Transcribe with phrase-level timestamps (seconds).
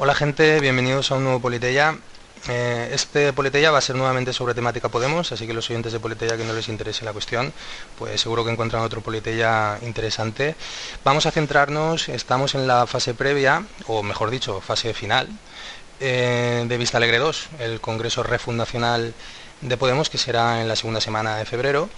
[0.00, 1.98] Hola gente, bienvenidos a un nuevo Politeya.
[2.48, 5.98] Eh, este Politeya va a ser nuevamente sobre temática Podemos, así que los oyentes de
[5.98, 7.52] Politeya que no les interese la cuestión,
[7.98, 10.54] pues seguro que encuentran otro Politeya interesante.
[11.02, 15.28] Vamos a centrarnos, estamos en la fase previa, o mejor dicho, fase final,
[15.98, 19.14] eh, de Vista Alegre 2, el Congreso Refundacional
[19.62, 21.90] de Podemos, que será en la segunda semana de febrero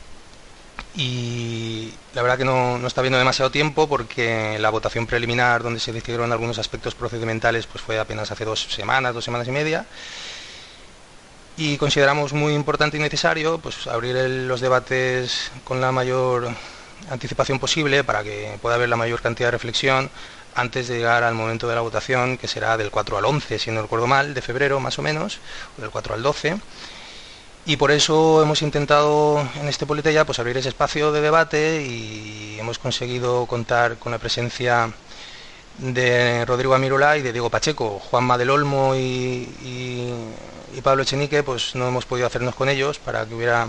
[0.94, 5.92] y la verdad que no, está viendo demasiado tiempo porque la votación preliminar donde se
[5.92, 9.86] decidieron algunos aspectos procedimentales pues fue apenas hace dos semanas, dos semanas y media.
[11.56, 16.48] Y consideramos muy importante y necesario pues abrir los debates con la mayor
[17.10, 20.10] anticipación posible para que pueda haber la mayor cantidad de reflexión
[20.54, 23.70] antes de llegar al momento de la votación que será del 4 al 11 si
[23.70, 25.38] no recuerdo mal de febrero más o menos
[25.78, 26.58] o del 4 al 12
[27.66, 32.56] y por eso hemos intentado en este Politeya pues abrir ese espacio de debate y
[32.58, 34.92] hemos conseguido contar con la presencia
[35.78, 37.98] de Rodrigo Amirola y de Diego Pacheco.
[37.98, 40.12] Juanma del Olmo y,
[40.82, 43.68] Pablo Echenique pues no hemos podido hacernos con ellos para que hubiera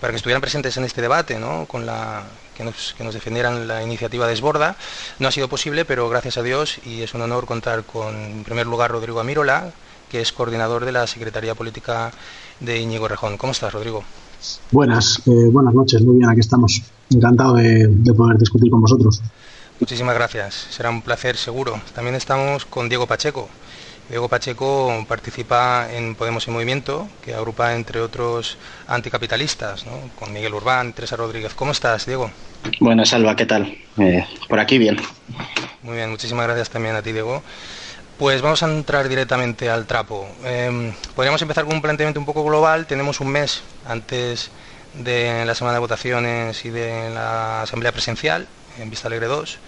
[0.00, 1.66] para que estuvieran presentes en este debate, ¿no?
[1.66, 2.22] con la,
[2.56, 4.76] que, nos, que nos defendieran la iniciativa Desborda.
[5.18, 8.44] No ha sido posible, pero gracias a Dios y es un honor contar con, en
[8.44, 9.72] primer lugar, Rodrigo Amirola,
[10.10, 12.12] que es coordinador de la Secretaría Política
[12.60, 13.36] de Íñigo Rejón.
[13.36, 14.04] ¿Cómo estás, Rodrigo?
[14.70, 16.82] Buenas, eh, buenas noches, muy bien, aquí estamos.
[17.10, 19.20] Encantado de, poder discutir con vosotros.
[19.80, 21.80] Muchísimas gracias, será un placer seguro.
[21.94, 23.48] También estamos con Diego Pacheco.
[24.08, 28.58] Diego Pacheco participa en Podemos en Movimiento, que agrupa entre otros
[28.88, 29.92] anticapitalistas, ¿no?
[30.18, 31.54] con Miguel Urbán, Teresa Rodríguez.
[31.54, 32.30] ¿Cómo estás, Diego?
[32.80, 33.72] Buenas, Salva, ¿qué tal?
[33.98, 34.96] Eh, por aquí bien.
[35.82, 37.42] Muy bien, muchísimas gracias también a ti, Diego.
[38.20, 40.28] Pues vamos a entrar directamente al trapo.
[40.44, 42.86] Em, podríamos empezar con un planteamiento un poco global.
[42.86, 44.50] Tenemos un mes antes
[44.92, 48.46] de la semana de votaciones y de la asamblea presencial
[48.78, 49.58] en Vista Alegre 2.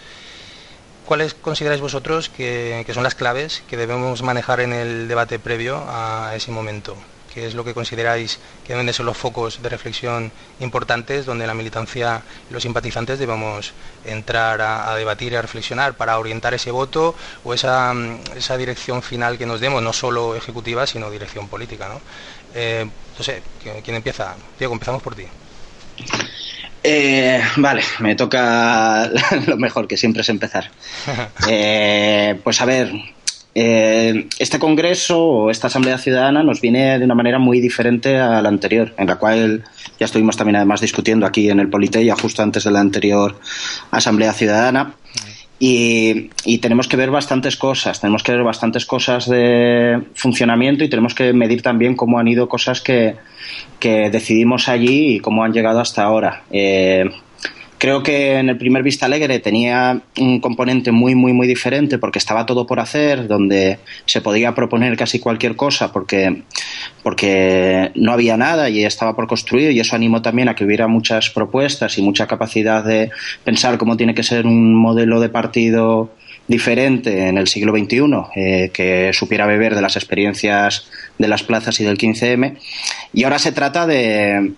[1.07, 6.35] ¿Cuáles consideráis vosotros que son las claves que debemos manejar en el debate previo a
[6.37, 6.95] ese momento?
[7.33, 11.47] Que es lo que consideráis que deben de ser los focos de reflexión importantes donde
[11.47, 13.73] la militancia y los simpatizantes debemos
[14.05, 17.15] entrar a, debatir y a reflexionar para orientar ese voto
[17.45, 17.95] o esa,
[18.37, 21.89] esa, dirección final que nos demos, no solo ejecutiva, sino dirección política.
[21.89, 22.01] ¿no?
[22.55, 22.87] Eh,
[23.19, 23.43] no sé,
[23.83, 24.35] ¿quién empieza?
[24.59, 25.25] Diego, empezamos por ti.
[26.85, 29.09] Eh, vale, me toca
[29.47, 30.71] lo mejor, que siempre es empezar.
[31.49, 32.93] Eh, pues a ver,
[33.55, 38.41] eh, este Congreso o esta Asamblea Ciudadana nos viene de una manera muy diferente a
[38.41, 39.65] la anterior, en la cual
[39.99, 43.39] ya estuvimos también además discutiendo aquí en el Politeia justo antes de la anterior
[43.91, 44.95] Asamblea Ciudadana.
[45.65, 51.15] Y, tenemos que ver bastantes cosas, tenemos que ver bastantes cosas de funcionamiento y tenemos
[51.15, 53.15] que medir también cómo han ido cosas que,
[53.81, 56.43] decidimos allí y cómo han llegado hasta ahora.
[56.51, 57.05] Eh,
[57.83, 62.21] Creo que en el primer Vista Alegre tenía un componente muy, muy, muy diferente porque
[62.21, 66.45] estaba todo por hacer, donde se podía proponer casi cualquier cosa porque,
[67.03, 70.87] porque no había nada y estaba por construir y eso animó también a que hubiera
[70.87, 73.11] muchas propuestas y mucha capacidad de
[73.43, 76.13] pensar cómo tiene que ser un modelo de partido
[76.49, 78.01] diferente en el siglo XXI,
[78.35, 80.89] eh, que supiera beber de las experiencias
[81.19, 82.57] de las plazas y del 15M.
[83.13, 84.55] Y ahora se trata de,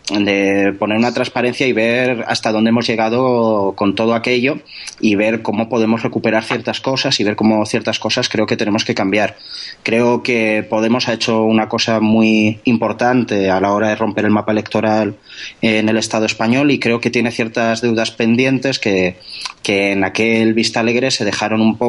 [0.78, 4.59] poner una transparencia y ver hasta dónde hemos llegado con todo aquello
[5.00, 8.84] y ver cómo podemos recuperar ciertas cosas y ver cómo ciertas cosas creo que tenemos
[8.84, 9.37] que cambiar.
[9.83, 14.31] Creo que Podemos ha hecho una cosa muy importante a la hora de romper el
[14.31, 15.16] mapa electoral
[15.62, 19.16] en el Estado español y creo que tiene ciertas deudas pendientes que,
[19.62, 21.84] que en aquel Vista Alegre se dejaron un poco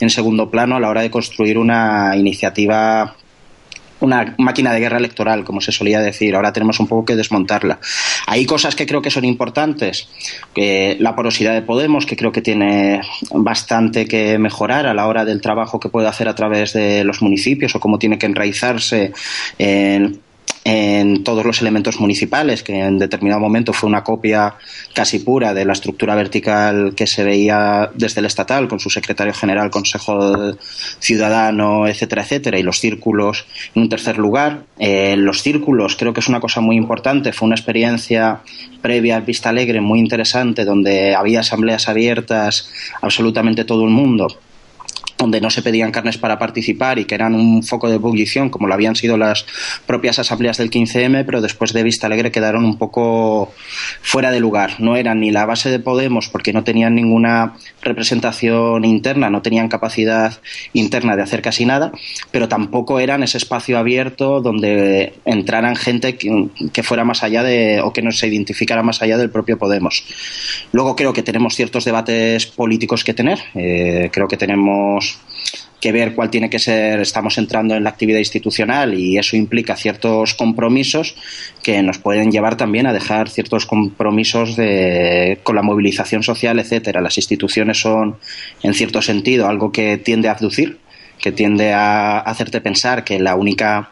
[0.00, 3.14] en segundo plano a la hora de construir una iniciativa
[4.00, 6.34] una máquina de guerra electoral, como se solía decir.
[6.34, 7.78] Ahora tenemos un poco que desmontarla.
[8.26, 10.08] Hay cosas que creo que son importantes.
[10.54, 13.00] la porosidad de Podemos, que creo que tiene
[13.32, 17.22] bastante que mejorar a la hora del trabajo que puede hacer a través de los
[17.22, 19.12] municipios o cómo tiene que enraizarse
[19.58, 20.20] en
[20.68, 24.54] en todos los elementos municipales, que en determinado momento fue una copia
[24.94, 29.32] casi pura de la estructura vertical que se veía desde el estatal, con su secretario
[29.32, 30.56] general, consejo
[30.98, 33.46] ciudadano, etcétera, etcétera, y los círculos
[33.76, 34.64] en un tercer lugar.
[34.76, 38.40] Eh, los círculos creo que es una cosa muy importante, fue una experiencia
[38.82, 44.26] previa al Vista Alegre muy interesante, donde había asambleas abiertas, absolutamente todo el mundo
[45.18, 48.66] donde no se pedían carnes para participar y que eran un foco de ebullición, como
[48.66, 49.46] lo habían sido las
[49.86, 53.52] propias asambleas del 15M, pero después de Vista Alegre quedaron un poco
[54.02, 54.74] fuera de lugar.
[54.78, 59.68] No eran ni la base de Podemos porque no tenían ninguna representación interna, no tenían
[59.68, 60.40] capacidad
[60.72, 61.92] interna de hacer casi nada,
[62.30, 67.92] pero tampoco eran ese espacio abierto donde entraran gente que, fuera más allá de, o
[67.92, 70.04] que no se identificara más allá del propio Podemos.
[70.72, 75.05] Luego creo que tenemos ciertos debates políticos que tener, eh, creo que tenemos
[75.80, 79.76] que ver cuál tiene que ser, estamos entrando en la actividad institucional y eso implica
[79.76, 81.16] ciertos compromisos
[81.62, 87.00] que nos pueden llevar también a dejar ciertos compromisos de, con la movilización social, etcétera.
[87.00, 88.16] Las instituciones son,
[88.62, 90.78] en cierto sentido, algo que tiende a abducir,
[91.20, 93.90] que tiende a hacerte pensar que la única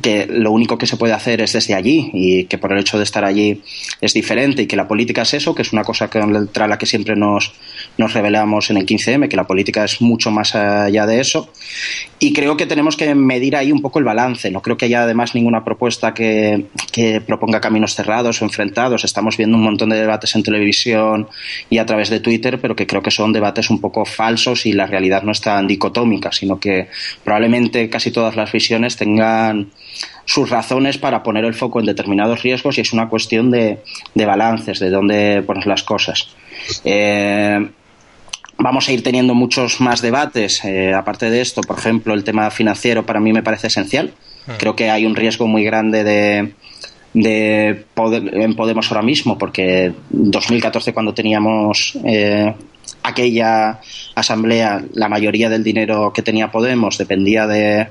[0.00, 2.96] que lo único que se puede hacer es desde allí y que por el hecho
[2.96, 3.62] de estar allí
[4.00, 6.86] es diferente y que la política es eso, que es una cosa contra la que
[6.86, 7.52] siempre nos,
[7.98, 11.50] nos revelamos en el 15M, que la política es mucho más allá de eso.
[12.18, 14.50] Y creo que tenemos que medir ahí un poco el balance.
[14.50, 19.04] No creo que haya además ninguna propuesta que, que proponga caminos cerrados o enfrentados.
[19.04, 21.28] Estamos viendo un montón de debates en televisión
[21.68, 24.72] y a través de Twitter, pero que creo que son debates un poco falsos y
[24.72, 26.88] la realidad no es tan dicotómica, sino que
[27.24, 29.61] probablemente casi todas las visiones tengan
[30.24, 33.80] sus razones para poner el foco en determinados riesgos y es una cuestión de,
[34.14, 36.28] de balances, de dónde pones las cosas.
[36.84, 37.68] Eh,
[38.58, 40.64] vamos a ir teniendo muchos más debates.
[40.64, 44.12] Eh, aparte de esto, por ejemplo, el tema financiero para mí me parece esencial.
[44.46, 44.56] Ah.
[44.58, 46.54] Creo que hay un riesgo muy grande de,
[47.14, 52.54] de en Podemos ahora mismo, porque en 2014 cuando teníamos eh,
[53.02, 53.80] aquella
[54.14, 57.88] asamblea, la mayoría del dinero que tenía Podemos dependía de,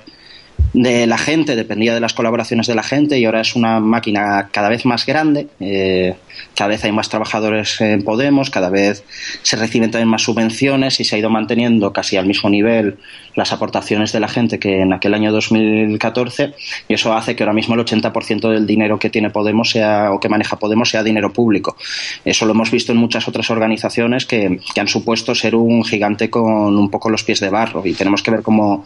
[0.74, 4.50] de la gente, dependía de las colaboraciones de la gente y ahora es una máquina
[4.52, 5.48] cada vez más grande.
[5.60, 6.16] Eh,
[6.56, 9.04] cada vez hay más trabajadores en Podemos, cada vez
[9.42, 12.98] se reciben también más subvenciones y se ha ido manteniendo casi al mismo nivel
[13.36, 16.54] las aportaciones de la gente que en aquel año 2014
[16.88, 20.20] y eso hace que ahora mismo el 80% del dinero que tiene Podemos sea o
[20.20, 21.76] que maneja Podemos sea dinero público.
[22.24, 26.76] Eso lo hemos visto en muchas otras organizaciones que, han supuesto ser un gigante con
[26.76, 28.86] un poco los pies de barro y tenemos que ver cómo,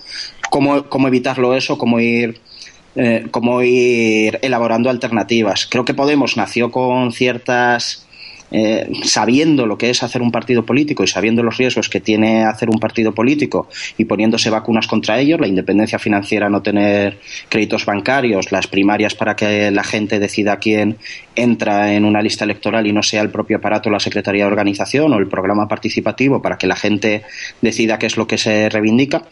[0.49, 2.39] cómo, cómo evitarlo eso, cómo ir
[2.97, 5.67] eh, cómo ir elaborando alternativas.
[5.69, 8.04] Creo que Podemos nació con ciertas
[8.51, 12.45] eh, sabiendo lo que es hacer un partido político y sabiendo los riesgos que tiene
[12.45, 17.19] hacer un partido político y poniéndose vacunas contra ellos, la independencia financiera, no tener
[17.49, 20.97] créditos bancarios, las primarias para que la gente decida quién
[21.35, 25.11] entra en una lista electoral y no sea el propio aparato, la Secretaría de Organización
[25.13, 27.23] o el programa participativo para que la gente
[27.61, 29.23] decida qué es lo que se reivindica.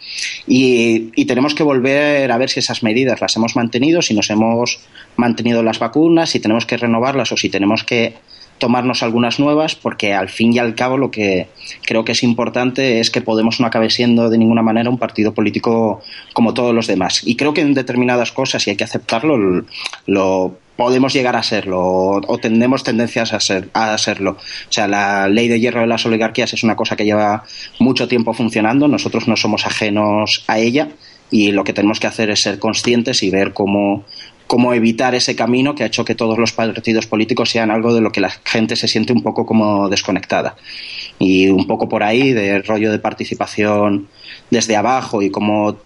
[0.48, 4.30] Y, y tenemos que volver a ver si esas medidas las hemos mantenido, si nos
[4.30, 4.80] hemos
[5.16, 8.16] mantenido las vacunas, si tenemos que renovarlas o si tenemos que
[8.64, 11.48] tomarnos algunas nuevas, porque al fin y al cabo lo que
[11.86, 15.34] creo que es importante es que Podemos no acabe siendo de ninguna manera un partido
[15.34, 16.02] político
[16.32, 17.24] como todos los demás.
[17.26, 19.66] Y creo que en determinadas cosas, y hay que aceptarlo,
[20.06, 24.32] lo podemos llegar a serlo o, tendemos tendencias a, ser, a serlo.
[24.32, 27.44] O sea, la ley de hierro de las oligarquías es una cosa que lleva
[27.80, 30.88] mucho tiempo funcionando, nosotros no somos ajenos a ella
[31.32, 34.06] y lo que tenemos que hacer es ser conscientes y ver cómo,
[34.54, 38.02] cómo evitar ese camino que ha hecho que todos los partidos políticos sean algo de
[38.02, 40.56] lo que la gente se siente un poco como desconectada.
[41.18, 44.10] Y un poco por ahí, de rollo de participación
[44.52, 45.78] desde abajo y cómo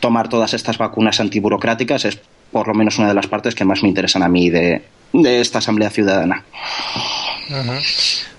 [0.00, 2.18] tomar todas estas vacunas antiburocráticas es
[2.50, 4.82] por lo menos una de las partes que más me interesan a mí de,
[5.12, 6.44] esta Asamblea Ciudadana.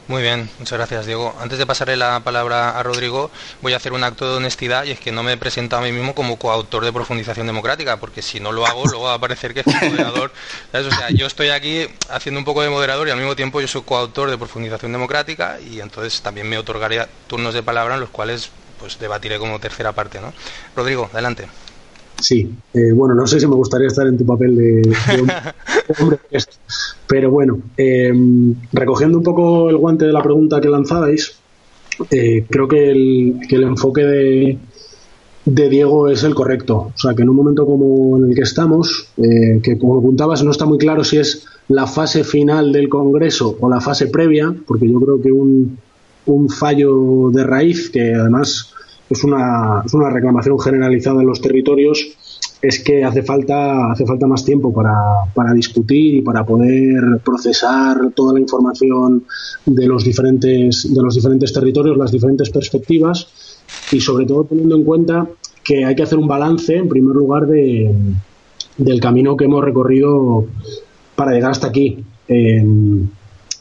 [0.07, 1.35] Muy bien, muchas gracias Diego.
[1.39, 3.31] Antes de pasarle la palabra a Rodrigo,
[3.61, 5.85] voy a hacer un acto de honestidad y es que no me he presentado a
[5.85, 9.19] mí mismo como coautor de Profundización Democrática, porque si no lo hago, luego va a
[9.19, 10.31] parecer que soy moderador.
[10.73, 13.67] O sea, yo estoy aquí haciendo un poco de moderador y al mismo tiempo yo
[13.67, 18.11] soy coautor de Profundización Democrática y entonces también me otorgaría turnos de palabra en los
[18.11, 20.21] cuales pues debatiré como tercera parte.
[20.21, 20.33] ¿no?
[20.75, 21.47] Rodrigo, adelante.
[22.19, 24.81] Sí, eh, bueno, no sé si me gustaría estar en tu papel de,
[25.99, 26.19] hombre,
[27.07, 31.37] pero bueno, em, recogiendo un poco el guante de la pregunta que lanzabais,
[32.09, 34.57] eh, creo que el, que el enfoque de,
[35.45, 36.91] de, Diego es el correcto.
[36.95, 40.43] O sea, que en un momento como en el que estamos, eh, que como apuntabas,
[40.43, 44.53] no está muy claro si es la fase final del Congreso o la fase previa,
[44.65, 45.77] porque yo creo que un,
[46.25, 48.73] un fallo de raíz, que además
[49.09, 52.17] es una, es una reclamación generalizada en los territorios
[52.61, 54.95] es que hace falta hace falta más tiempo para,
[55.33, 59.23] para, discutir y para poder procesar toda la información
[59.65, 63.27] de los diferentes de los diferentes territorios las diferentes perspectivas
[63.91, 65.27] y sobre todo teniendo en cuenta
[65.63, 67.93] que hay que hacer un balance en primer lugar de,
[68.77, 70.45] del camino que hemos recorrido
[71.15, 72.03] para llegar hasta aquí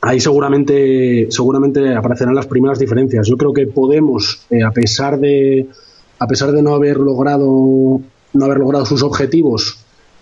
[0.09, 3.27] ahí seguramente, seguramente aparecerán las primeras diferencias.
[3.27, 5.67] Yo creo que Podemos, eh, a pesar de
[6.19, 8.01] a pesar de no haber logrado
[8.35, 9.79] no haber logrado sus objetivos,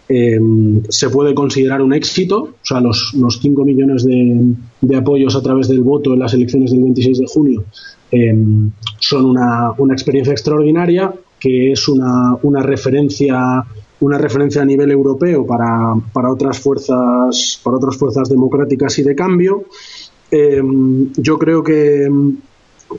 [0.08, 2.42] em, se puede considerar un éxito.
[2.42, 6.34] O sea, los, los 5 millones de, de, apoyos a través del voto en las
[6.34, 7.64] elecciones del 26 de junio
[8.10, 8.70] em,
[9.00, 13.64] son una, una, experiencia extraordinaria, que es una, una referencia
[14.02, 19.14] una referencia a nivel europeo para, para, otras fuerzas para otras fuerzas democráticas y de
[19.14, 19.64] cambio.
[20.30, 22.08] Em, yo creo que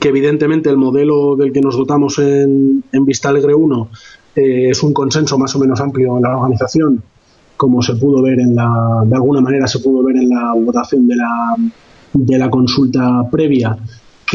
[0.00, 3.88] que evidentemente el modelo del que nos dotamos en, en Vista Alegre 1
[4.36, 7.02] eh, es un consenso más o menos amplio en la organización,
[7.56, 11.06] como se pudo ver en la, de alguna manera se pudo ver en la votación
[11.06, 11.54] de la,
[12.12, 13.76] de la consulta previa,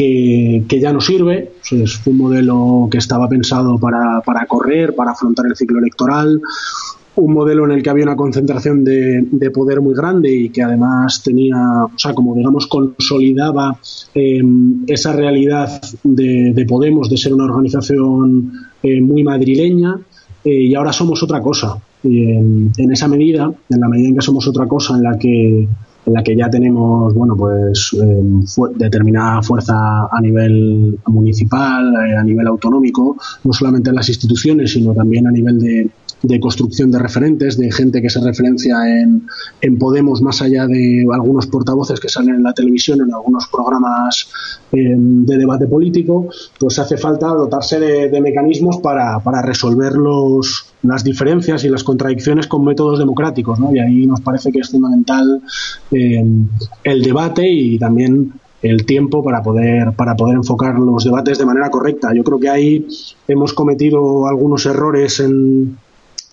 [0.00, 1.52] que, ya no sirve.
[1.70, 6.40] Es un modelo que estaba pensado para, para correr, para afrontar el ciclo electoral,
[7.16, 10.62] un modelo en el que había una concentración de, de, poder muy grande y que
[10.62, 13.76] además tenía, o sea, como digamos, consolidaba
[14.14, 14.40] eh,
[14.86, 18.52] esa realidad de, de, Podemos de ser una organización
[18.82, 19.98] eh, muy madrileña
[20.44, 21.76] eh, y ahora somos otra cosa.
[22.02, 25.68] Y en, esa medida, en la medida en que somos otra cosa, en la que
[26.06, 28.22] en la que ya tenemos bueno pues eh,
[28.76, 34.94] determinada fuerza a nivel municipal, eh, a nivel autonómico, no solamente en las instituciones, sino
[34.94, 35.90] también a nivel de,
[36.22, 39.26] de construcción de referentes, de gente que se referencia en,
[39.60, 44.28] en, Podemos más allá de algunos portavoces que salen en la televisión, en algunos programas
[44.72, 46.28] eh, de debate político,
[46.58, 51.84] pues hace falta dotarse de, de mecanismos para, para resolver los, las diferencias y las
[51.84, 53.74] contradicciones con métodos democráticos, ¿no?
[53.74, 55.42] Y ahí nos parece que es fundamental
[55.92, 56.24] eh,
[56.84, 58.32] el debate y también
[58.62, 62.12] el tiempo para poder para poder enfocar los debates de manera correcta.
[62.14, 62.86] Yo creo que ahí
[63.26, 65.78] hemos cometido algunos errores en,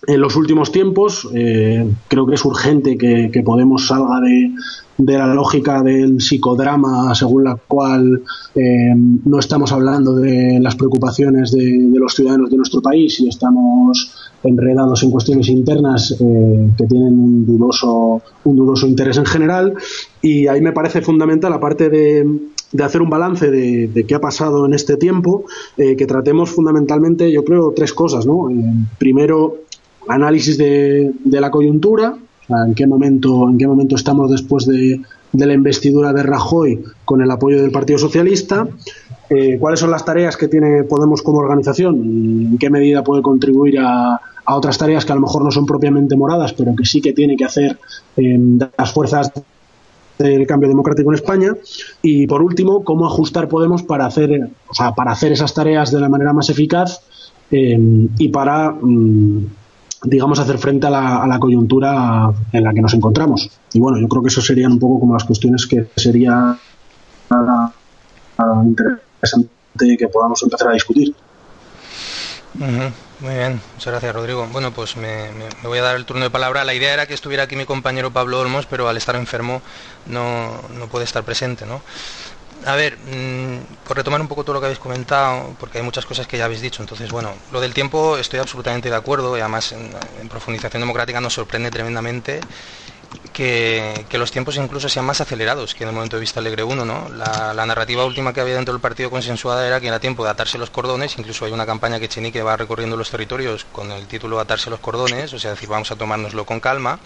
[0.06, 1.28] en los últimos tiempos.
[1.34, 4.52] Eh, creo que es urgente que, que Podemos salga de,
[4.98, 8.22] de, la lógica del psicodrama según la cual
[8.54, 13.28] eh, no estamos hablando de las preocupaciones de, de, los ciudadanos de nuestro país y
[13.28, 19.74] estamos enredados en cuestiones internas eh, que tienen un dudoso, un dudoso interés en general.
[20.22, 22.26] Y ahí me parece fundamental, aparte de,
[22.72, 25.44] de hacer un balance de, qué ha pasado en este tiempo,
[25.76, 28.26] eh, que tratemos fundamentalmente, yo creo, tres cosas.
[28.26, 28.50] ¿no?
[28.50, 28.54] Eh,
[28.98, 29.56] primero,
[30.08, 32.16] análisis de, de la coyuntura,
[32.48, 35.00] en qué momento, en qué momento estamos después de,
[35.32, 38.66] la investidura de Rajoy con el apoyo del Partido Socialista,
[39.28, 43.78] eh, cuáles son las tareas que tiene Podemos como organización en qué medida puede contribuir
[43.80, 47.12] a, otras tareas que a lo mejor no son propiamente moradas, pero que sí que
[47.12, 47.78] tiene que hacer
[48.16, 49.30] las fuerzas
[50.18, 51.54] del cambio democrático en España.
[52.00, 56.00] Y por último cómo ajustar Podemos para hacer o sea, para hacer esas tareas de
[56.00, 57.02] la manera más eficaz
[57.50, 57.78] eh,
[58.18, 59.46] y para mm,
[60.02, 63.50] digamos, hacer frente a la, a la, coyuntura en la que nos encontramos.
[63.72, 66.56] Y bueno, yo creo que eso serían un poco como las cuestiones que sería
[68.64, 69.48] interesante
[69.96, 71.14] que podamos empezar a discutir.
[73.20, 74.46] Muy bien, muchas gracias Rodrigo.
[74.52, 76.64] Bueno, pues me, me, me, voy a dar el turno de palabra.
[76.64, 79.60] La idea era que estuviera aquí mi compañero Pablo Olmos, pero al estar enfermo
[80.06, 81.80] no, no puede estar presente, ¿no?
[82.66, 86.04] A ver, mmm, por retomar un poco todo lo que habéis comentado, porque hay muchas
[86.04, 89.40] cosas que ya habéis dicho, entonces, bueno, lo del tiempo estoy absolutamente de acuerdo y
[89.40, 92.40] además en, profundización democrática nos sorprende tremendamente
[93.32, 96.84] que, los tiempos incluso sean más acelerados que en el momento de vista Alegre 1,
[96.84, 97.08] ¿no?
[97.10, 100.30] La, la, narrativa última que había dentro del partido consensuada era que era tiempo de
[100.30, 104.06] atarse los cordones, incluso hay una campaña que Chenique va recorriendo los territorios con el
[104.08, 106.98] título Atarse los cordones, o sea, decir, vamos a tomárnoslo con calma,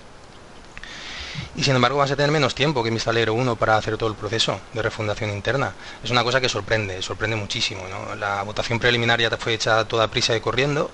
[1.57, 3.97] y sin embargo vas a tener menos tiempo que en Vista Alegre 1 para hacer
[3.97, 5.73] todo el proceso de refundación interna.
[6.03, 7.83] Es una cosa que sorprende, sorprende muchísimo.
[8.19, 10.91] La votación preliminar ya fue hecha toda prisa y corriendo,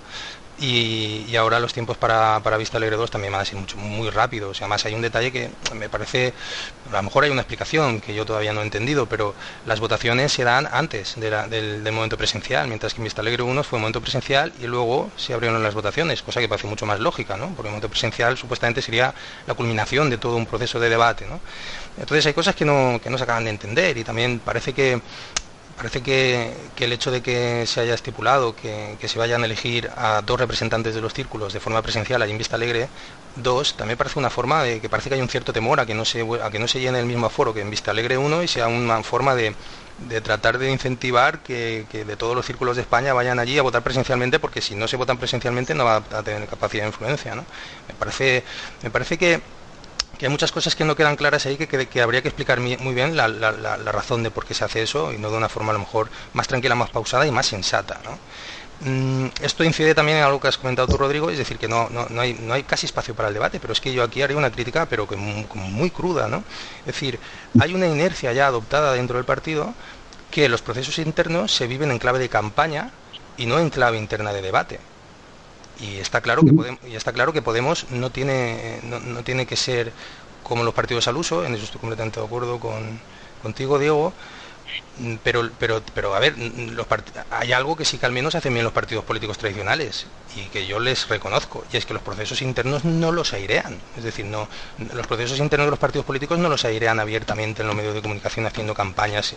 [0.60, 4.10] y, ahora los tiempos para, para Vista Alegre 2 también van a ser mucho, muy
[4.10, 4.60] rápidos.
[4.60, 6.32] Además hay un detalle que me parece,
[6.90, 9.34] a lo mejor hay una explicación que yo todavía no he entendido, pero
[9.66, 11.50] las votaciones se dan antes del,
[11.84, 15.32] del, momento presencial, mientras que en Vista Alegre 1 fue momento presencial y luego se
[15.32, 17.48] abrieron las votaciones, cosa que parece mucho más lógica, ¿no?
[17.48, 19.14] porque el momento presencial supuestamente sería
[19.46, 21.26] la culminación de todo un proceso de debate.
[21.26, 21.40] ¿no?
[21.98, 25.00] Entonces hay cosas que no, que no se acaban de entender y también parece que
[25.78, 29.46] parece que, que, el hecho de que se haya estipulado que, que, se vayan a
[29.46, 32.88] elegir a dos representantes de los círculos de forma presencial allí en Vista Alegre,
[33.36, 35.94] dos, también parece una forma de que parece que hay un cierto temor a que
[35.94, 38.42] no se, a que no se llene el mismo aforo que en Vista Alegre 1
[38.42, 39.54] y sea una forma de,
[40.08, 43.62] de tratar de incentivar que, que, de todos los círculos de España vayan allí a
[43.62, 47.34] votar presencialmente porque si no se votan presencialmente no va a tener capacidad de influencia.
[47.34, 47.44] ¿no?
[47.86, 48.42] Me, parece,
[48.82, 49.40] me parece que
[50.18, 53.16] que hay muchas cosas que no quedan claras ahí que, habría que explicar muy bien
[53.16, 53.28] la,
[53.92, 56.10] razón de por qué se hace eso y no de una forma a lo mejor
[56.32, 58.00] más tranquila, más pausada y más sensata.
[58.80, 61.88] Mm, esto incide también en algo que has comentado tú, Rodrigo, es decir, que no,
[61.90, 64.22] no, no, hay, no hay casi espacio para el debate, pero es que yo aquí
[64.22, 66.28] haría una crítica, pero que muy, muy cruda.
[66.28, 66.44] ¿no?
[66.80, 67.18] Es decir,
[67.60, 69.72] hay una inercia ya adoptada dentro del partido
[70.30, 72.90] que los procesos internos se viven en clave de campaña
[73.36, 74.80] y no en clave interna de debate
[75.80, 79.46] y está claro que Podemos, y está claro que Podemos no tiene no, no, tiene
[79.46, 79.92] que ser
[80.42, 83.00] como los partidos al uso, en eso estoy completamente de acuerdo con,
[83.42, 84.12] contigo, Diego.
[85.22, 86.86] Pero, pero, pero a ver, los
[87.30, 90.06] hay algo que sí que al menos hacen bien los partidos políticos tradicionales
[90.36, 93.78] y que yo les reconozco, y es que los procesos internos no los airean.
[93.96, 94.48] Es decir, no,
[94.92, 98.02] los procesos internos de los partidos políticos no los airean abiertamente en los medios de
[98.02, 99.34] comunicación haciendo campañas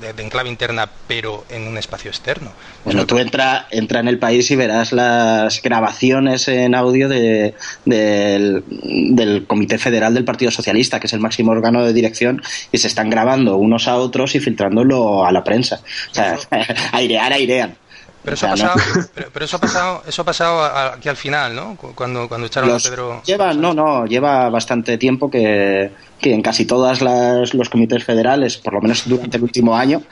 [0.00, 2.52] de, enclave interna, pero en un espacio externo.
[2.84, 8.64] Bueno, tú entra, entra en el país y verás las grabaciones en audio de, del,
[8.68, 12.88] del Comité Federal del Partido Socialista, que es el máximo órgano de dirección, y se
[12.88, 15.80] están grabando unos a otros y filtrándolo a la prensa.
[16.10, 16.36] O sea,
[16.92, 17.76] airear, airean.
[18.24, 18.74] Pero eso, ha pasado,
[19.32, 20.64] pero, eso ha pasado, eso ha pasado
[20.94, 21.76] aquí al final, ¿no?
[21.76, 23.22] Cuando, cuando echaron a Pedro.
[23.24, 25.90] Lleva, no, no, lleva bastante tiempo que,
[26.22, 30.02] que en casi todos los comités federales, por lo menos durante el último año,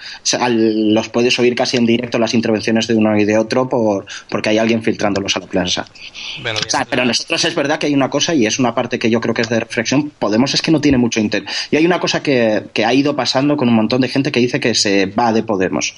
[0.48, 4.50] los puedes oír casi en directo las intervenciones de uno y de otro por, porque
[4.50, 5.86] hay alguien filtrándolos a la prensa.
[6.90, 9.32] pero nosotros es verdad que hay una cosa, y es una parte que yo creo
[9.32, 11.68] que es de reflexión, Podemos es que no tiene mucho interés.
[11.70, 14.40] Y hay una cosa que, que ha ido pasando con un montón de gente que
[14.40, 15.94] dice que se va de Podemos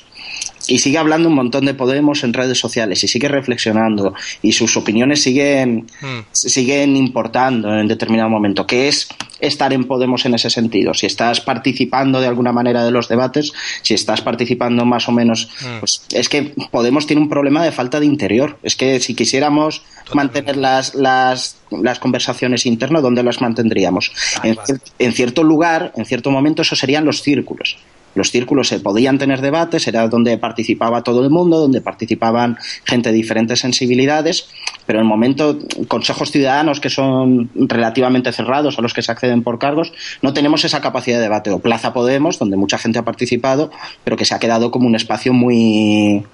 [0.69, 4.77] y sigue hablando un montón de Podemos en redes sociales y sigue reflexionando y sus
[4.77, 6.21] opiniones siguen, hmm.
[6.33, 9.09] siguen importando en determinado momento, que es
[9.41, 10.95] estar en Podemos en ese sentido.
[10.95, 15.49] Si estás participando de alguna manera de los debates, si estás participando más o menos,
[15.61, 15.81] hmm.
[15.81, 18.59] pues es que Podemos tiene un problema de falta de interior.
[18.63, 19.83] Es que si quisiéramos
[20.15, 24.13] mantener las, las, las, conversaciones internas, ¿dónde las mantendríamos?
[24.43, 24.57] en,
[24.99, 27.77] en cierto lugar, en cierto momento, eso serían los círculos
[28.14, 33.11] los círculos se podían tener debates, era donde participaba todo el mundo, donde participaban gente
[33.11, 34.49] de diferentes sensibilidades,
[34.87, 39.42] pero en el momento, consejos ciudadanos que son relativamente cerrados a los que se acceden
[39.42, 39.92] por cargos,
[40.23, 41.50] no tenemos esa capacidad de debate.
[41.50, 43.71] O Plaza Podemos, donde mucha gente ha participado,
[44.04, 46.25] pero que se ha quedado como un espacio muy,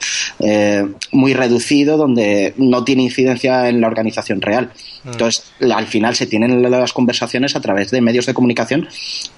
[0.41, 4.71] eh, muy reducido, donde no tiene incidencia en la organización real.
[5.05, 5.09] Mm.
[5.11, 8.89] Entonces, al final se tienen las conversaciones a través de medios de comunicación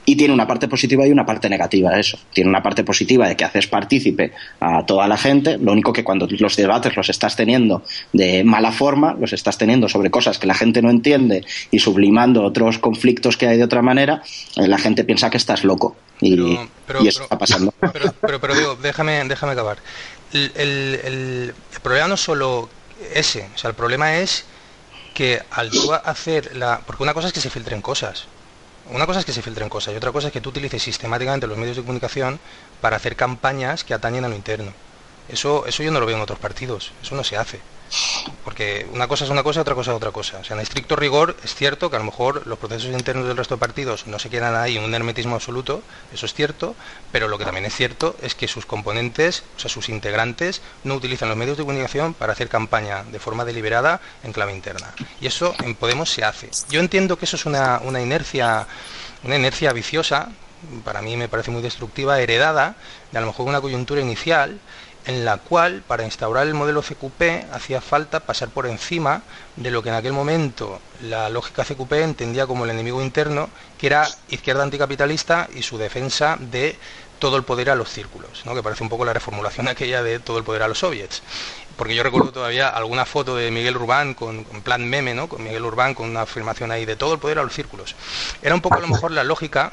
[0.05, 2.19] y tiene una parte positiva y una parte negativa eso.
[2.33, 6.05] Tiene una parte positiva de que haces partícipe a toda la gente, lo único que
[6.05, 7.83] cuando los debates los estás teniendo
[8.13, 12.45] de mala forma, los estás teniendo sobre cosas que la gente no entiende y sublimando
[12.45, 14.23] otros conflictos que hay de otra manera,
[14.57, 15.97] eh, la gente piensa que estás loco.
[16.21, 16.59] Y,
[17.07, 17.73] eso está pasando.
[18.21, 19.79] Pero, pero, digo, déjame, déjame acabar.
[20.33, 22.69] El, el, problema no es solo
[23.15, 24.45] ese, o sea, el problema es
[25.15, 26.81] que al tú hacer la...
[26.85, 28.27] Porque una cosa es que se filtren cosas,
[28.93, 31.47] una cosa es que se filtren cosas y otra cosa es que tú utilices sistemáticamente
[31.47, 32.41] los medios de comunicación
[32.81, 34.73] para hacer campañas que atañen a lo interno.
[35.29, 37.61] Eso, eso yo no lo veo en otros partidos, eso no se hace.
[38.45, 40.39] Porque una cosa es una cosa otra cosa es otra cosa.
[40.39, 43.37] O sea, en estricto rigor es cierto que a lo mejor los procesos internos del
[43.37, 46.75] resto de partidos no se quedan ahí en un hermetismo absoluto, eso es cierto,
[47.13, 50.95] pero lo que también es cierto es que sus componentes, o sea, sus integrantes, no
[50.95, 54.95] utilizan los medios de comunicación para hacer campaña de forma deliberada en clave interna.
[55.21, 56.51] Y eso en Podemos se hace.
[56.69, 58.67] Yo entiendo que eso es una, una inercia,
[59.25, 60.29] una inercia viciosa,
[60.85, 62.77] para mí me parece muy destructiva, heredada
[63.13, 64.61] de a lo mejor una coyuntura inicial
[65.11, 69.23] en la cual para instaurar el modelo CQP hacía falta pasar por encima
[69.57, 73.89] de lo que en aquel momento la lógica CQP entendía como el enemigo interno, que
[73.89, 76.79] era izquierda anticapitalista y su defensa de
[77.19, 78.55] todo el poder a los círculos, ¿no?
[78.55, 81.23] que parece un poco la reformulación aquella de todo el poder a los soviets.
[81.77, 85.29] Porque yo recuerdo todavía alguna foto de Miguel Urbán con, plan meme, ¿no?
[85.29, 87.97] con Miguel Urbán con una afirmación ahí de todo el poder a los círculos.
[88.43, 89.73] Era un poco a lo mejor la lógica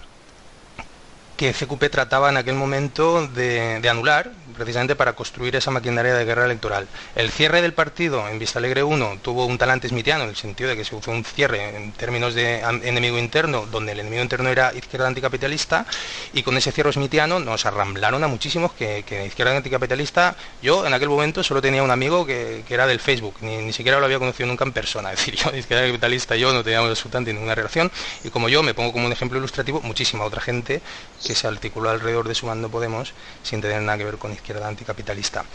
[1.38, 6.46] que CQP trataba en aquel momento de, anular, precisamente para construir esa maquinaria de guerra
[6.46, 6.88] electoral.
[7.16, 10.70] El cierre del partido en Vista Alegre 1 tuvo un talante smithiano, en el sentido
[10.70, 14.50] de que se fue un cierre en términos de enemigo interno, donde el enemigo interno
[14.50, 15.86] era izquierda anticapitalista,
[16.34, 20.94] y con ese cierre smithiano nos arramblaron a muchísimos que, que izquierda anticapitalista, yo en
[20.94, 24.48] aquel momento solo tenía un amigo que, era del Facebook, ni, siquiera lo había conocido
[24.48, 27.92] nunca en persona, es decir, yo izquierda anticapitalista yo no teníamos absolutamente ninguna relación,
[28.24, 30.82] y como yo me pongo como un ejemplo ilustrativo, muchísima otra gente
[31.26, 34.47] que se articuló alrededor de su mando Podemos sin tener nada que ver con izquierda
[34.64, 35.46] anticapitalista.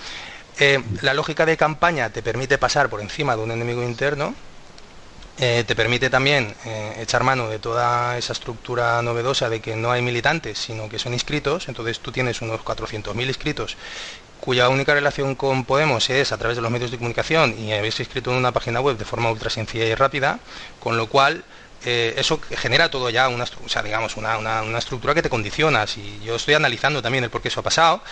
[0.59, 4.35] Eh, la lógica de campaña te permite pasar por encima de un enemigo interno,
[5.39, 9.91] eh, te permite también eh, echar mano de toda esa estructura novedosa de que no
[9.91, 13.77] hay militantes, sino que son inscritos, entonces tú tienes unos 400.000 inscritos
[14.41, 18.01] cuya única relación con Podemos es a través de los medios de comunicación y habéis
[18.01, 20.41] inscrito en una página web de forma ultra sencilla y rápida,
[20.81, 21.45] con lo cual
[21.85, 23.45] eso genera todo ya una,
[23.85, 25.87] digamos, una, una, estructura que te condiciona.
[25.87, 28.03] Si yo estoy analizando también el por qué eso ha pasado.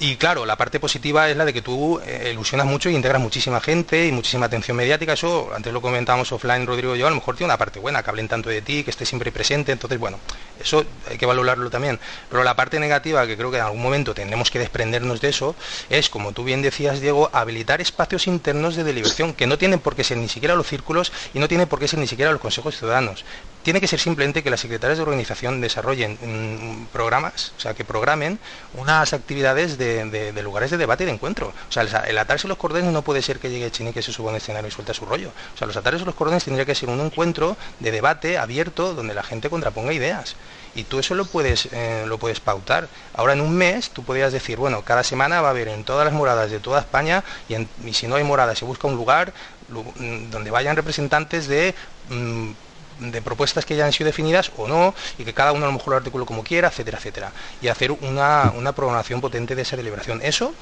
[0.00, 3.22] Y claro, la parte positiva es la de que tú eh, ilusionas mucho y integras
[3.22, 5.12] muchísima gente y muchísima atención mediática.
[5.12, 8.02] Eso, antes lo comentábamos offline, Rodrigo y yo, a lo mejor tiene una parte buena,
[8.02, 9.70] que hablen tanto de ti, que estés siempre presente.
[9.70, 10.18] Entonces, bueno,
[10.60, 12.00] eso hay que valorarlo también.
[12.28, 15.54] Pero la parte negativa, que creo que en algún momento tendremos que desprendernos de eso,
[15.88, 19.94] es, como tú bien decías, Diego, habilitar espacios internos de deliberación que no tienen por
[19.94, 22.40] qué ser ni siquiera los círculos y no tienen por qué ser ni siquiera los
[22.40, 23.24] consejos ciudadanos
[23.64, 27.84] tiene que ser simplemente que las secretarias de organización desarrollen mm, programas, o sea, que
[27.84, 28.38] programen
[28.74, 31.48] unas actividades de, lugares de debate y de encuentro.
[31.48, 34.28] O sea, el, atarse los cordones no puede ser que llegue Chini que se suba
[34.28, 35.32] a un escenario y suelta su rollo.
[35.54, 39.14] O sea, los atarse los cordones tendría que ser un encuentro de debate abierto donde
[39.14, 40.36] la gente contraponga ideas
[40.74, 44.32] y tú eso lo puedes eh, lo puedes pautar ahora en un mes tú podrías
[44.32, 47.92] decir bueno cada semana va a haber en todas las moradas de toda España y,
[47.92, 49.32] si no hay moradas se busca un lugar
[49.68, 51.76] mm, donde vayan representantes de
[52.10, 52.50] mm,
[52.98, 55.74] de propuestas que ya han sido definidas o no, y que cada uno a lo
[55.74, 57.32] mejor lo articule como quiera, etcétera, etcétera.
[57.60, 60.20] Y hacer una, una programación potente de esa deliberación.
[60.22, 60.54] Eso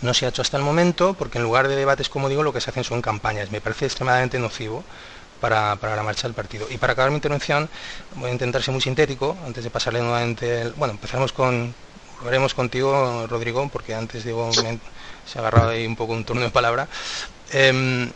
[0.00, 2.52] no se ha hecho hasta el momento, porque en lugar de debates, como digo, lo
[2.52, 3.50] que se hacen son campañas.
[3.50, 4.84] Me parece extremadamente nocivo
[5.40, 6.66] para, la marcha del partido.
[6.70, 7.68] Y para acabar mi intervención,
[8.16, 10.62] voy a intentar ser muy sintético, antes de pasarle nuevamente...
[10.62, 11.74] El, bueno, empezaremos con...
[12.18, 16.50] Volveremos contigo, Rodrigo, porque antes digo, se ha agarrado ahí un poco un turno de
[16.50, 16.88] palabra.
[17.52, 18.10] Em,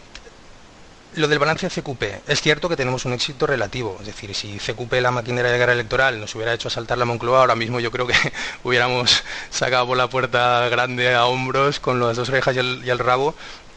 [1.14, 2.28] lo del balance CQP.
[2.28, 3.96] Es cierto que tenemos un éxito relativo.
[4.00, 7.40] Es decir, si CQP, la maquinaria de guerra electoral, nos hubiera hecho asaltar la Moncloa,
[7.40, 8.14] ahora mismo yo creo que
[8.64, 12.58] hubiéramos sacado por la puerta grande a hombros con las dos orejas y
[12.90, 13.34] el rabo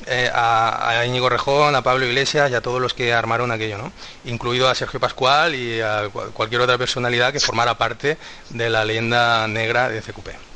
[0.07, 3.77] eh, a, a, Íñigo Rejón, a Pablo Iglesias y a todos los que armaron aquello,
[3.77, 3.91] ¿no?
[4.25, 8.17] Incluido a Sergio Pascual y a cualquier otra personalidad que formara parte
[8.49, 10.54] de la leyenda negra de CQP.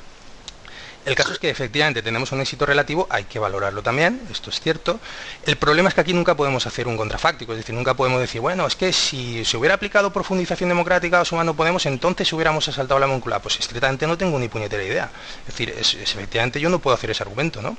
[1.05, 4.59] El caso es que efectivamente tenemos un éxito relativo, hay que valorarlo también, esto es
[4.59, 4.99] cierto.
[5.45, 8.41] El problema es que aquí nunca podemos hacer un contrafáctico, es decir, nunca podemos decir,
[8.41, 12.99] bueno, es que si se hubiera aplicado profundización democrática o sumando Podemos, entonces hubiéramos asaltado
[12.99, 13.39] la Moncloa.
[13.39, 15.09] Pues estrictamente no tengo ni puñetera idea.
[15.41, 17.75] Es decir, efectivamente yo no puedo hacer ese argumento, ¿no?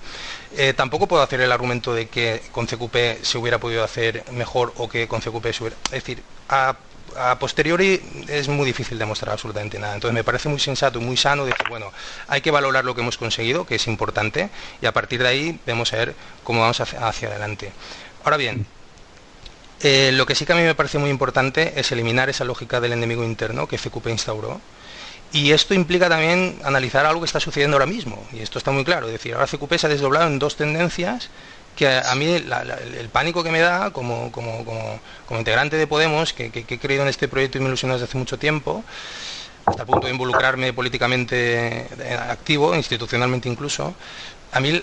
[0.57, 4.75] Eh, tampoco puedo hacer el argumento de que con CQP se hubiera podido hacer mejor
[4.77, 5.77] o que con CQP se hubiera...
[5.85, 6.77] Es decir, a
[7.17, 9.95] a posteriori es muy difícil demostrar absolutamente nada.
[9.95, 11.93] Entonces me parece muy sensato y muy sano decir, bueno,
[12.29, 15.61] hay que valorar lo que hemos conseguido, que es importante, y a partir de ahí
[15.67, 17.73] vamos a ver cómo vamos hacia, adelante.
[18.25, 18.67] Ahora bien,
[19.83, 22.81] eh, lo que sí que a mí me parece muy importante es eliminar esa lógica
[22.81, 24.61] del enemigo interno que FQP instauró.
[25.33, 28.27] Y esto implica también analizar algo que está sucediendo ahora mismo.
[28.33, 29.07] Y esto está muy claro.
[29.07, 31.29] Es decir, ahora CQP se ha desdoblado en dos tendencias
[31.81, 36.51] que a, mí el pánico que me da como, como, como, integrante de Podemos, que,
[36.55, 38.85] he creído en este proyecto y me ilusionado desde hace mucho tiempo,
[39.65, 41.87] hasta el punto de involucrarme políticamente
[42.29, 43.95] activo, institucionalmente incluso,
[44.53, 44.79] a mí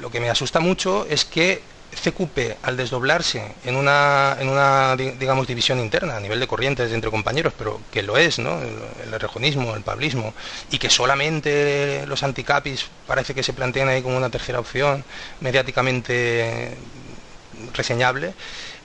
[0.00, 1.60] lo que me asusta mucho es que
[1.94, 7.10] CQP, al desdoblarse en una, en una digamos, división interna a nivel de corrientes entre
[7.10, 8.60] compañeros, pero que lo es, ¿no?
[8.60, 10.34] el, el rejonismo, el pablismo,
[10.70, 15.04] y que solamente los anticapis parece que se plantean ahí como una tercera opción
[15.40, 16.76] mediáticamente
[17.74, 18.34] reseñable,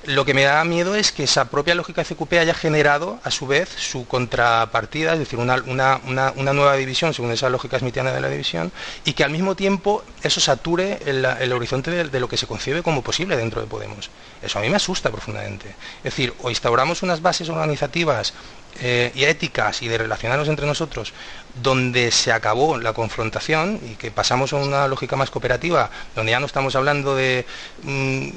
[0.06, 3.48] lo que me da miedo es que esa propia lógica CQP haya generado, a su
[3.48, 5.58] vez, su contrapartida, es decir, una,
[6.06, 8.72] nueva división, según esa lógica smitiana de la división,
[9.06, 13.02] y que al mismo tiempo eso sature el, horizonte de, lo que se concibe como
[13.02, 14.10] posible dentro de Podemos.
[14.42, 15.70] Eso a mí me asusta profundamente.
[16.00, 18.34] Es decir, o instauramos unas bases organizativas
[18.82, 21.14] eh, y éticas y de relacionarnos entre nosotros
[21.62, 26.40] donde se acabó la confrontación y que pasamos a una lógica más cooperativa, donde ya
[26.40, 27.46] no estamos hablando de...
[27.84, 28.30] Mm,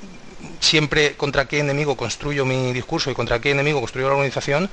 [0.61, 4.70] siempre contra qué enemigo construyo mi discurso y contra qué enemigo construyo la organización,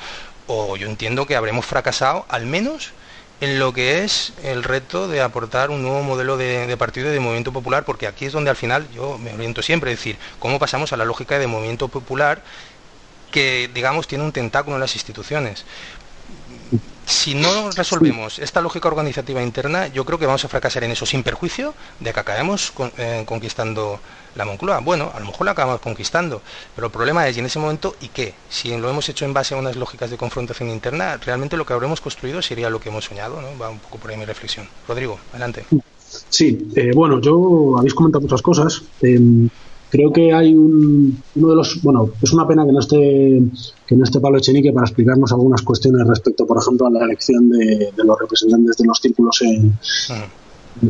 [0.48, 2.92] o yo entiendo que habremos fracasado al menos
[3.42, 7.20] en lo que es el reto de aportar un nuevo modelo de, partido y de
[7.20, 10.60] movimiento popular, porque aquí es donde al final yo me oriento siempre, es decir, cómo
[10.60, 12.42] pasamos a la lógica de movimiento popular
[13.32, 15.66] que, digamos, tiene un tentáculo en las instituciones
[17.06, 21.06] si no resolvemos esta lógica organizativa interna, yo creo que vamos a fracasar en eso,
[21.06, 24.00] sin perjuicio de que acabemos eh, conquistando
[24.36, 24.80] la Moncloa.
[24.80, 26.42] Bueno, a lo mejor la acabamos conquistando,
[26.76, 28.34] pero el problema es, ¿y en ese momento y qué?
[28.50, 31.74] Si lo hemos hecho en base a unas lógicas de confrontación interna, realmente lo que
[31.74, 33.48] habremos construido sería lo que hemos soñado, ¿no?
[33.62, 34.68] Va un poco por ahí mi reflexión.
[34.88, 35.66] Rodrigo, adelante.
[36.30, 38.84] Sí, eh, bueno, yo habéis comentado muchas cosas.
[39.02, 39.20] Eh,
[39.94, 43.42] creo que hay un, uno de los, bueno, es una pena que no esté
[43.86, 47.48] que no esté Pablo Echenique para explicarnos algunas cuestiones respecto, por ejemplo, a la elección
[47.50, 49.78] de, los representantes de los círculos en,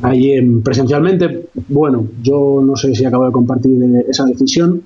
[0.01, 1.47] ahí presencialmente.
[1.67, 4.83] Bueno, yo no sé si acabo de compartir esa decisión.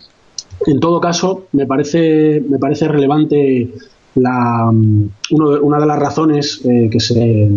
[0.65, 3.71] En todo caso, me parece me parece relevante
[4.15, 7.49] la, una de las razones eh, que se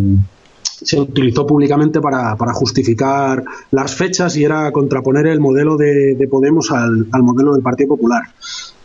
[0.83, 6.71] se utilizó públicamente para, para, justificar las fechas y era contraponer el modelo de, Podemos
[6.71, 8.23] al, modelo del Partido Popular.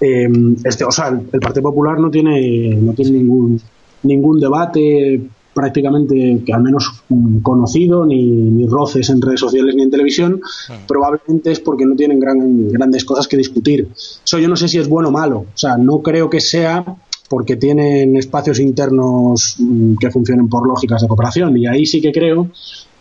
[0.01, 0.27] Eh,
[0.63, 3.61] este, o sea, el, Partido Popular no tiene, no tiene ningún,
[4.03, 5.21] ningún debate
[5.55, 7.03] prácticamente que al menos
[7.41, 10.85] conocido, ni, ni, roces en redes sociales ni en televisión, hmm.
[10.85, 13.87] probablemente es porque no tienen gran, grandes cosas que discutir.
[13.95, 15.37] Eso yo no sé si es bueno o malo.
[15.39, 16.83] O sea, no creo que sea
[17.29, 21.57] porque tienen espacios internos mm, que funcionen por lógicas de cooperación.
[21.57, 22.49] Y ahí sí que creo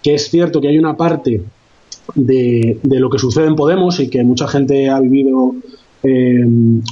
[0.01, 1.43] que es cierto que hay una parte
[2.15, 5.55] de, lo que sucede en Podemos y que mucha gente ha vivido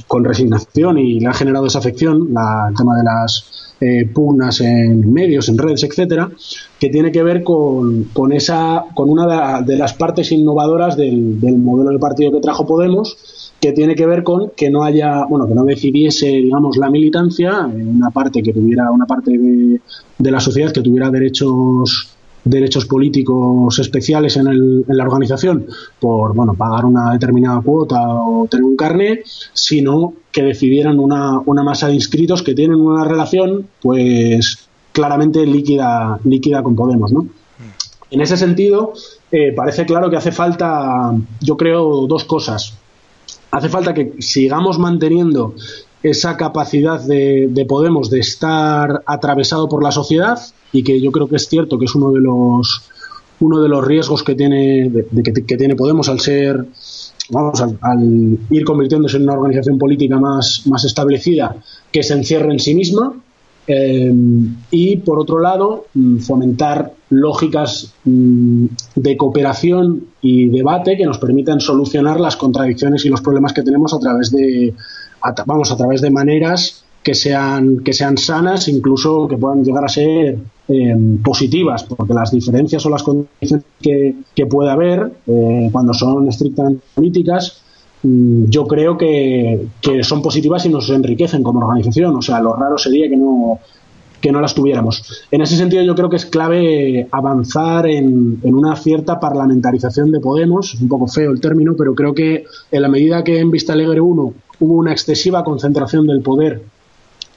[0.07, 3.75] con resignación y le ha generado desafección la, el tema de las
[4.13, 6.29] pugnas en medios, en redes, etcétera,
[6.79, 11.57] que tiene que ver con, con esa, con una de, las partes innovadoras del, del
[11.57, 13.17] modelo de partido que trajo Podemos,
[13.63, 17.65] que tiene que ver con que no haya, bueno, que no decidiese, digamos, la militancia,
[17.65, 22.09] una parte que tuviera, una parte de, la sociedad que tuviera derechos
[22.43, 25.67] derechos políticos especiales en, el, en, la organización
[25.99, 31.63] por bueno pagar una determinada cuota o tener un carnet, sino que decidieran una, una
[31.63, 37.27] masa de inscritos que tienen una relación pues claramente líquida líquida con Podemos, ¿no?
[38.11, 38.93] En ese sentido,
[39.31, 42.77] eh, parece claro que hace falta, yo creo, dos cosas
[43.53, 45.53] hace falta que sigamos manteniendo
[46.03, 50.37] esa capacidad de, Podemos de estar atravesado por la sociedad
[50.71, 52.83] y que yo creo que es cierto que es uno de los
[53.39, 54.91] uno de los riesgos que tiene
[55.23, 56.65] que, tiene Podemos al ser
[57.29, 61.55] vamos al, ir convirtiéndose en una organización política más, más establecida
[61.91, 63.13] que se encierra en sí misma
[63.65, 64.13] eh,
[64.71, 71.61] y por otro lado mm, fomentar lógicas mm, de cooperación y debate que nos permitan
[71.61, 74.73] solucionar las contradicciones y los problemas que tenemos a través de
[75.45, 79.89] vamos a través de maneras que sean que sean sanas incluso que puedan llegar a
[79.89, 80.37] ser
[80.69, 86.29] eh, positivas porque las diferencias o las contradicciones que, que puede haber eh, cuando son
[86.29, 87.61] estrictamente políticas
[88.03, 92.15] mm, yo creo que, que, son positivas y nos enriquecen como organización.
[92.15, 93.59] O sea, lo raro sería que no,
[94.23, 95.25] que no las tuviéramos.
[95.31, 100.73] En ese sentido, yo creo que es clave avanzar en, una cierta parlamentarización de Podemos,
[100.73, 103.73] es un poco feo el término, pero creo que en la medida que en Vista
[103.73, 106.61] Alegre 1 hubo una excesiva concentración del poder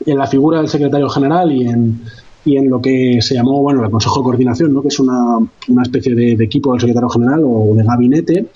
[0.04, 2.00] en la figura del secretario general y en,
[2.44, 4.80] y en lo que se llamó bueno el Consejo de Coordinación, ¿no?
[4.80, 8.46] que es una, una especie de, equipo del secretario general o de gabinete,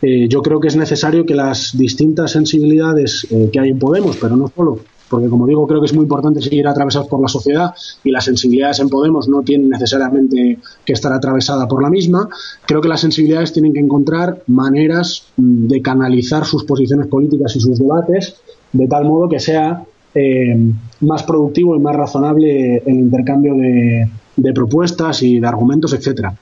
[0.00, 4.16] eh, yo creo que es necesario que las distintas sensibilidades eh, que hay en Podemos,
[4.16, 4.80] pero no solo,
[5.14, 7.72] porque como digo, creo que es muy importante seguir atravesados por la sociedad
[8.02, 12.28] y las sensibilidades en Podemos no tienen necesariamente que estar atravesadas por la misma.
[12.66, 17.60] Creo que las sensibilidades tienen que encontrar maneras mm, de canalizar sus posiciones políticas y
[17.60, 18.34] sus debates
[18.72, 19.84] de tal modo que sea
[20.16, 20.72] eh,
[21.02, 26.36] más productivo y más razonable el intercambio de, propuestas y de argumentos, etcétera.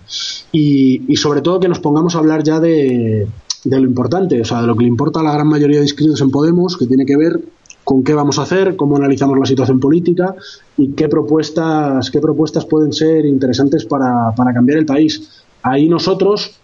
[0.51, 3.29] Y, y, sobre todo que nos pongamos a hablar ya de,
[3.65, 5.85] de lo importante, o sea, de lo que le importa a la gran mayoría de
[5.85, 7.39] inscritos en Podemos, que tiene que ver
[7.85, 10.35] con qué vamos a hacer, cómo analizamos la situación política
[10.77, 15.45] y qué propuestas, qué propuestas pueden ser interesantes para, para cambiar el país.
[15.63, 16.59] Ahí nosotros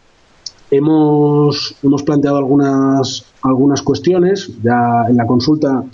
[0.70, 5.84] hemos, hemos planteado algunas, algunas cuestiones ya en la consulta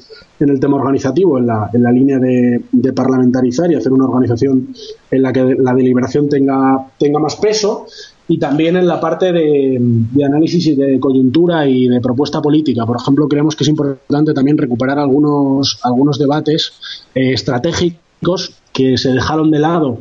[0.41, 4.07] en el tema organizativo, en la, en la línea de, de, parlamentarizar y hacer una
[4.07, 4.75] organización
[5.11, 7.87] en la que la deliberación tenga, tenga más peso
[8.27, 9.81] y también en la parte de,
[10.25, 12.87] análisis y de coyuntura y de propuesta política.
[12.87, 16.73] Por ejemplo, creemos que es importante también recuperar algunos, algunos debates
[17.15, 19.99] eh, estratégicos que se dejaron de lado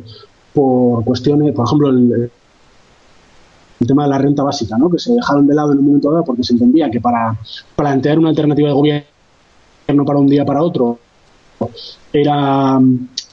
[0.54, 2.30] por cuestiones, por ejemplo, el,
[3.80, 4.90] el tema de la renta básica, ¿no?
[4.90, 7.36] que se dejaron de lado en un momento dado porque se entendía que para
[7.76, 9.04] plantear una alternativa de gobierno
[10.06, 10.98] para un día para otro
[12.12, 12.80] era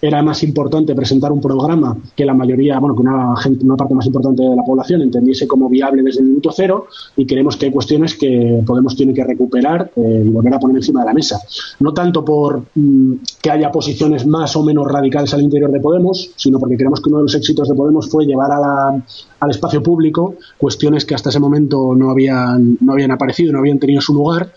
[0.01, 3.93] era más importante presentar un programa que la mayoría, bueno, que una, gente, una parte
[3.93, 7.67] más importante de la población entendiese como viable desde el minuto cero y creemos que
[7.67, 11.13] hay cuestiones que Podemos tiene que recuperar eh, y volver a poner encima de la
[11.13, 11.39] mesa.
[11.79, 16.31] No tanto por mm, que haya posiciones más o menos radicales al interior de Podemos,
[16.35, 20.35] sino porque creemos que uno de los éxitos de Podemos fue llevar al espacio público
[20.57, 24.51] cuestiones que hasta ese momento no habían, no habían aparecido, no habían tenido su lugar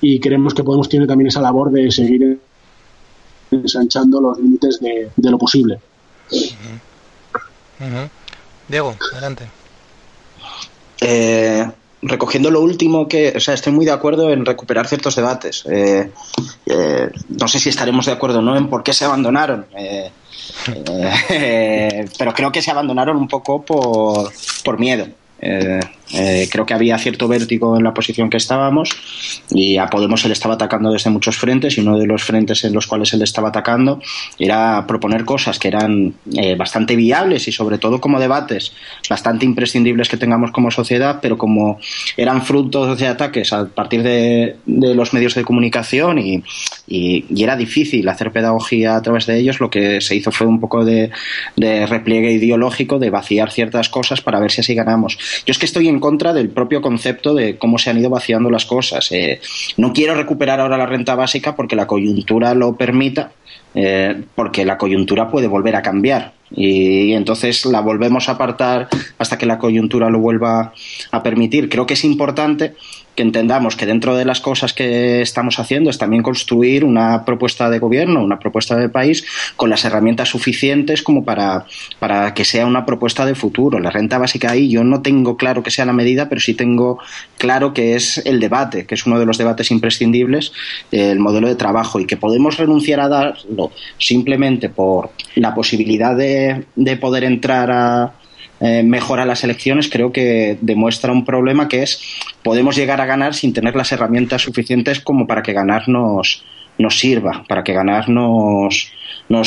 [0.00, 2.38] y creemos que Podemos tiene también esa labor de seguir
[3.54, 5.78] ensanchando los límites de, lo posible.
[8.68, 9.44] Diego, adelante.
[11.00, 11.66] Eh,
[12.02, 15.64] recogiendo lo último que, o sea, estoy muy de acuerdo en recuperar ciertos debates.
[15.66, 16.10] Eh,
[16.66, 19.66] eh, no sé si estaremos de acuerdo o no en por qué se abandonaron.
[22.18, 24.32] pero creo que se abandonaron un poco por,
[24.64, 25.06] por miedo.
[26.12, 28.90] Eh, creo que había cierto vértigo en la posición que estábamos
[29.50, 32.64] y a Podemos se le estaba atacando desde muchos frentes y uno de los frentes
[32.64, 34.00] en los cuales se le estaba atacando
[34.38, 38.72] era proponer cosas que eran eh, bastante viables y sobre todo como debates
[39.08, 41.78] bastante imprescindibles que tengamos como sociedad, pero como
[42.16, 46.42] eran frutos de ataques a partir de, los medios de comunicación y,
[47.44, 50.84] era difícil hacer pedagogía a través de ellos, lo que se hizo fue un poco
[50.84, 51.10] de,
[51.56, 55.18] de repliegue ideológico, de vaciar ciertas cosas para ver si así ganamos.
[55.46, 58.50] Yo es que estoy en contra del propio concepto de cómo se han ido vaciando
[58.50, 59.10] las cosas.
[59.12, 59.40] Eh,
[59.76, 63.32] no quiero recuperar ahora la renta básica porque la coyuntura lo permita,
[63.74, 66.32] eh, porque la coyuntura puede volver a cambiar.
[66.56, 70.72] y entonces la volvemos a apartar hasta que la coyuntura lo vuelva
[71.10, 71.68] a permitir.
[71.68, 72.74] Creo que es importante
[73.14, 77.70] que entendamos que dentro de las cosas que estamos haciendo es también construir una propuesta
[77.70, 79.24] de gobierno, una propuesta de país
[79.56, 81.66] con las herramientas suficientes como para,
[81.98, 83.78] para que sea una propuesta de futuro.
[83.78, 86.98] La renta básica ahí yo no tengo claro que sea la medida, pero sí tengo
[87.38, 90.52] claro que es el debate, que es uno de los debates imprescindibles,
[90.90, 96.64] el modelo de trabajo y que podemos renunciar a darlo simplemente por la posibilidad de,
[96.74, 98.12] de poder entrar a
[98.64, 102.00] eh, mejora las elecciones, creo que demuestra un problema que es
[102.42, 106.42] podemos llegar a ganar sin tener las herramientas suficientes como para que ganar nos,
[106.88, 108.90] sirva, para que ganar nos,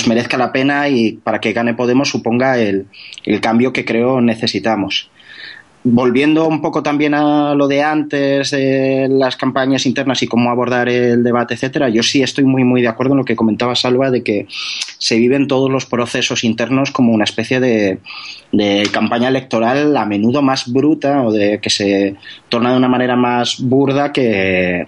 [0.07, 2.85] merezca la pena y para que gane Podemos suponga el,
[3.25, 5.09] el cambio que creo necesitamos
[5.93, 10.89] volviendo un poco también a lo de antes, de las campañas internas y cómo abordar
[10.89, 14.11] el debate, etcétera, yo sí estoy muy, muy de acuerdo en lo que comentaba Salva
[14.11, 17.99] de que se viven todos los procesos internos como una especie de,
[18.91, 22.15] campaña electoral a menudo más bruta o de que se
[22.49, 24.87] torna de una manera más burda que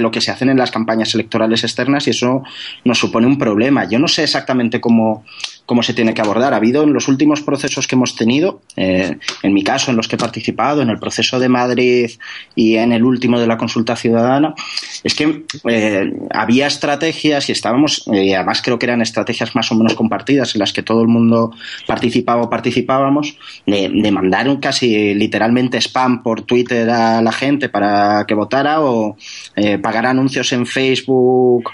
[0.00, 2.42] lo que se hacen en las campañas electorales externas y eso
[2.84, 3.88] nos supone un problema.
[3.88, 5.24] Yo no sé exactamente cómo,
[5.66, 6.52] cómo se tiene que abordar.
[6.52, 10.08] Ha habido en los últimos procesos que hemos tenido, eh, en mi caso, en los
[10.08, 12.10] que he participado, en el proceso de Madrid
[12.54, 14.54] y en el último de la consulta ciudadana,
[15.02, 19.74] es que eh, había estrategias y estábamos, y además creo que eran estrategias más o
[19.74, 21.52] menos compartidas en las que todo el mundo
[21.86, 28.34] participaba o participábamos, de, mandar casi literalmente spam por Twitter a la gente para que
[28.34, 29.16] votara o
[29.56, 31.70] eh, pagar anuncios en Facebook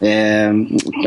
[0.00, 0.52] eh,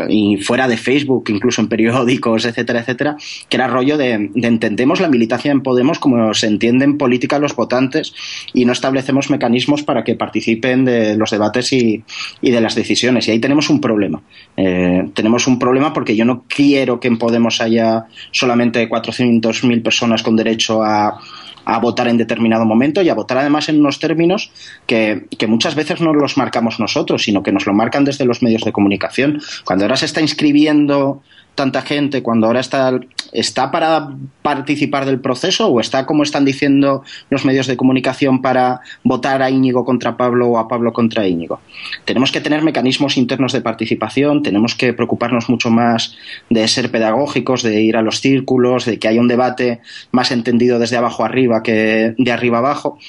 [0.10, 3.18] y fuera de Facebook, incluso en periódicos, etcétera, etcétera,
[3.50, 7.56] que era rollo de, entendemos la militancia en Podemos como se entiende en política los
[7.56, 8.14] votantes
[8.54, 12.04] y no establecemos mecanismos para que participen de los debates y,
[12.42, 13.28] de las decisiones.
[13.28, 14.22] Y ahí tenemos un problema.
[14.56, 20.24] Eh, tenemos un problema porque yo no quiero que en Podemos haya solamente 400.000 personas
[20.24, 21.20] con derecho a
[21.68, 24.52] a votar en determinado momento y a votar además en unos términos
[24.86, 28.42] que, que, muchas veces no los marcamos nosotros, sino que nos lo marcan desde los
[28.42, 29.42] medios de comunicación.
[29.66, 31.22] Cuando ahora se está inscribiendo
[31.58, 32.98] tanta gente cuando ahora está,
[33.34, 34.10] está para
[34.44, 39.50] participar del proceso o está, como están diciendo los medios de comunicación, para votar a
[39.50, 41.60] Íñigo contra Pablo o a Pablo contra Íñigo?
[42.06, 46.16] Tenemos que tener mecanismos internos de participación, tenemos que preocuparnos mucho más
[46.50, 50.78] de ser pedagógicos, de ir a los círculos, de que haya un debate más entendido
[50.78, 53.00] desde abajo arriba que de arriba abajo.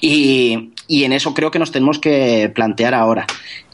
[0.00, 3.26] Y, y en eso creo que nos tenemos que plantear ahora.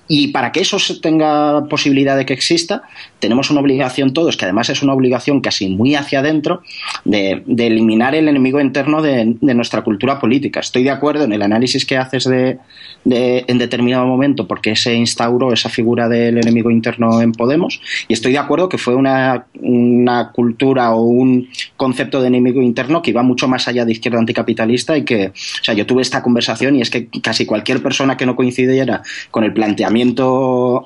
[0.09, 2.83] Y para que eso tenga posibilidad de que exista,
[3.19, 6.63] tenemos una obligación todos, que además es una obligación casi muy hacia adentro,
[7.05, 10.61] de, eliminar el enemigo interno de, nuestra cultura política.
[10.61, 12.59] Estoy de acuerdo en el análisis que haces de,
[13.05, 18.33] en determinado momento porque se instauró esa figura del enemigo interno en Podemos, y estoy
[18.33, 23.23] de acuerdo que fue una, una cultura o un concepto de enemigo interno que iba
[23.23, 26.81] mucho más allá de izquierda anticapitalista y que, o sea, yo tuve esta conversación y
[26.81, 29.98] es que casi cualquier persona que no coincidiera con el planteamiento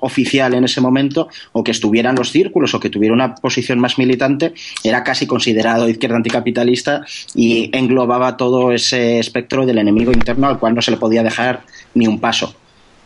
[0.01, 3.79] oficial en ese momento o que estuviera en los círculos o que tuviera una posición
[3.79, 10.49] más militante era casi considerado izquierda anticapitalista y englobaba todo ese espectro del enemigo interno
[10.49, 11.63] al cual no se le podía dejar
[11.95, 12.55] ni un paso.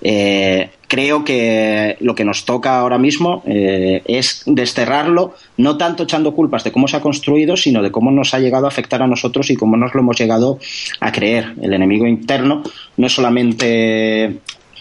[0.02, 6.34] Eh, creo que lo que nos toca ahora mismo eh, es desterrarlo, no tanto echando
[6.34, 9.06] culpas de cómo se ha construido, sino de cómo nos ha llegado a afectar a
[9.06, 10.58] nosotros y cómo nos lo hemos llegado
[11.00, 11.54] a creer.
[11.60, 12.62] El enemigo interno
[12.96, 14.38] no es solamente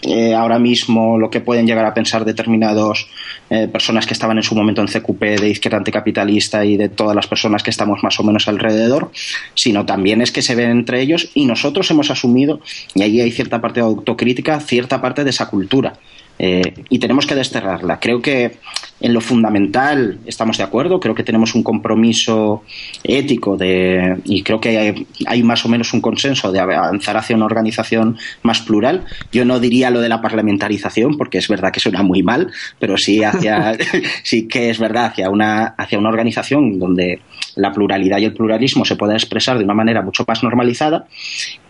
[0.08, 3.08] eh, ahora mismo lo que pueden llegar a pensar determinadas
[3.50, 7.16] eh, personas que estaban en su momento en CQP de izquierda anticapitalista y de todas
[7.16, 9.12] las personas que estamos más o menos alrededor,
[9.54, 12.60] sino también es que se ven entre ellos y nosotros hemos asumido,
[12.94, 15.94] y ahí hay cierta parte de autocrítica, cierta parte de esa cultura.
[16.38, 18.00] Eh, y tenemos que desterrarla.
[18.00, 18.58] Creo que
[19.02, 22.64] en lo fundamental estamos de acuerdo, creo que tenemos un compromiso
[23.04, 27.46] ético de, y creo que hay, más o menos un consenso de avanzar hacia una
[27.46, 29.06] organización más plural.
[29.32, 32.98] Yo no diría lo de la parlamentarización, porque es verdad que suena muy mal, pero
[32.98, 33.78] sí, hacia,
[34.24, 37.22] sí que es verdad hacia una, hacia una organización donde
[37.56, 41.06] la pluralidad y el pluralismo se pueda expresar de una manera mucho más normalizada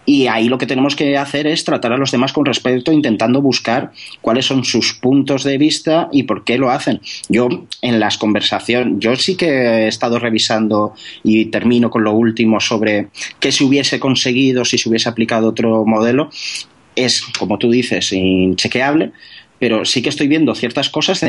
[0.05, 3.41] y ahí lo que tenemos que hacer es tratar a los demás con respeto, intentando
[3.41, 3.91] buscar
[4.21, 7.01] cuáles son sus puntos de vista y por qué lo hacen.
[7.27, 7.49] Yo
[7.81, 13.07] en las conversaciones, yo sí que he estado revisando y termino con lo último sobre
[13.39, 16.29] qué se hubiese conseguido si se hubiese aplicado otro modelo.
[16.95, 19.11] Es, como tú dices, inchequeable,
[19.59, 21.23] pero sí que estoy viendo ciertas cosas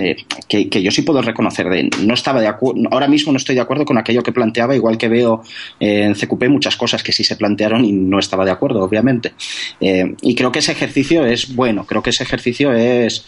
[0.48, 1.68] que, yo sí puedo reconocer.
[1.68, 4.98] De, no estaba de ahora mismo no estoy de acuerdo con aquello que planteaba, igual
[4.98, 5.42] que veo
[5.80, 9.32] eh, en CQP muchas cosas que sí se plantearon y no estaba de acuerdo, obviamente.
[9.80, 13.24] Eh, y creo que ese ejercicio es bueno, creo que ese ejercicio es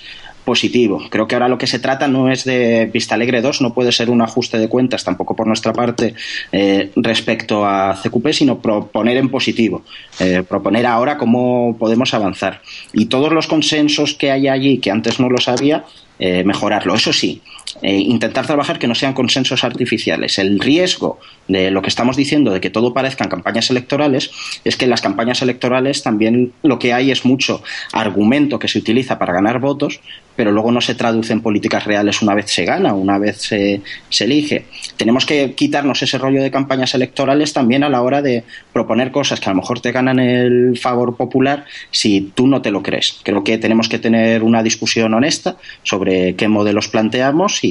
[0.49, 1.03] positivo.
[1.11, 3.92] Creo que ahora lo que se trata no es de Vista Alegre 2, no puede
[3.92, 6.14] ser un ajuste de cuentas tampoco por nuestra parte
[6.53, 9.82] eh, respecto a CQP, sino proponer en positivo,
[10.18, 12.62] eh, proponer ahora cómo podemos avanzar.
[12.94, 15.84] Y todos los consensos que hay allí, que antes no los había,
[16.18, 16.94] eh, mejorarlo.
[16.94, 17.42] Eso sí,
[17.83, 20.39] eh, intentar trabajar que no sean consensos artificiales.
[20.39, 24.31] El riesgo de lo que estamos diciendo, de que todo parezcan campañas electorales,
[24.64, 27.62] es que en las campañas electorales también lo que hay es mucho
[27.93, 30.01] argumento que se utiliza para ganar votos,
[30.37, 33.81] pero luego no se traduce en políticas reales una vez se gana, una vez se,
[34.09, 34.66] se elige.
[34.97, 39.41] Tenemos que quitarnos ese rollo de campañas electorales también a la hora de proponer cosas
[39.41, 43.20] que a lo mejor te ganan el favor popular si tú no te lo crees.
[43.24, 47.67] Creo que tenemos que tener una discusión honesta sobre qué modelos planteamos y,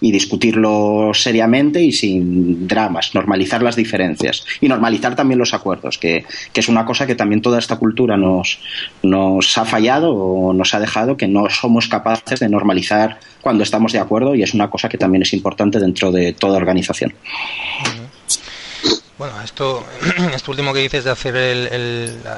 [0.00, 6.60] discutirlo seriamente y sin dramas, normalizar las diferencias y normalizar también los acuerdos, que, que
[6.60, 8.60] es una cosa que también toda esta cultura nos,
[9.02, 13.92] nos ha fallado o nos ha dejado, que no somos capaces de normalizar cuando estamos
[13.92, 17.14] de acuerdo y es una cosa que también es importante dentro de toda organización.
[19.20, 19.84] Bueno, esto,
[20.34, 21.34] esto último que dices de hacer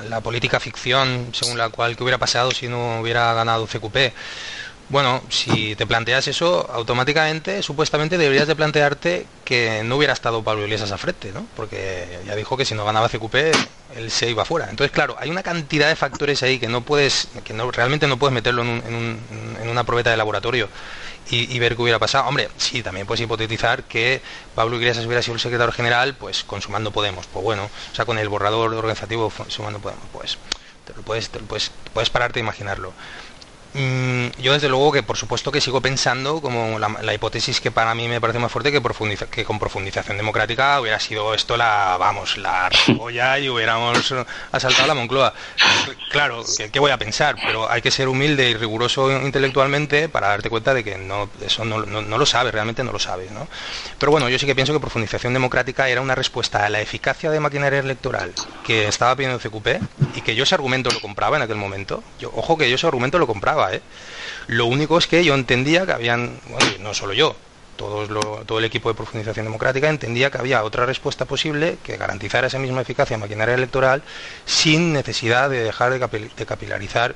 [0.09, 3.97] la, política ficción, según la cual que hubiera pasado si no hubiera ganado CQP.
[4.93, 10.65] Bueno, si te planteas eso, automáticamente, supuestamente deberías de plantearte que no hubiera estado Pablo
[10.65, 11.47] Iglesias a frente, ¿no?
[11.57, 13.35] Porque ya dijo que si no ganaba CQP,
[13.97, 14.69] él se iba fuera.
[14.69, 18.19] Entonces, claro, hay una cantidad de factores ahí que no puedes, que no, realmente no
[18.19, 19.19] puedes meterlo en,
[19.67, 20.69] una probeta de laboratorio
[21.31, 22.29] y, ver qué hubiera pasado.
[22.29, 24.21] Hombre, sí, también puedes hipotetizar que
[24.55, 27.27] Pablo Iglesias hubiera sido el secretario general, pues consumando Podemos.
[27.29, 30.37] Pues bueno, o sea, con el borrador organizativo sumando Podemos, pues
[30.85, 32.93] te lo puedes, puedes, puedes pararte a imaginarlo.
[33.75, 37.95] Mm, yo desde luego que por supuesto que sigo pensando como la, hipótesis que para
[37.95, 42.69] mí me parece más fuerte que, con profundización democrática hubiera sido esto la, vamos, la
[42.99, 44.15] olla y hubiéramos
[44.53, 45.33] asaltado la Moncloa.
[46.11, 47.37] Claro, ¿qué, voy a pensar?
[47.43, 51.65] Pero hay que ser humilde y riguroso intelectualmente para darte cuenta de que no, eso
[51.65, 53.31] no, lo sabes, realmente no lo sabes.
[53.31, 53.49] ¿no?
[53.99, 57.31] Pero bueno, yo sí que pienso que profundización democrática era una respuesta a la eficacia
[57.31, 58.35] de maquinaria electoral
[58.67, 59.69] que estaba pidiendo CQP
[60.17, 62.05] y que yo ese argumento lo compraba en aquel momento.
[62.19, 63.83] Yo, ojo que yo ese argumento lo compraba ¿eh?
[64.49, 66.39] Lo único es que yo entendía que habían,
[66.81, 67.37] no solo yo,
[67.77, 72.59] todo el equipo de profundización democrática entendía que había otra respuesta posible que garantizara esa
[72.59, 74.03] misma eficacia maquinaria electoral
[74.45, 77.15] sin necesidad de dejar de capilarizar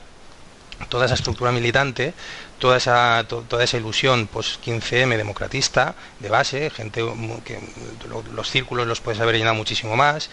[0.88, 2.14] toda esa estructura militante,
[2.58, 7.02] toda esa, toda esa ilusión post 15M democratista de base, gente
[7.44, 7.58] que
[8.32, 10.30] los círculos los puedes haber llenado muchísimo más,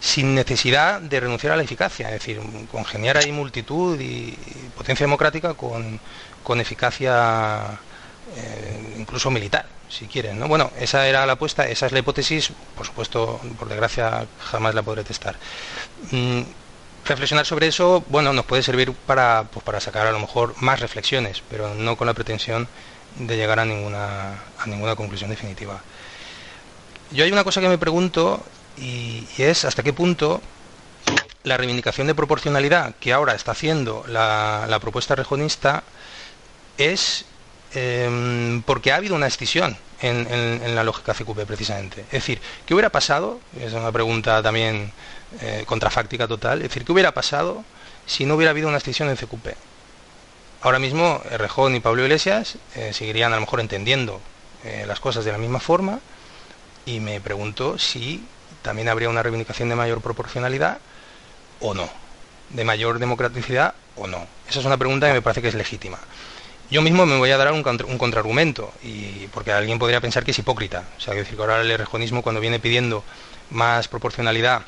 [0.00, 4.36] sin necesidad de renunciar a la eficacia, es decir, congeniar ahí multitud y,
[4.76, 6.00] potencia democrática con,
[6.42, 7.78] con eficacia
[8.36, 10.38] eh, incluso militar, si quieren.
[10.38, 10.48] ¿no?
[10.48, 14.82] Bueno, esa era la apuesta, esa es la hipótesis, por supuesto, por desgracia jamás la
[14.82, 15.36] podré testar.
[16.10, 16.42] Mm,
[17.08, 20.80] reflexionar sobre eso, bueno, nos puede servir para, pues, para sacar a lo mejor más
[20.80, 22.68] reflexiones, pero no con la pretensión
[23.16, 25.80] de llegar a ninguna, a ninguna conclusión definitiva.
[27.10, 28.44] Yo hay una cosa que me pregunto
[28.76, 30.40] y, es hasta qué punto
[31.42, 35.82] la reivindicación de proporcionalidad que ahora está haciendo la, propuesta rejonista
[36.76, 37.24] es
[37.72, 42.02] em, porque ha habido una escisión en, en, la lógica CQP precisamente.
[42.02, 43.40] Es decir, ¿qué hubiera pasado?
[43.58, 44.92] Es una pregunta también
[45.40, 46.58] eh, contrafáctica total.
[46.58, 47.64] Es decir, ¿qué hubiera pasado
[48.06, 49.48] si no hubiera habido una extinción en CQP?
[50.62, 54.20] Ahora mismo Rejón y Pablo Iglesias eh, seguirían a lo mejor entendiendo
[54.64, 56.00] eh, las cosas de la misma forma
[56.84, 58.24] y me pregunto si
[58.62, 60.78] también habría una reivindicación de mayor proporcionalidad
[61.60, 61.88] o no,
[62.50, 64.26] de mayor democraticidad o no.
[64.48, 65.98] Esa es una pregunta que me parece que es legítima.
[66.70, 70.32] Yo mismo me voy a dar un, un contraargumento, y porque alguien podría pensar que
[70.32, 70.84] es hipócrita.
[70.98, 73.04] O sea, decir que ahora el rejonismo cuando viene pidiendo
[73.50, 74.62] más proporcionalidad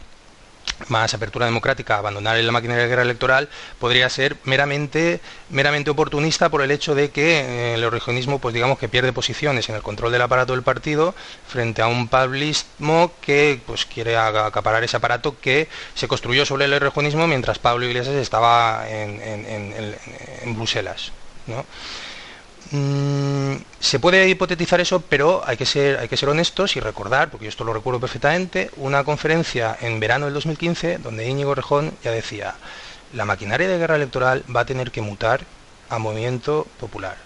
[0.88, 3.48] más apertura democrática, abandonar la maquinaria de guerra electoral,
[3.78, 8.78] podría ser meramente, meramente oportunista por el hecho de que eh, el regionismo, pues digamos
[8.78, 11.14] que pierde posiciones en el control del aparato del partido
[11.46, 16.80] frente a un pablismo que pues quiere acaparar ese aparato que se construyó sobre el
[16.80, 21.12] regionismo mientras Pablo Iglesias estaba en, en Bruselas.
[21.46, 21.64] ¿no?
[22.72, 27.30] Mm, se puede hipotetizar eso, pero hay que, ser, hay que ser honestos y recordar,
[27.30, 31.92] porque yo esto lo recuerdo perfectamente, una conferencia en verano del 2015 donde Íñigo Rejón
[32.04, 32.54] ya decía,
[33.12, 35.40] la maquinaria de guerra electoral va a tener que mutar
[35.88, 37.16] a movimiento popular.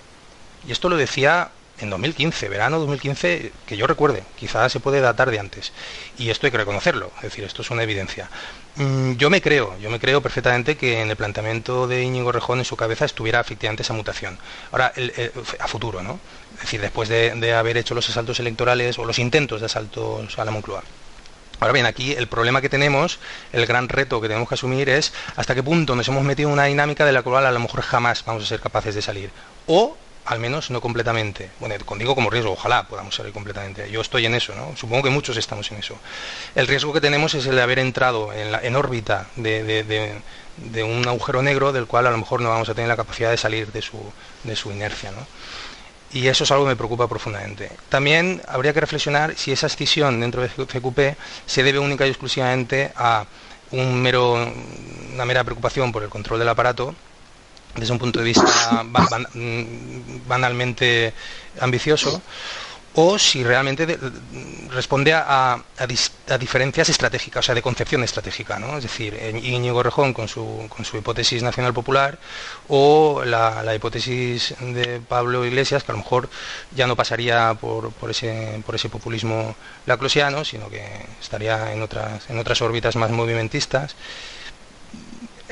[0.67, 5.31] Y esto lo decía en 2015, verano 2015, que yo recuerde, quizás se puede datar
[5.31, 5.73] de antes.
[6.19, 8.31] Y esto hay que reconocerlo, es decir, esto es una evidencia.
[8.77, 12.59] Mm, yo me creo, yo me creo perfectamente que en el planteamiento de Íñigo Rejón
[12.59, 14.39] en su cabeza estuviera efectivamente esa mutación.
[14.73, 14.93] Ahora,
[15.59, 16.19] a futuro, ¿no?
[16.55, 20.45] Es decir, después de, haber hecho los asaltos electorales o los intentos de asaltos a
[20.45, 20.83] la Moncloa.
[21.61, 23.19] Ahora bien, aquí el problema que tenemos,
[23.53, 26.55] el gran reto que tenemos que asumir es hasta qué punto nos hemos metido en
[26.55, 29.31] una dinámica de la cual a lo mejor jamás vamos a ser capaces de salir.
[29.67, 29.97] O
[30.27, 31.51] al menos no completamente.
[31.61, 33.91] Bueno, digo como riesgo, ojalá podamos salir completamente.
[33.91, 34.75] Yo estoy en eso, ¿no?
[34.77, 35.99] Supongo que muchos estamos en eso.
[36.55, 40.23] El riesgo que tenemos es el de haber entrado en, órbita de,
[40.83, 43.37] un agujero negro del cual a lo mejor no vamos a tener la capacidad de
[43.37, 43.99] salir de su,
[44.45, 45.27] de su inercia, ¿no?
[46.13, 47.71] Y eso es algo que me preocupa profundamente.
[47.89, 52.93] También habría que reflexionar si esa escisión dentro de CQP se debe única y exclusivamente
[52.95, 53.27] a
[53.73, 54.53] un mero,
[55.13, 56.95] una mera preocupación por el control del aparato
[57.77, 61.13] desde un punto de vista mm, banalmente
[61.61, 62.23] ambicioso
[62.97, 63.99] o si realmente
[64.71, 65.61] responde a,
[66.39, 68.77] diferencias estratégicas, o sea, de concepción estratégica, ¿no?
[68.77, 72.19] Es decir, Íñigo Rejón con su, con su hipótesis nacional popular
[72.69, 76.29] o la, hipótesis de Pablo Iglesias, que a lo mejor
[76.75, 79.57] ya no pasaría por, por, ese, por ese populismo
[79.87, 80.85] laclosiano, sino que
[81.21, 83.97] estaría en otras, en otras órbitas más movimentistas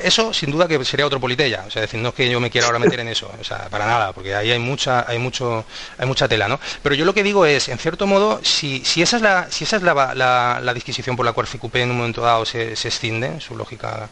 [0.03, 2.49] eso sin duda que sería otro politella, o sea, decir, no es que yo me
[2.49, 5.65] quiera ahora meter en eso, o sea, para nada, porque ahí hay mucha, hay mucho,
[5.97, 6.59] hay mucha tela, ¿no?
[6.81, 9.63] Pero yo lo que digo es, en cierto modo, si, si esa es la, si
[9.63, 12.87] esa es la, la, disquisición por la cual FICUP en un momento dado se, se
[12.87, 14.09] extiende, su lógica,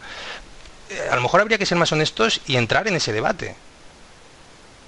[0.89, 3.55] eh, a lo mejor habría que ser más honestos y entrar en ese debate.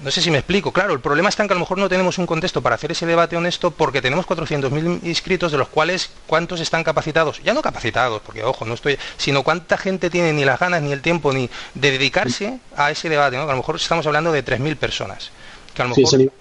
[0.03, 0.73] No sé si me explico.
[0.73, 2.91] Claro, el problema está en que a lo mejor no tenemos un contexto para hacer
[2.91, 7.41] ese debate honesto porque tenemos 400.000 inscritos, de los cuales cuántos están capacitados.
[7.41, 10.91] Ya no capacitados, porque ojo, no estoy, sino cuánta gente tiene ni las ganas ni
[10.91, 13.37] el tiempo ni de dedicarse a ese debate.
[13.37, 13.43] ¿no?
[13.43, 15.31] a lo mejor estamos hablando de 3.000 personas.
[15.73, 16.31] Que a lo mejor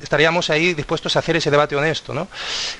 [0.00, 2.28] estaríamos ahí dispuestos a hacer ese debate honesto, ¿no?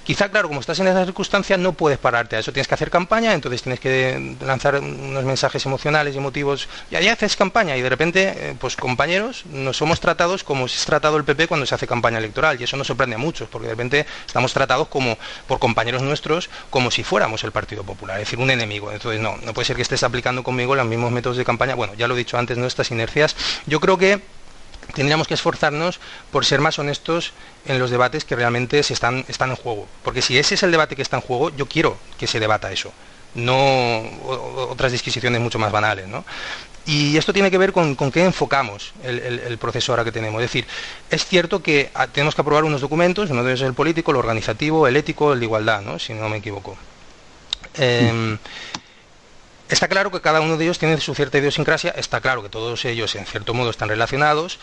[0.05, 2.53] Quizá, claro, como estás en esas circunstancias, no puedes pararte a eso.
[2.53, 6.69] Tienes que hacer campaña, entonces tienes que lanzar unos mensajes emocionales y emotivos.
[6.91, 10.85] Y ahí haces campaña y de repente, eh, pues compañeros, nos somos tratados como es
[10.85, 12.61] tratado el PP cuando se hace campaña electoral.
[12.61, 16.49] Y eso nos sorprende a muchos, porque de repente estamos tratados como por compañeros nuestros
[16.71, 18.91] como si fuéramos el Partido Popular, es decir, un enemigo.
[18.93, 21.75] Entonces, no, no puede ser que estés aplicando conmigo los mismos métodos de campaña.
[21.75, 22.67] Bueno, ya lo he dicho antes, ¿no?
[22.67, 23.37] Estas inercias.
[23.67, 24.21] Yo creo que
[24.95, 27.33] tendríamos que esforzarnos por ser más honestos
[27.67, 29.87] en los debates que realmente se están, están en juego.
[30.03, 32.73] Porque si ese es el debate que está en juego, yo quiero que se debata
[32.73, 32.93] eso,
[33.35, 34.03] no
[34.69, 36.09] otras disquisiciones mucho más banales.
[36.09, 36.25] ¿no?
[36.85, 40.43] Y esto tiene que ver con, qué enfocamos el, proceso ahora que tenemos.
[40.43, 40.67] Es decir,
[41.11, 44.11] es cierto que ah, tenemos que aprobar unos documentos, uno de ellos es el político,
[44.11, 45.99] el organizativo, el ético, el de igualdad, ¿no?
[45.99, 46.77] si no me equivoco.
[47.75, 48.37] Em,
[49.73, 52.85] Está claro que cada uno de ellos tiene su cierta idiosincrasia, está claro que todos
[52.85, 54.59] ellos en cierto modo están relacionados.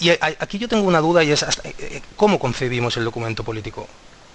[0.00, 3.88] Y aquí yo tengo una duda y es eh, cómo concebimos el documento político.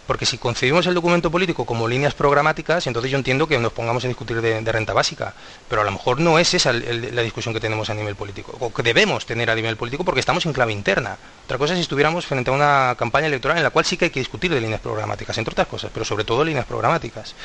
[0.08, 4.05] Porque si concebimos el documento político como líneas programáticas, entonces yo entiendo que nos pongamos
[4.05, 5.34] a discutir de, renta básica.
[5.70, 8.74] Pero a lo mejor no es esa la discusión que tenemos a nivel político, o
[8.74, 11.18] que debemos tener a nivel político porque estamos en clave interna.
[11.45, 14.05] Otra cosa es si estuviéramos frente a una campaña electoral en la cual sí que
[14.05, 17.36] hay que discutir de líneas programáticas, entre otras cosas, pero sobre todo líneas programáticas.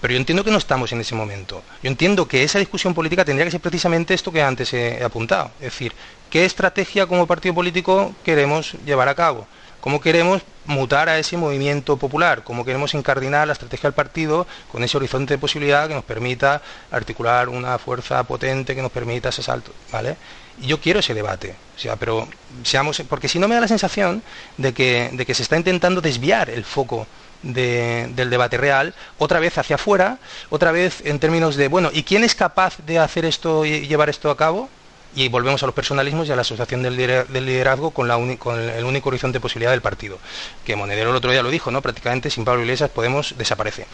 [0.00, 1.62] Pero yo entiendo que no estamos en ese momento.
[1.82, 5.50] Yo entiendo que esa discusión política tendría que ser precisamente esto que antes he apuntado.
[5.58, 5.92] Es decir,
[6.30, 9.46] ¿qué estrategia como partido político queremos llevar a cabo?
[9.82, 14.84] Cómo queremos mutar a ese movimiento popular, cómo queremos incardinar la estrategia del partido con
[14.84, 16.62] ese horizonte de posibilidad que nos permita
[16.92, 20.16] articular una fuerza potente que nos permita ese salto, ¿vale?
[20.60, 22.28] Y yo quiero ese debate, o sea, pero
[22.62, 24.22] seamos, porque si no me da la sensación
[24.56, 27.08] de que, de que se está intentando desviar el foco
[27.42, 30.18] del debate real, otra vez hacia afuera,
[30.48, 34.10] otra vez en términos de, bueno, ¿y quién es capaz de hacer esto y llevar
[34.10, 34.68] esto a cabo?
[35.14, 39.36] Y volvemos a los personalismos y a la asociación del liderazgo con, el único horizonte
[39.36, 40.18] de posibilidad del partido.
[40.64, 41.82] Que Monedero el otro día lo dijo, ¿no?
[41.82, 43.86] Prácticamente sin Pablo Iglesias Podemos desaparece.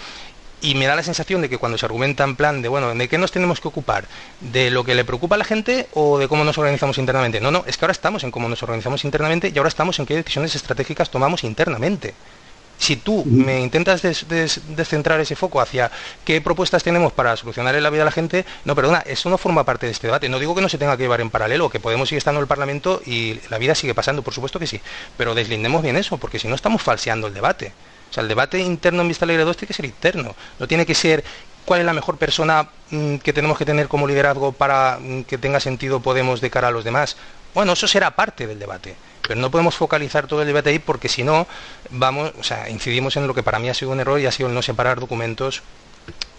[0.60, 3.08] Y me da la sensación de que cuando se argumenta en plan de, bueno, ¿de
[3.08, 4.06] qué nos tenemos que ocupar?
[4.40, 7.40] ¿De lo que le preocupa a la gente o de cómo nos organizamos internamente?
[7.40, 10.06] No, no, es que ahora estamos en cómo nos organizamos internamente y ahora estamos en
[10.06, 12.14] qué decisiones estratégicas tomamos internamente.
[12.78, 15.90] Si tú me intentas descentrar ese foco hacia
[16.24, 19.64] qué propuestas tenemos para solucionar la vida de la gente, no, perdona, eso no forma
[19.64, 20.28] parte de este debate.
[20.28, 22.44] No digo que no se tenga que llevar en paralelo, que podemos seguir estando en
[22.44, 24.80] el Parlamento y la vida sigue pasando, por supuesto que sí,
[25.16, 27.72] pero deslindemos bien eso, porque si no estamos falseando el debate.
[28.10, 30.86] O sea, el debate interno en Vista Alegre 2 tiene que ser interno, no tiene
[30.86, 31.24] que ser
[31.68, 35.36] cuál es la mejor persona mm, que tenemos que tener como liderazgo para mm, que
[35.36, 37.18] tenga sentido Podemos de cara a los demás.
[37.58, 38.94] Bueno, eso será parte del debate
[39.26, 41.48] pero no podemos focalizar todo el debate ahí porque si no,
[41.90, 44.32] vamos, o sea, incidimos en lo que para mí ha sido un error y ha
[44.32, 45.62] sido el no separar documentos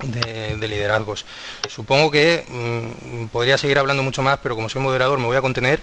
[0.01, 1.25] de, liderazgos.
[1.67, 5.41] Supongo que mm, podría seguir hablando mucho más, pero como soy moderador me voy a
[5.41, 5.81] contener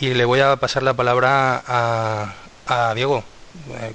[0.00, 3.24] y le voy a pasar la palabra a, Diego.
[3.80, 3.92] Eh,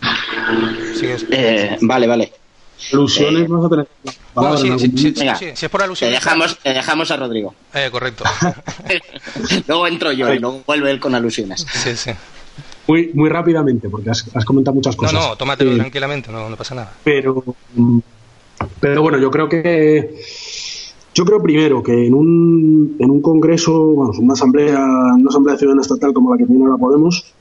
[1.31, 2.40] eh, vale, vale.
[2.93, 3.88] Alusiones vamos a tener.
[4.34, 6.19] Bueno, si es por alusiones.
[6.19, 7.53] Te dejamos, te dejamos a Rodrigo.
[7.73, 8.23] Eh, correcto.
[9.67, 11.65] luego entro yo y luego vuelve él con alusiones.
[11.71, 12.11] Sí, sí.
[12.88, 15.13] muy, muy rápidamente, porque has, comentado muchas cosas.
[15.13, 16.93] No, no, tómatelo tranquilamente, no, no pasa nada.
[17.03, 17.43] Pero,
[18.79, 20.15] pero bueno, yo creo que
[21.13, 25.82] yo creo primero que en un, en un congreso, bueno, una asamblea, una asamblea ciudadana
[25.82, 27.34] estatal como la que tiene ahora Podemos,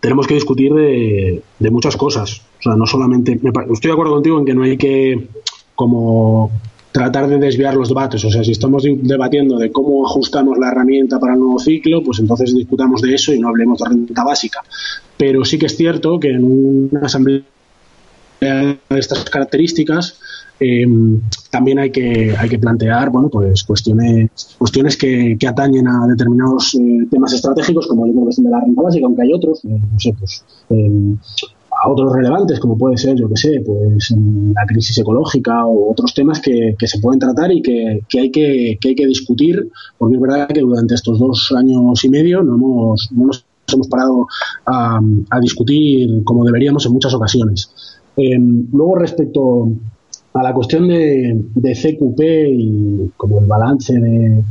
[0.00, 2.42] tenemos que discutir de, muchas cosas.
[2.58, 3.32] O sea, no solamente.
[3.32, 5.28] Estoy de acuerdo contigo en que no hay que
[5.74, 6.50] como
[6.92, 8.24] tratar de desviar los debates.
[8.24, 12.18] O sea, si estamos debatiendo de cómo ajustamos la herramienta para el nuevo ciclo, pues
[12.18, 14.62] entonces discutamos de eso y no hablemos de renta básica.
[15.16, 17.42] Pero sí que es cierto que en una asamblea
[18.40, 20.18] de estas características
[20.58, 21.20] em,
[21.50, 26.74] también hay que hay que plantear bueno pues cuestiones cuestiones que, que atañen a determinados
[26.74, 30.14] eh, temas estratégicos como el de la renta básica aunque hay otros eh, no sé
[30.18, 31.18] pues em,
[31.82, 36.12] a otros relevantes, como puede ser, yo que sé, pues la crisis ecológica o otros
[36.12, 40.48] temas que, se pueden tratar y que, hay que, hay que discutir, porque es verdad
[40.48, 44.26] que durante estos dos años y medio no, hemos, no nos hemos parado
[44.66, 45.00] a,
[45.40, 47.70] discutir como deberíamos en muchas ocasiones.
[48.22, 49.68] Em, luego, respecto
[50.34, 54.42] a la cuestión de, de CQP y como el balance de,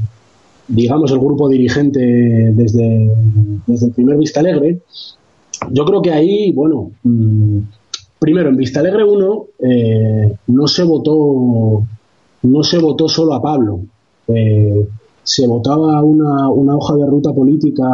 [0.67, 3.11] digamos, el grupo dirigente desde,
[3.67, 4.79] desde el primer Vista Alegre,
[5.71, 7.59] yo creo que ahí, bueno, mm,
[8.19, 11.85] primero en Vista Alegre 1 eh, no se votó
[12.41, 13.81] no se votó solo a Pablo,
[14.27, 14.87] eh,
[15.23, 17.85] se votaba una, una, hoja de ruta política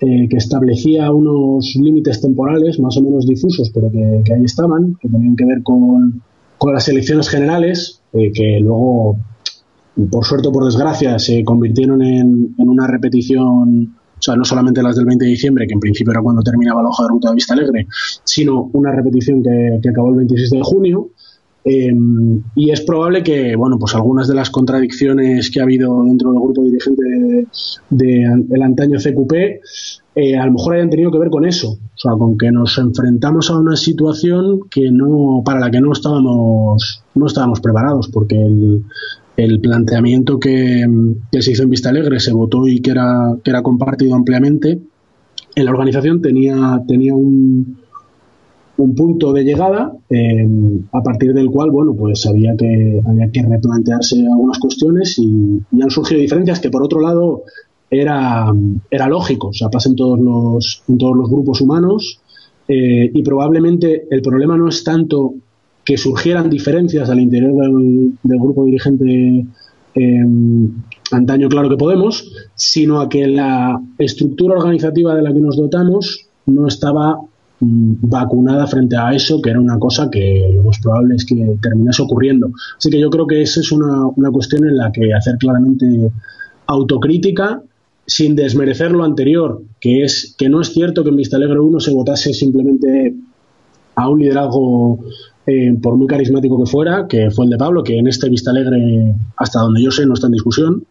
[0.00, 5.08] eh, que establecía unos límites temporales más o menos difusos, pero que, ahí estaban, que
[5.08, 6.22] tenían que ver con,
[6.58, 9.18] con las elecciones generales, que luego,
[10.10, 14.82] por suerte o por desgracia, se convirtieron en, en una repetición o sea, no solamente
[14.82, 17.30] las del 20 de diciembre, que en principio era cuando terminaba la hoja de ruta
[17.30, 17.86] de Vista Alegre,
[18.22, 21.08] sino una repetición que, acabó el 26 de junio.
[21.64, 21.92] Eh,
[22.54, 26.40] y es probable que, bueno, pues algunas de las contradicciones que ha habido dentro del
[26.40, 27.02] grupo dirigente
[27.90, 29.32] del de, antaño CQP,
[30.14, 32.78] eh, a lo mejor hayan tenido que ver con eso, o sea, con que nos
[32.78, 38.36] enfrentamos a una situación que no, para la que no estábamos, no estábamos preparados, porque
[38.36, 38.84] el,
[39.36, 40.86] el planteamiento que,
[41.32, 44.80] se hizo en Vista Alegre se votó y que era, que era compartido ampliamente,
[45.54, 47.79] en la organización tenía, tenía un,
[48.80, 50.46] un punto de llegada eh,
[50.92, 55.90] a partir del cual bueno pues había que había que replantearse algunas cuestiones y, han
[55.90, 57.42] surgido diferencias que por otro lado
[57.90, 58.52] era,
[58.90, 59.48] era lógico.
[59.48, 62.20] O sea pasa en todos los en todos los grupos humanos
[62.68, 65.34] eh, y probablemente el problema no es tanto
[65.84, 69.46] que surgieran diferencias al interior del, grupo dirigente
[69.94, 70.24] eh,
[71.10, 76.28] antaño claro que podemos, sino a que la estructura organizativa de la que nos dotamos
[76.46, 77.18] no estaba
[77.60, 82.02] vacunada frente a eso, que era una cosa que lo más probable es que terminase
[82.02, 82.50] ocurriendo.
[82.78, 86.10] Así que yo creo que esa es una, una cuestión en la que hacer claramente
[86.66, 87.62] autocrítica
[88.06, 91.80] sin desmerecer lo anterior, que es que no es cierto que en Vista Alegre 1
[91.80, 93.14] se votase simplemente
[93.94, 94.98] a un liderazgo
[95.46, 98.50] eh, por muy carismático que fuera, que fue el de Pablo, que en este Vista
[98.50, 100.84] Alegre, hasta donde yo sé, no está en discusión,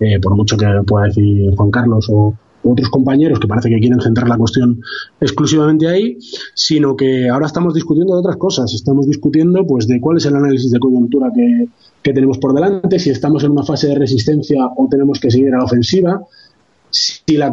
[0.00, 2.34] eh, por mucho que pueda decir Juan Carlos o
[2.64, 4.80] otros compañeros que parece que quieren centrar la cuestión
[5.20, 6.18] exclusivamente ahí,
[6.54, 8.72] sino que ahora estamos discutiendo de otras cosas.
[8.72, 11.68] Estamos discutiendo pues de cuál es el análisis de coyuntura que,
[12.02, 15.54] que tenemos por delante, si estamos en una fase de resistencia o tenemos que seguir
[15.54, 16.20] a la ofensiva,
[16.90, 17.50] si la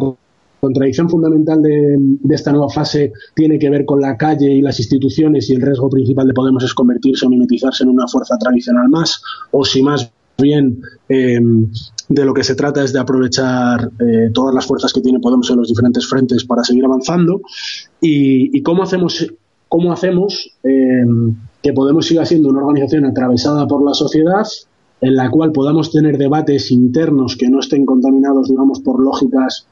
[0.62, 1.98] contradicción fundamental de,
[2.30, 5.90] esta nueva fase tiene que ver con la calle y las instituciones y el riesgo
[5.90, 10.12] principal de Podemos es convertirse o mimetizarse en una fuerza tradicional más, o si más
[10.42, 11.72] bien em,
[12.10, 15.50] de lo que se trata es de aprovechar eh, todas las fuerzas que tiene Podemos
[15.50, 17.42] en los diferentes frentes para seguir avanzando.
[18.02, 19.26] Y, cómo hacemos
[19.70, 24.46] cómo hacemos em, que Podemos siga siendo una organización atravesada por la sociedad
[25.00, 29.66] en la cual podamos tener debates internos que no estén contaminados digamos por lógicas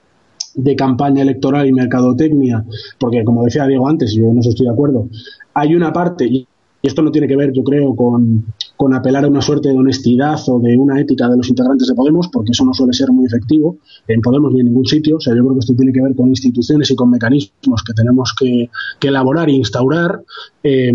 [0.55, 2.65] de campaña electoral y mercadotecnia,
[2.99, 5.07] porque como decía Diego antes, yo no estoy de acuerdo,
[5.53, 6.47] hay una parte, y
[6.81, 8.45] esto no tiene que ver, yo creo, con,
[8.79, 11.95] con, apelar a una suerte de honestidad o de una ética de los integrantes de
[11.95, 13.75] Podemos, porque eso no suele ser muy efectivo
[14.07, 15.17] en Podemos ni en ningún sitio.
[15.17, 17.93] O sea, yo creo que esto tiene que ver con instituciones y con mecanismos que
[17.93, 18.69] tenemos que,
[19.05, 20.21] elaborar e instaurar.
[20.63, 20.93] Eh,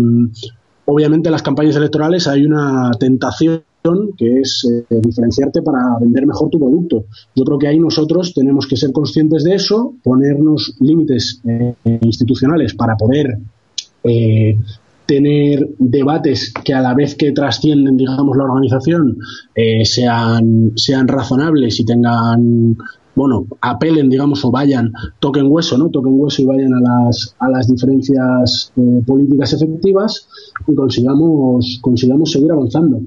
[0.85, 3.61] obviamente, en las campañas electorales hay una tentación
[4.17, 7.05] que es eh, diferenciarte para vender mejor tu producto.
[7.35, 12.73] Yo creo que ahí nosotros tenemos que ser conscientes de eso, ponernos límites eh, institucionales
[12.73, 13.37] para poder
[15.05, 19.17] tener debates que a la vez que trascienden, digamos, la organización,
[19.83, 22.77] sean, sean razonables y tengan
[23.15, 25.89] bueno, apelen, digamos, o vayan, toquen hueso, ¿no?
[25.89, 28.73] Toquen hueso y vayan a las, a las diferencias
[29.07, 30.27] políticas efectivas
[30.67, 32.99] y consigamos, consigamos seguir avanzando.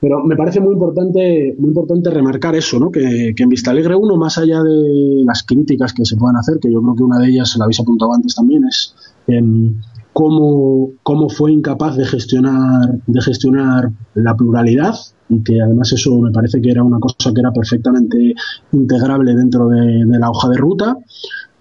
[0.00, 2.90] Pero me parece muy importante, muy importante remarcar eso, ¿no?
[2.90, 6.72] que, en Vista Alegre 1, más allá de las críticas que se puedan hacer, que
[6.72, 8.94] yo creo que una de ellas, la habéis apuntado antes también, es
[9.28, 9.76] em,
[10.12, 14.94] cómo, cómo, fue incapaz de gestionar, de gestionar la pluralidad
[15.28, 18.34] y que además eso me parece que era una cosa que era perfectamente
[18.72, 20.96] integrable dentro de, la hoja de ruta.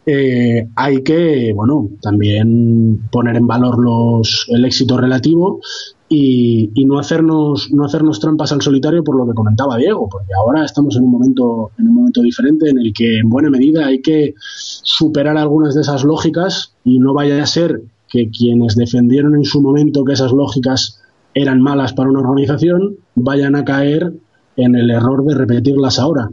[0.05, 5.61] Eh, hay que, bueno, también poner en valor los, el éxito relativo
[6.09, 10.33] y, y, no hacernos no hacernos trampas al solitario por lo que comentaba Diego, porque
[10.33, 13.85] ahora estamos en un momento en un momento diferente en el que en buena medida
[13.85, 17.81] hay que superar algunas de esas lógicas y no vaya a ser
[18.11, 20.99] que quienes defendieron en su momento que esas lógicas
[21.33, 24.13] eran malas para una organización vayan a caer
[24.57, 26.29] en el error de repetirlas ahora.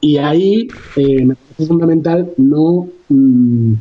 [0.00, 3.74] Y ahí eh, me parece fundamental no, mm,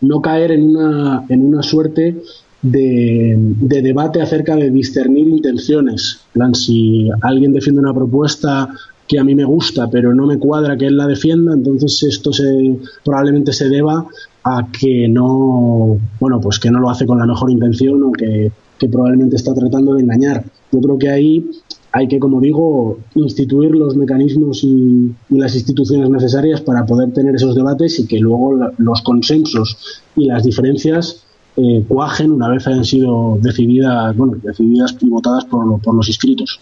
[0.00, 2.16] no caer en una, en una suerte
[2.62, 6.20] de, de, debate acerca de discernir intenciones.
[6.32, 8.70] plan, si alguien defiende una propuesta
[9.06, 12.32] que a mí me gusta, pero no me cuadra que él la defienda, entonces esto
[12.32, 14.06] se, probablemente se deba
[14.44, 18.50] a que no, bueno, pues que no lo hace con la mejor intención o que,
[18.90, 20.42] probablemente está tratando de engañar.
[20.72, 21.50] Yo creo que ahí
[21.92, 27.54] hay que, como digo, instituir los mecanismos y, las instituciones necesarias para poder tener esos
[27.54, 29.76] debates y que luego la, los consensos
[30.16, 31.24] y las diferencias
[31.56, 36.60] eh, cuajen una vez hayan sido decididas, bueno, decididas y votadas por, por los inscritos.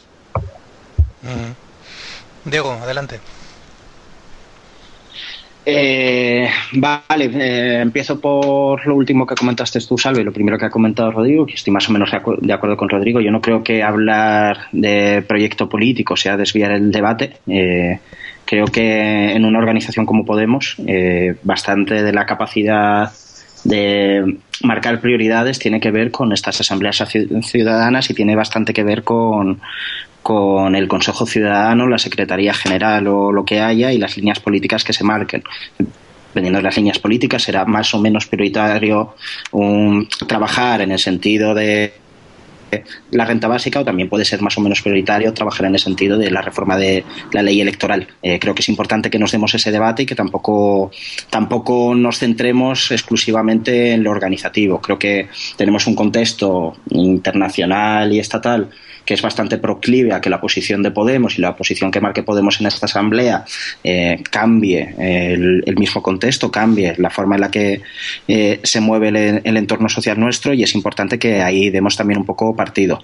[2.44, 3.20] Diego, adelante.
[5.70, 10.70] Eh, vale, eh, empiezo por lo último que comentaste tú, Salve, lo primero que ha
[10.70, 13.20] comentado Rodrigo, que estoy más o menos de, acu de acuerdo con Rodrigo.
[13.20, 17.34] Yo no creo que hablar de proyecto político sea desviar el debate.
[17.46, 17.98] Eh,
[18.46, 23.12] creo que en una organización como Podemos, eh, bastante de la capacidad
[23.64, 27.04] de marcar prioridades tiene que ver con estas asambleas
[27.42, 29.60] ciudadanas y tiene bastante que ver con,
[30.22, 34.84] con el Consejo Ciudadano, la Secretaría General o lo que haya y las líneas políticas
[34.84, 35.42] que se marquen.
[36.28, 39.14] Dependiendo de las líneas políticas, será más o menos prioritario
[40.26, 41.92] trabajar en el sentido de
[43.10, 46.18] la renta básica o también puede ser más o menos prioritario trabajar en el sentido
[46.18, 48.06] de la reforma de la ley electoral.
[48.22, 50.90] Eh, creo que es importante que nos demos ese debate y que tampoco,
[51.30, 54.80] tampoco nos centremos exclusivamente en lo organizativo.
[54.80, 58.68] Creo que tenemos un contexto internacional y estatal
[59.09, 62.22] que es bastante proclive a que la posición de Podemos y la posición que marque
[62.22, 63.42] Podemos en esta asamblea
[63.82, 67.80] eh, cambie el, el, mismo contexto, cambie la forma en la que
[68.28, 72.18] eh, se mueve el, el, entorno social nuestro y es importante que ahí demos también
[72.18, 73.02] un poco partido.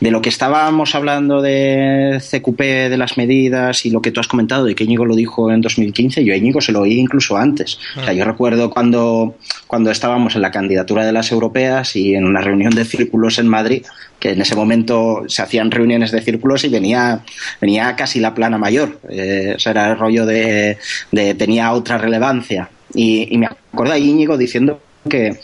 [0.00, 4.28] De lo que estábamos hablando de CQP, de las medidas y lo que tú has
[4.28, 7.36] comentado y que Íñigo lo dijo en 2015, yo a Íñigo se lo oí incluso
[7.36, 7.78] antes.
[7.98, 9.36] O sea, yo recuerdo cuando,
[9.66, 13.48] cuando estábamos en la candidatura de las europeas y en una reunión de círculos en
[13.48, 13.84] Madrid,
[14.22, 17.24] que en ese momento se hacían reuniones de círculos y venía,
[17.60, 19.00] venía casi la plana mayor.
[19.08, 20.78] Eh, era el rollo de,
[21.10, 22.70] de tenía otra relevancia.
[22.94, 25.40] Y, y me acuerdo a Íñigo diciendo que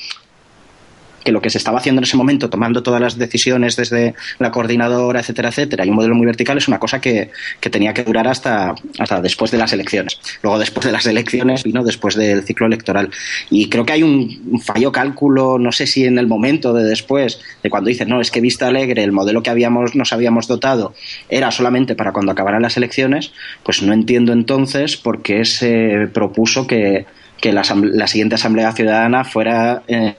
[1.28, 4.50] que lo que se estaba haciendo en ese momento, tomando todas las decisiones desde la
[4.50, 8.02] coordinadora, etcétera, etcétera, y un modelo muy vertical, es una cosa que, que tenía que
[8.02, 10.18] durar hasta, hasta después de las elecciones.
[10.42, 13.10] Luego, después de las elecciones, vino después del ciclo electoral.
[13.50, 17.38] Y creo que hay un, fallo cálculo, no sé si en el momento de después,
[17.62, 20.94] de cuando dicen, no, es que Vista Alegre, el modelo que habíamos, nos habíamos dotado,
[21.28, 23.32] era solamente para cuando acabaran las elecciones,
[23.64, 27.04] pues no entiendo entonces por qué se propuso que,
[27.38, 29.82] que la, la siguiente Asamblea Ciudadana fuera.
[29.88, 30.14] Eh,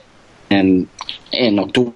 [0.50, 0.88] en,
[1.32, 1.94] en octubre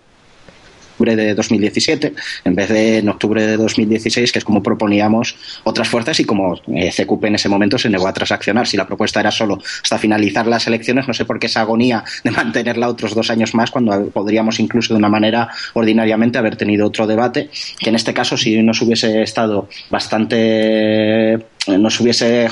[0.99, 6.19] de 2017 en vez de en octubre de 2016 que es como proponíamos otras fuerzas
[6.21, 8.67] y como eh, en ese momento se negó a transaccionar.
[8.67, 12.05] Si la propuesta era solo hasta finalizar las elecciones no sé por qué esa agonía
[12.23, 16.87] de mantenerla otros dos años más cuando podríamos incluso de una manera ordinariamente haber tenido
[16.87, 22.49] otro debate que en este caso si nos hubiese estado bastante nos hubiese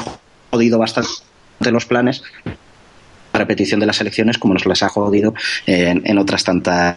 [0.50, 1.10] jodido bastante
[1.70, 2.22] los planes
[3.32, 5.34] repetición de las elecciones como nos las ha jodido
[5.66, 6.96] en, en otras tantas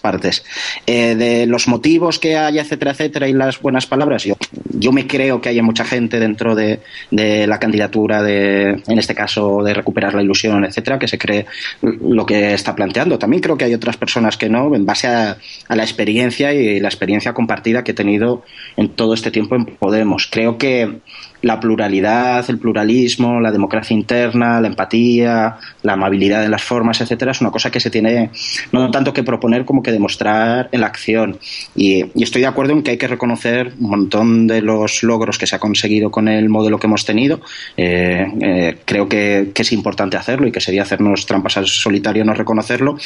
[0.00, 0.44] partes.
[0.86, 4.34] Eh, de los motivos que hay, etcétera, etcétera, y las buenas palabras, yo,
[4.70, 9.14] yo me creo que haya mucha gente dentro de, de, la candidatura de, en este
[9.14, 11.46] caso, de recuperar la ilusión, etcétera, que se cree
[11.82, 13.18] lo que está planteando.
[13.18, 15.36] También creo que hay otras personas que no, en base a,
[15.68, 18.44] a la experiencia y la experiencia compartida que he tenido
[18.76, 20.28] en todo este tiempo en Podemos.
[20.30, 21.00] Creo que
[21.42, 27.32] la pluralidad, el pluralismo, la democracia interna, la empatía, la amabilidad en las formas, etcétera,
[27.32, 28.30] es una cosa que se tiene
[28.72, 31.38] no tanto que proponer poner como que demostrar en la acción.
[31.74, 35.46] Y, estoy de acuerdo en que hay que reconocer un montón de los logros que
[35.46, 37.40] se ha conseguido con el modelo que hemos tenido.
[37.76, 42.32] Eh, eh, creo que, es importante hacerlo y que sería hacernos trampas al solitario no
[42.32, 42.96] reconocerlo.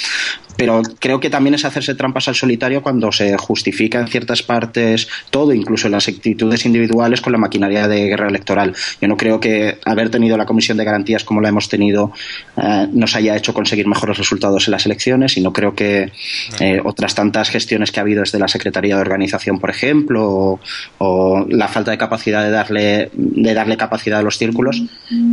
[0.56, 5.08] Pero creo que también es hacerse trampas al solitario cuando se justifica en ciertas partes
[5.30, 8.74] todo, incluso en las actitudes individuales, con la maquinaria de guerra electoral.
[9.00, 12.12] Yo no creo que haber tenido la comisión de garantías como la hemos tenido
[12.56, 16.12] eh, nos haya hecho conseguir mejores resultados en las elecciones y no creo que
[16.60, 20.60] eh, otras tantas gestiones que ha habido desde la Secretaría de Organización, por ejemplo,
[20.98, 24.82] o, la falta de capacidad de darle, de darle capacidad a los círculos,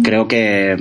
[0.03, 0.77] creo que,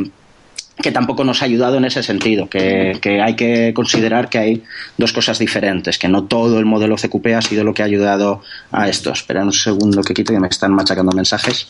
[0.80, 4.64] que tampoco nos ha ayudado en ese sentido, que, hay que considerar que hay
[4.96, 8.42] dos cosas diferentes, que no todo el modelo CQP ha sido lo que ha ayudado
[8.72, 9.20] a estos.
[9.20, 11.68] Espera un segundo que quito que me están machacando mensajes.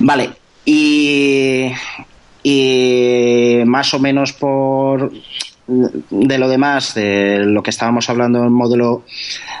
[0.00, 0.30] Vale,
[0.64, 1.70] y,
[2.42, 5.12] y más o menos por
[5.68, 9.04] de lo demás, de lo que estábamos hablando en modelo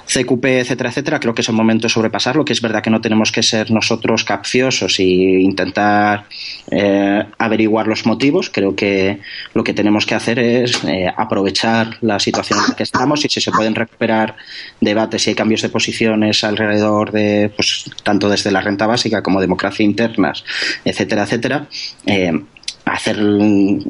[0.06, 3.02] CQP, etcétera, etcétera, creo que es el momento de sobrepasarlo, que es verdad que no
[3.02, 6.24] tenemos que ser nosotros capciosos e intentar
[6.70, 8.48] eh, averiguar los motivos.
[8.48, 9.20] Creo que
[9.52, 13.28] lo que tenemos que hacer es eh, aprovechar la situación en la que estamos y
[13.28, 14.34] si se pueden recuperar
[14.80, 19.42] debates y hay cambios de posiciones alrededor de, pues, tanto desde la renta básica como
[19.42, 20.42] democracia internas,
[20.86, 21.66] etcétera, etcétera,
[22.06, 22.32] eh,
[22.92, 23.18] hacer,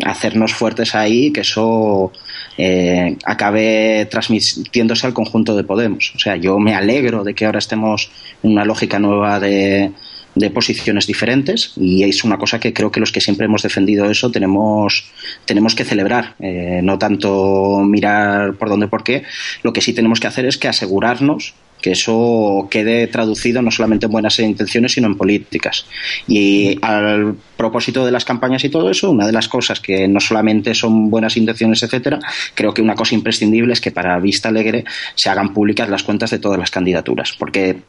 [0.05, 2.13] hacernos fuertes ahí, que eso
[2.57, 6.13] eh, acabe transmitiéndose al conjunto de Podemos.
[6.15, 8.11] O sea, yo me alegro de que ahora estemos
[8.43, 9.93] en una lógica nueva de,
[10.39, 14.11] de posiciones diferentes y es una cosa que creo que los que siempre hemos defendido
[14.11, 15.05] eso tenemos,
[15.45, 19.25] tenemos que celebrar, eh, no tanto mirar por dónde por qué,
[19.63, 24.07] lo que sí tenemos que hacer es que asegurarnos que eso quede traducido no solamente
[24.07, 25.87] en buenas intenciones, sino en políticas.
[26.27, 30.21] Y al propósito de las campañas y todo eso, una de las cosas que no
[30.21, 32.19] solamente son buenas intenciones, etcétera,
[32.55, 36.31] creo que una cosa imprescindible es que para Vista Alegre se hagan públicas las cuentas
[36.31, 37.83] de todas las candidaturas, porque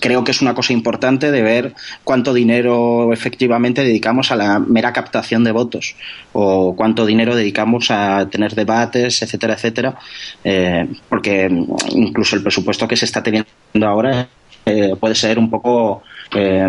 [0.00, 4.92] creo que es una cosa importante de ver cuánto dinero efectivamente dedicamos a la mera
[4.92, 5.96] captación de votos
[6.32, 9.98] o cuánto dinero dedicamos a tener debates, etcétera, etcétera,
[10.44, 11.50] eh, porque
[11.90, 13.46] incluso el presupuesto que se está teniendo
[13.82, 14.28] ahora
[14.64, 16.02] eh, puede ser un poco
[16.34, 16.68] eh,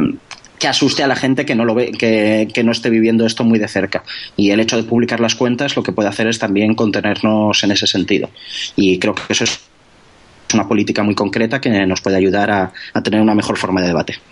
[0.60, 3.60] que asuste a la gente que no lo ve, que, no esté viviendo esto muy
[3.60, 4.04] de cerca.
[4.36, 7.72] Y el hecho de publicar las cuentas lo que puede hacer es también contenernos en
[7.72, 8.30] ese sentido.
[8.76, 9.60] Y creo que eso es
[10.54, 12.74] una política muy concreta que nos puede ayudar a,
[13.04, 14.20] tener una mejor forma de debate.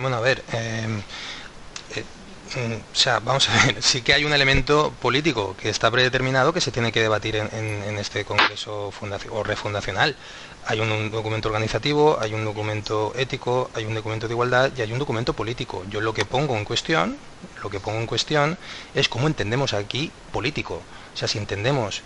[0.00, 0.98] Bueno, a ver, em,
[1.94, 2.04] eh,
[2.56, 6.52] mm, o sea, vamos a ver, sí que hay un elemento político que está predeterminado
[6.52, 8.92] que se tiene que debatir en, en este Congreso
[9.30, 10.16] o refundacional
[10.68, 14.92] hay un, documento organizativo, hay un documento ético, hay un documento de igualdad y hay
[14.92, 15.84] un documento político.
[15.88, 17.16] Yo lo que pongo en cuestión,
[17.62, 18.58] lo que pongo en cuestión
[18.94, 20.82] es cómo entendemos aquí político.
[21.14, 22.02] O sea, si entendemos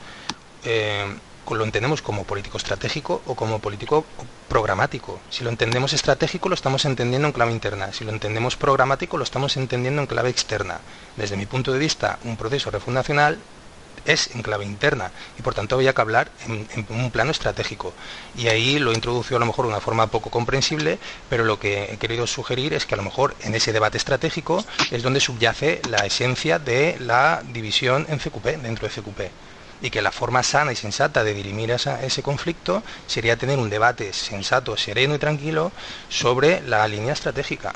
[0.65, 1.07] eh,
[1.51, 4.05] lo entendemos como político estratégico o como político
[4.49, 5.21] programático.
[5.31, 9.25] Si lo entendemos estratégico lo estamos entendiendo en clave interna, si lo entendemos programático lo
[9.25, 10.81] estamos entendiendo en clave externa.
[11.17, 13.39] Desde mi punto de vista, un proceso refundacional
[14.05, 17.93] es en clave interna y por tanto había que hablar en, un plano estratégico.
[18.37, 21.93] Y ahí lo introducido a lo mejor de una forma poco comprensible, pero lo que
[21.93, 25.81] he querido sugerir es que a lo mejor en ese debate estratégico es donde subyace
[25.89, 29.50] la esencia de la división en CQP, dentro de CQP.
[29.83, 34.13] Y que la forma sana y sensata de dirimir ese conflicto sería tener un debate
[34.13, 35.73] sensato, sereno y tranquilo
[36.09, 37.73] sobre la línea estratégica.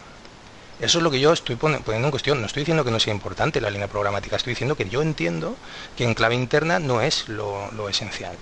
[0.81, 2.41] Eso es lo que yo estoy poniendo en cuestión.
[2.41, 5.57] No estoy diciendo que no sea importante la línea programática, estoy diciendo que yo entiendo
[5.97, 8.37] que en clave interna no es lo, esencial.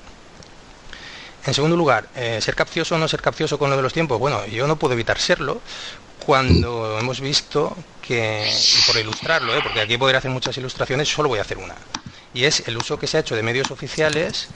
[1.44, 4.18] En segundo lugar, eh, ser capcioso o no ser capcioso con lo de los tiempos.
[4.18, 5.60] Bueno, yo no puedo evitar serlo
[6.24, 9.60] cuando hemos visto que, y por ilustrarlo, ¿eh?
[9.62, 11.74] porque aquí podría hacer muchas ilustraciones, solo voy a hacer una.
[12.34, 14.48] Y es el uso que se ha hecho de medios oficiales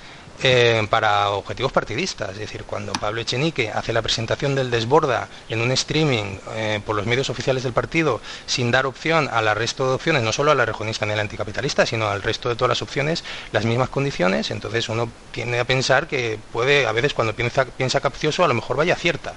[0.43, 2.31] eh, para objetivos partidistas.
[2.31, 6.95] Es decir, cuando Pablo Echenique hace la presentación del desborda en un streaming eh, por
[6.95, 10.55] los medios oficiales del partido, sin dar opción al resto de opciones, no solo a
[10.55, 13.89] la regionista ni a la anticapitalista, sino al resto de todas las opciones, las mismas
[13.89, 18.49] condiciones, entonces uno tiende a pensar que puede, a veces cuando piensa, piensa capcioso, a
[18.49, 19.35] lo mejor vaya cierta.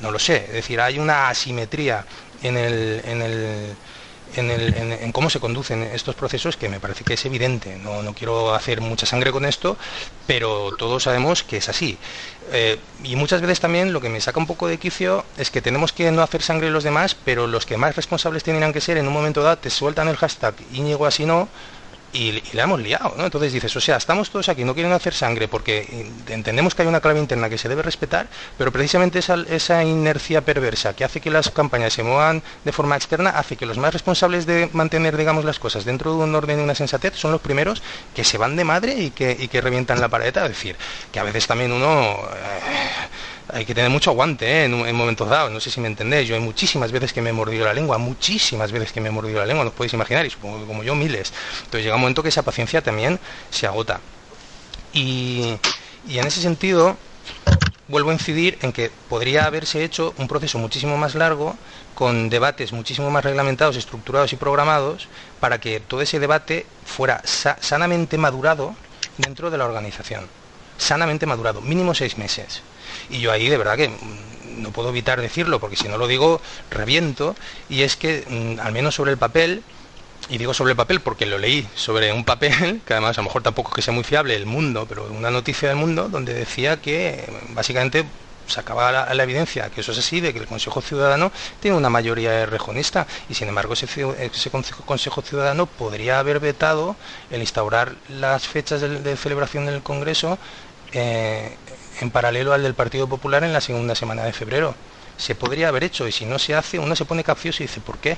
[0.00, 0.46] No lo sé.
[0.46, 2.06] Es decir, hay una asimetría
[2.42, 3.76] en el, en el
[4.36, 7.76] en, cómo se conducen estos procesos que me parece que es evidente.
[7.76, 9.76] No, no, quiero hacer mucha sangre con esto,
[10.26, 11.98] pero todos sabemos que es así.
[12.52, 15.60] Eh, y muchas veces también lo que me saca un poco de quicio es que
[15.60, 18.96] tenemos que no hacer sangre los demás, pero los que más responsables tienen que ser
[18.96, 21.48] en un momento dado te sueltan el hashtag Íñigo así no
[22.12, 23.24] y, la hemos liado, ¿no?
[23.24, 26.88] Entonces dices, o sea, estamos todos aquí, no quieren hacer sangre porque entendemos que hay
[26.88, 31.30] una clave interna que se debe respetar, pero precisamente esa, inercia perversa que hace que
[31.30, 35.44] las campañas se muevan de forma externa hace que los más responsables de mantener, digamos,
[35.44, 37.82] las cosas dentro de un orden y una sensatez son los primeros
[38.14, 40.76] que se van de madre y que, y que revientan la pared, es decir,
[41.12, 41.88] que a veces también uno...
[41.88, 43.08] Eh,
[43.50, 44.64] hay que tener mucho aguante ¿eh?
[44.64, 47.32] en, momentos dados, no sé si me entendéis, yo hay muchísimas veces que me he
[47.32, 50.30] mordido la lengua, muchísimas veces que me he mordido la lengua, no podéis imaginar, y
[50.30, 51.32] supongo que como yo miles.
[51.58, 53.18] Entonces llega un momento que esa paciencia también
[53.50, 54.00] se agota.
[54.92, 55.54] Y,
[56.06, 56.96] y en ese sentido,
[57.88, 61.56] vuelvo a incidir en que podría haberse hecho un proceso muchísimo más largo,
[61.94, 65.08] con debates muchísimo más reglamentados, estructurados y programados,
[65.40, 68.74] para que todo ese debate fuera sanamente madurado
[69.16, 70.26] dentro de la organización.
[70.76, 72.62] Sanamente madurado, mínimo seis meses.
[73.10, 76.06] Y yo ahí de verdad que mm, no puedo evitar decirlo, porque si no lo
[76.06, 76.40] digo,
[76.70, 77.36] reviento,
[77.68, 79.62] y es que, mm, al menos sobre el papel,
[80.28, 83.26] y digo sobre el papel porque lo leí sobre un papel, que además a lo
[83.26, 86.34] mejor tampoco es que sea muy fiable, el mundo, pero una noticia del mundo donde
[86.34, 88.04] decía que básicamente
[88.48, 91.30] sacaba la, la, evidencia que eso es así, de que el Consejo Ciudadano
[91.60, 93.86] tiene una mayoría rejonista y sin embargo ese,
[94.86, 96.96] Consejo Ciudadano podría haber vetado
[97.30, 100.38] el instaurar las fechas de, celebración del Congreso
[100.92, 101.56] eh,
[102.00, 104.74] en paralelo al del Partido Popular en la segunda semana de febrero.
[105.16, 107.80] Se podría haber hecho y si no se hace, uno se pone capcioso y dice,
[107.80, 108.16] ¿por qué?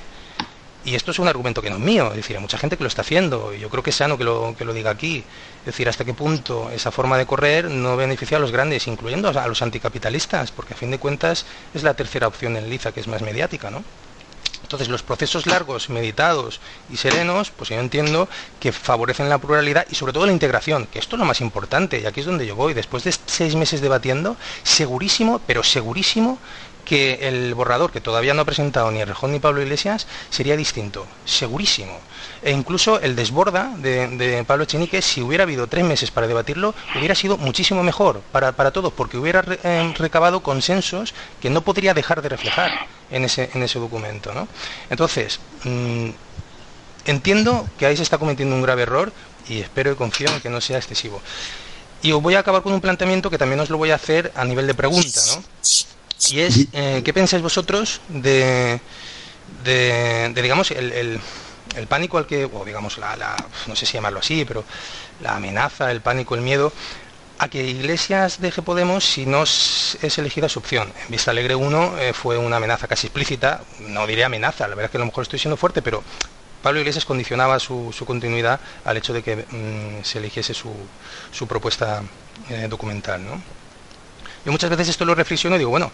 [0.83, 2.83] Y esto es un argumento que no es mío, es decir, hay mucha gente que
[2.83, 5.23] lo está haciendo, y yo creo que es sano que lo, que lo diga aquí.
[5.59, 9.29] Es decir, hasta qué punto esa forma de correr no beneficia a los grandes, incluyendo
[9.29, 12.99] a los anticapitalistas, porque a fin de cuentas es la tercera opción en Liza, que
[12.99, 13.83] es más mediática, ¿no?
[14.71, 18.29] Entonces, los procesos largos, meditados y serenos, pues yo entiendo
[18.61, 21.99] que favorecen la pluralidad y sobre todo la integración, que esto es lo más importante,
[21.99, 22.73] y aquí es donde yo voy.
[22.73, 26.37] Después de seis meses debatiendo, segurísimo, pero segurísimo
[26.85, 31.05] que el borrador, que todavía no ha presentado ni Rejón ni Pablo Iglesias, sería distinto,
[31.25, 31.99] segurísimo.
[32.43, 37.13] E incluso el desborda de, Pablo Echenique, si hubiera habido tres meses para debatirlo, hubiera
[37.13, 42.29] sido muchísimo mejor para, todos, porque hubiera eh, recabado consensos que no podría dejar de
[42.29, 42.71] reflejar
[43.11, 44.33] en ese, en ese documento.
[44.33, 44.47] ¿no?
[44.89, 46.09] Entonces, mm,
[47.05, 49.13] entiendo que ahí se está cometiendo un grave error
[49.47, 51.21] y espero y confío en que no sea excesivo.
[52.01, 54.31] Y os voy a acabar con un planteamiento que también os lo voy a hacer
[54.35, 55.43] a nivel de pregunta, ¿no?
[56.29, 58.79] Y es, eh, ¿qué pensáis vosotros de,
[59.63, 61.19] de, digamos, el,
[61.87, 63.35] pánico al que, o digamos, la,
[63.67, 64.63] no sé si llamarlo así, pero
[65.21, 66.71] la amenaza, el pánico, el miedo,
[67.39, 70.93] a que Iglesias deje Podemos si no es elegida su opción.
[71.05, 74.85] En Vista Alegre 1 eh, fue una amenaza casi explícita, no diré amenaza, la verdad
[74.85, 76.03] es que a lo mejor estoy siendo fuerte, pero
[76.61, 80.71] Pablo Iglesias condicionaba su, continuidad al hecho de que mm, se eligiese su,
[81.31, 82.03] su propuesta
[82.49, 83.25] eh, documental.
[83.25, 83.41] ¿no?
[84.45, 85.91] Yo muchas veces esto lo reflexiono y digo, bueno,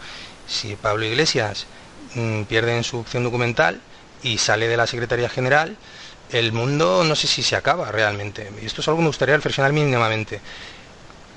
[0.47, 1.65] si Pablo Iglesias
[2.15, 3.79] mm, pierde en su opción documental
[4.27, 5.75] y sale de la Secretaría General,
[6.31, 8.51] el mundo no sé si se acaba realmente.
[8.61, 10.41] Y esto es algo que me gustaría reflexionar mínimamente.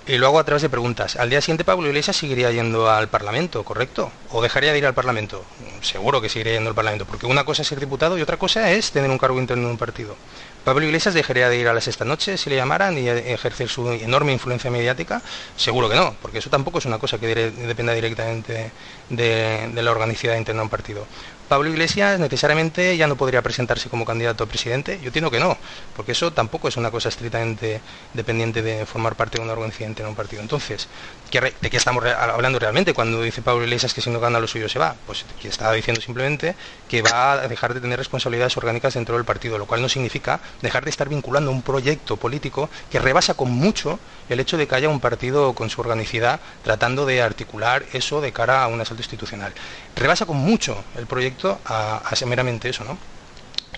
[0.07, 1.15] Y lo hago a través de preguntas.
[1.17, 4.11] Al día siguiente Pablo Iglesias seguiría yendo al Parlamento, ¿correcto?
[4.31, 5.45] ¿O dejaría de ir al Parlamento?
[5.83, 8.73] Seguro que seguiría yendo al Parlamento, porque una cosa es ser diputado y otra cosa
[8.73, 10.17] es tener un cargo interno en un partido.
[10.65, 13.89] Pablo Iglesias dejaría de ir a las esta noche si le llamaran y ejercer su
[13.93, 15.23] enorme influencia mediática?
[15.57, 18.73] Seguro que no, porque eso tampoco es una cosa que dependa directamente
[19.11, 21.07] de, de la organicidad interna de un partido.
[21.51, 25.01] Pablo Iglesias necesariamente ya no podría presentarse como candidato a presidente.
[25.03, 25.59] Yo entiendo que no,
[25.97, 27.81] porque eso tampoco es una cosa estrictamente
[28.15, 30.43] dependiente de formar parte de una organización en un partido.
[30.43, 30.87] Entonces,
[31.33, 34.69] ¿de qué estamos hablando realmente cuando dice Pablo Iglesias que si no gana lo suyo
[34.69, 34.95] se va?
[35.07, 36.55] Pues que estaba diciendo simplemente
[36.89, 40.39] que va a dejar de tener responsabilidades orgánicas dentro del partido, lo cual no significa
[40.63, 43.99] dejar de estar vinculando un proyecto político que rebasa con mucho
[44.29, 48.31] el hecho de que haya un partido con su organicidad tratando de articular eso de
[48.31, 49.53] cara a un asalto institucional.
[49.97, 52.97] Rebasa con mucho el proyecto a, a meramente eso, ¿no?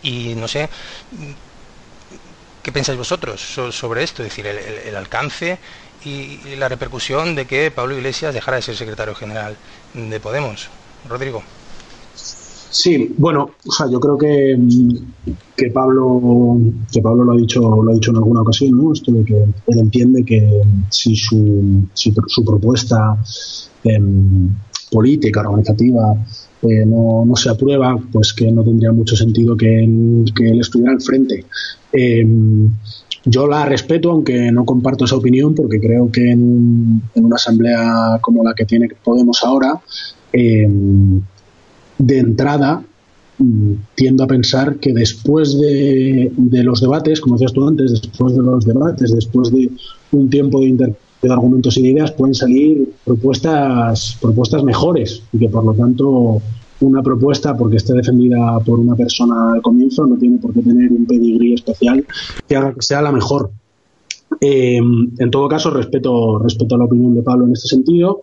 [0.02, 0.68] Y no sé,
[2.62, 4.22] ¿qué pensáis vosotros sobre esto?
[4.22, 5.58] Es decir, el, alcance
[6.04, 9.56] y, la repercusión de que Pablo Iglesias dejara de ser secretario general
[9.94, 10.68] de Podemos.
[11.08, 11.42] Rodrigo.
[12.14, 14.56] Sí, bueno, o sea, yo creo que,
[15.54, 16.56] que Pablo
[16.90, 18.92] que Pablo lo ha dicho lo ha dicho en alguna ocasión, ¿no?
[18.94, 23.14] Esto de que él entiende que si su, si su propuesta
[23.84, 24.48] em,
[24.92, 26.14] política, organizativa,
[26.62, 29.66] eh, no, no, se aprueba, pues que no tendría mucho sentido que
[30.34, 31.44] que él estuviera al frente.
[31.92, 32.26] Eh,
[33.24, 38.42] yo la respeto, aunque no comparto esa opinión, porque creo que en, una asamblea como
[38.42, 39.80] la que tiene Podemos ahora,
[40.32, 40.68] eh,
[41.98, 42.82] de entrada
[43.38, 48.34] mm, tiendo a pensar que después de, de, los debates, como decías tú antes, después
[48.34, 49.70] de los debates, después de
[50.10, 50.68] un tiempo de
[51.22, 56.42] de argumentos y de ideas pueden salir propuestas propuestas mejores y que por lo tanto
[56.80, 60.90] una propuesta porque esté defendida por una persona al comienzo, no tiene por qué tener
[60.90, 62.04] un pedigrí especial
[62.48, 63.50] que sea la mejor.
[64.40, 68.22] Eh, en todo caso, respeto, respeto la opinión de Pablo en este sentido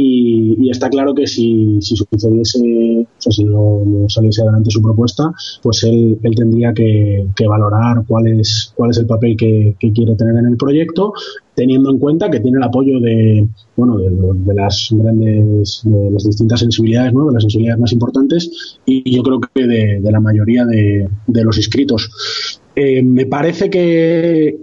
[0.00, 2.60] y, está claro que si, si sucediese,
[3.00, 5.32] o sea, si no, saliese adelante su propuesta,
[5.62, 10.36] pues él, él tendría que, valorar cuál es, cuál es el papel que, quiere tener
[10.36, 11.12] en el proyecto,
[11.54, 16.60] teniendo en cuenta que tiene el apoyo de, bueno, de, las grandes, de las distintas
[16.60, 17.26] sensibilidades, ¿no?
[17.26, 22.60] de las sensibilidades más importantes y yo creo que de, la mayoría de, los inscritos.
[22.80, 24.56] Eh, me parece que,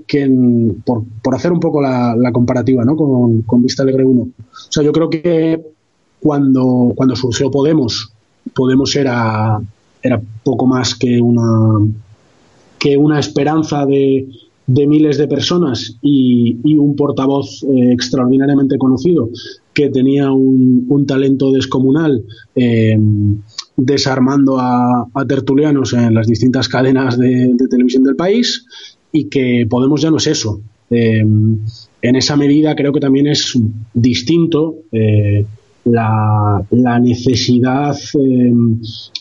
[0.86, 2.96] por, hacer un poco la, comparativa ¿no?
[2.96, 4.32] con, con Vista Alegre 1, o
[4.70, 5.62] sea, yo creo que
[6.22, 8.14] cuando, cuando surgió Podemos,
[8.54, 9.60] Podemos era,
[10.02, 11.86] era poco más que una,
[12.80, 14.30] que una esperanza de,
[14.66, 19.30] de miles de personas y, y un portavoz eh, extraordinariamente conocido
[19.74, 22.24] que tenía un, un talento descomunal.
[22.56, 22.98] Eh,
[23.78, 28.66] desarmando a, tertulianos en las distintas cadenas de, televisión del país
[29.12, 30.62] y que Podemos ya no es eso.
[30.90, 31.24] Eh,
[32.02, 33.58] en esa medida creo que también es
[33.94, 35.44] distinto eh,
[35.86, 36.64] la,
[37.02, 38.54] necesidad eh,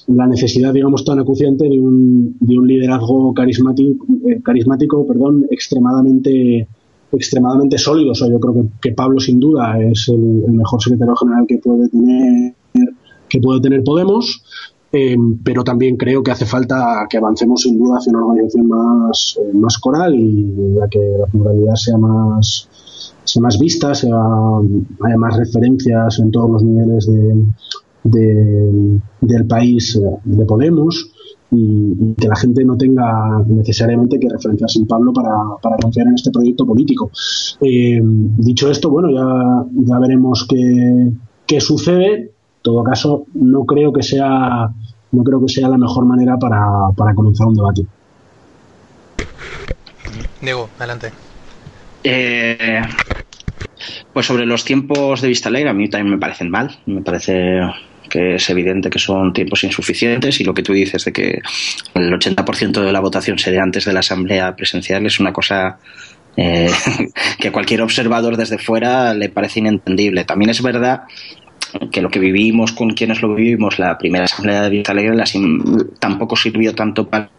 [0.08, 4.06] la necesidad digamos tan acuciante de un, de un liderazgo carismático
[4.42, 6.68] carismático perdón extremadamente
[7.12, 11.58] extremadamente sólido o yo creo que, Pablo sin duda es el, mejor secretario general que
[11.58, 12.54] puede tener
[13.34, 14.42] que puede tener Podemos
[14.96, 19.36] eh, pero también creo que hace falta que avancemos sin duda hacia una organización más,
[19.42, 22.68] eh, más coral y la que la pluralidad sea más,
[23.24, 27.10] sea más vista, sea, haya más referencias en todos los niveles
[28.04, 31.10] de, del país eh, de Podemos
[31.50, 36.14] y, que la gente no tenga necesariamente que referenciarse en Pablo para, para confiar en
[36.14, 37.10] este proyecto político.
[37.60, 41.10] dicho esto, bueno, ya, ya veremos qué,
[41.48, 42.33] qué sucede
[42.64, 44.70] todo caso, no creo que sea,
[45.12, 46.64] no creo que sea la mejor manera para,
[46.96, 47.82] para comenzar un debate.
[50.40, 51.12] Diego, adelante.
[52.02, 52.80] Eh,
[54.14, 56.74] pues sobre los tiempos de vista alegre, a mí también me parecen mal.
[56.86, 57.60] Me parece
[58.08, 61.42] que es evidente que son tiempos insuficientes y lo que tú dices de que
[61.92, 65.78] el 80% de la votación se dé antes de la asamblea presencial es una cosa
[66.36, 66.70] eh,
[67.38, 70.24] que cualquier observador desde fuera le parece inentendible.
[70.24, 71.02] También es verdad
[71.90, 75.16] que lo que vivimos con quienes lo vivimos, la primera asamblea de Vista Alegre,
[75.98, 77.30] tampoco sirvió tanto para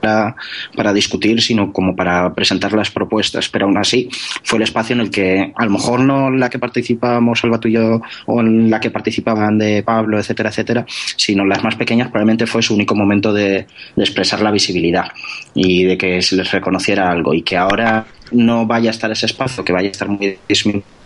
[0.00, 3.48] para, discutir, sino como para presentar las propuestas.
[3.48, 4.08] Pero aún así
[4.42, 7.72] fue el espacio en el que, a lo mejor no la que participábamos tú y
[7.72, 12.46] yo, o en la que participaban de Pablo, etcétera, etcétera, sino las más pequeñas, probablemente
[12.46, 13.66] fue su único momento de,
[13.96, 15.06] de expresar la visibilidad
[15.54, 17.34] y de que se les reconociera algo.
[17.34, 20.99] Y que ahora no vaya a estar ese espacio, que vaya a estar muy disminuido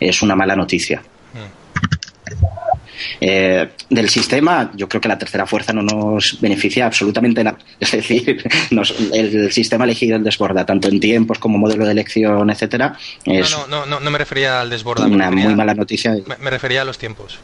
[0.00, 1.02] es una mala noticia.
[3.20, 7.58] Eh, del sistema, yo creo que la tercera fuerza no nos beneficia absolutamente nada.
[7.80, 8.42] Es decir,
[9.12, 12.96] el, sistema elegido el desborda, tanto en tiempos como modelo de elección, etcétera.
[13.26, 15.06] no, no, no, no, me refería al desborda.
[15.06, 16.16] Una muy mala noticia.
[16.40, 17.38] me refería a los tiempos.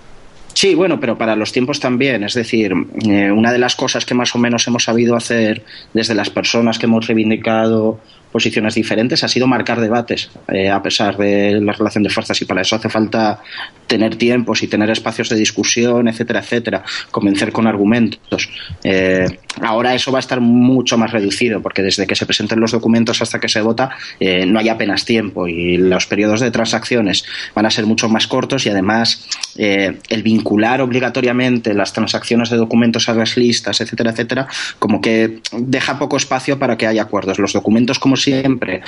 [0.55, 2.25] Sí, bueno, pero para los tiempos también.
[2.25, 2.73] Es decir,
[3.09, 6.81] eh, una de las cosas que más o menos hemos sabido hacer desde las personas
[6.81, 8.01] que hemos reivindicado
[8.31, 12.45] posiciones diferentes ha sido marcar debates, eh, a pesar de la relación de fuerzas, y
[12.45, 13.41] para eso hace falta
[13.87, 18.51] tener tiempos y tener espacios de discusión, etcétera, etcétera, convencer con argumentos.
[18.85, 19.27] Eh,
[19.63, 23.23] ahora eso va a estar mucho más reducido, porque desde que se presenten los documentos
[23.23, 27.25] hasta que se vota eh, no hay apenas tiempo y los periodos de transacciones
[27.55, 29.27] van a ser mucho más cortos y además
[29.57, 34.47] el vincular obligatoriamente las transacciones de documentos a las listas, etcétera, etcétera,
[34.79, 37.39] como que deja poco espacio para que haya acuerdos.
[37.39, 38.83] Los documentos como siempre,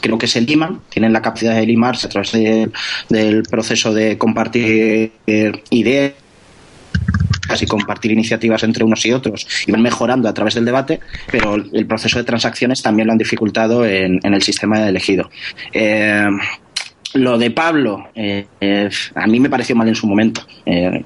[0.00, 5.12] creo que se liman, tienen la capacidad de limarse a través del proceso de compartir
[5.70, 6.14] ideas
[7.60, 11.54] y compartir iniciativas entre unos y otros y van mejorando a través del debate, pero
[11.54, 15.30] el proceso de transacciones también lo han dificultado en, el sistema elegido.
[15.72, 16.26] Eh,
[17.14, 20.42] lo de Pablo, eh, eh, a mí me pareció mal en su momento.
[20.64, 21.04] Eh,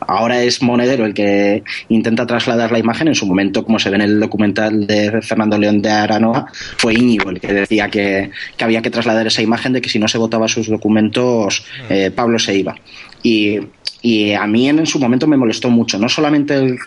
[0.00, 3.08] ahora es Monedero el que intenta trasladar la imagen.
[3.08, 6.46] En su momento, como se ve en el documental de Fernando León de Aranoa,
[6.78, 8.30] fue Íñigo el que decía que,
[8.60, 11.64] había que trasladar esa imagen de que si no se votaba sus documentos,
[12.14, 12.76] Pablo se iba.
[13.22, 13.58] Y,
[14.02, 16.78] y a mí en, su momento me molestó mucho, no solamente el,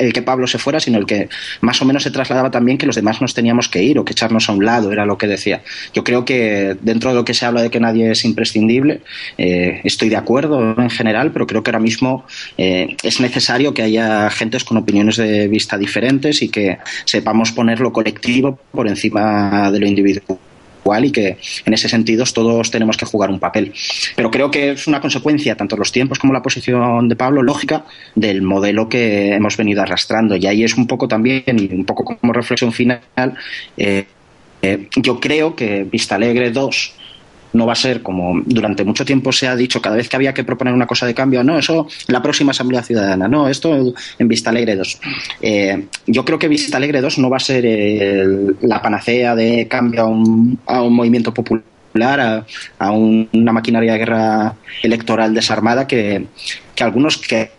[0.00, 1.28] el que Pablo se fuera, sino el que
[1.60, 4.12] más o menos se trasladaba también que los demás nos teníamos que ir o que
[4.12, 5.62] echarnos a un lado, era lo que decía.
[5.94, 9.00] Yo creo que dentro de lo que se habla de que nadie es imprescindible,
[9.36, 12.24] eh, estoy de acuerdo en general, pero creo que ahora mismo
[12.56, 17.80] eh, es necesario que haya gentes con opiniones de vista diferentes y que sepamos poner
[17.80, 20.38] lo colectivo por encima de lo individual
[20.88, 21.36] igual y que
[21.66, 23.72] en ese sentido todos tenemos que jugar un papel.
[24.16, 27.84] Pero creo que es una consecuencia, tanto los tiempos como la posición de Pablo, lógica,
[28.14, 30.36] del modelo que hemos venido arrastrando.
[30.36, 33.00] Y ahí es un poco también, y un poco como reflexión final,
[33.76, 34.06] eh,
[34.62, 36.94] eh, yo creo que Vista Alegre 2
[37.52, 40.34] no va a ser como durante mucho tiempo se ha dicho cada vez que había
[40.34, 44.28] que proponer una cosa de cambio, no, eso la próxima Asamblea Ciudadana, no, esto en
[44.28, 45.00] Vista Alegre 2.
[45.42, 47.64] Eh, yo creo que Vista Alegre 2 no va a ser
[48.60, 51.64] la panacea de cambio a un, a un movimiento popular
[52.78, 56.26] a, una maquinaria de guerra electoral desarmada que,
[56.74, 57.57] que algunos que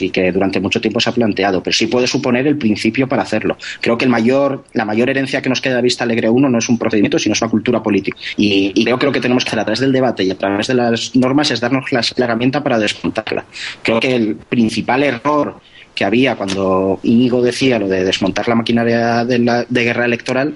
[0.00, 3.22] y que durante mucho tiempo se ha planteado, pero sí puede suponer el principio para
[3.22, 3.56] hacerlo.
[3.80, 6.68] Creo que mayor, la mayor herencia que nos queda a vista Alegre 1 no es
[6.68, 8.16] un procedimiento, sino es una cultura política.
[8.36, 10.66] Y, y creo, creo que tenemos que hacer a través del debate y a través
[10.66, 13.44] de las normas es darnos la, la herramienta para desmontarla.
[13.82, 15.60] Creo que el principal error
[15.94, 20.54] que había cuando Íñigo decía lo de desmontar la maquinaria de, la, de guerra electoral,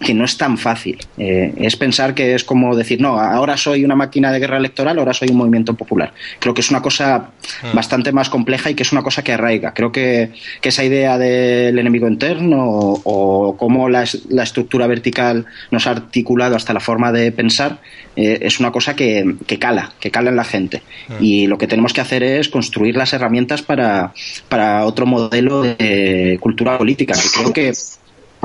[0.00, 0.98] que no es tan fácil.
[1.18, 4.98] Eh, es pensar que es como decir, no, ahora soy una máquina de guerra electoral,
[4.98, 6.12] ahora soy un movimiento popular.
[6.38, 7.30] Creo que es una cosa
[7.62, 7.74] mm.
[7.74, 9.74] bastante más compleja y que es una cosa que arraiga.
[9.74, 15.46] Creo que, que esa idea del enemigo interno o, o cómo la, la, estructura vertical
[15.70, 17.80] nos ha articulado hasta la forma de pensar
[18.16, 20.82] eh, es una cosa que, que, cala, que cala en la gente.
[21.08, 21.14] Mm.
[21.22, 24.12] Y lo que tenemos que hacer es construir las herramientas para,
[24.48, 27.72] para otro modelo de cultura política, que creo que,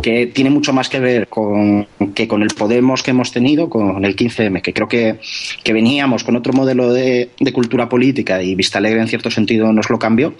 [0.01, 4.03] que tiene mucho más que ver con, que con el Podemos que hemos tenido, con
[4.03, 5.19] el 15M, que creo que,
[5.63, 9.89] que veníamos con otro modelo de, cultura política y Vista Alegre en cierto sentido nos
[9.89, 10.33] lo cambió.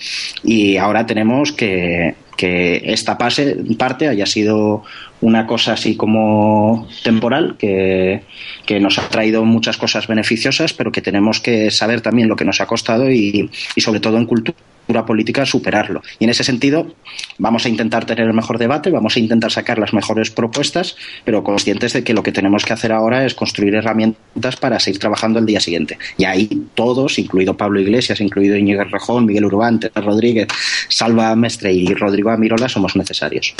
[0.43, 4.83] Y ahora tenemos que, que esta pase, parte haya sido
[5.21, 8.23] una cosa así como temporal que,
[8.65, 12.45] que, nos ha traído muchas cosas beneficiosas, pero que tenemos que saber también lo que
[12.45, 14.57] nos ha costado y, y sobre todo en cultura
[15.05, 16.01] política superarlo.
[16.19, 16.93] Y en ese sentido
[17.37, 21.43] vamos a intentar tener el mejor debate, vamos a intentar sacar las mejores propuestas, pero
[21.43, 25.39] conscientes de que lo que tenemos que hacer ahora es construir herramientas para seguir trabajando
[25.39, 25.97] el día siguiente.
[26.17, 30.47] Y ahí todos, incluido Pablo Iglesias, incluido Íñigo Rejón, Miguel Urbán, Rodríguez,
[30.89, 33.53] Salva Mestre y Rodrigo Amirola, somos necesarios.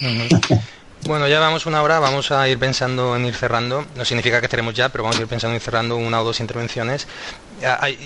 [0.00, 0.56] Uh.
[1.04, 3.84] Bueno, ya vamos una hora, vamos a ir pensando en ir cerrando.
[3.96, 6.24] No significa que estaremos ya, pero vamos a ir pensando en ir cerrando una o
[6.24, 7.08] dos intervenciones.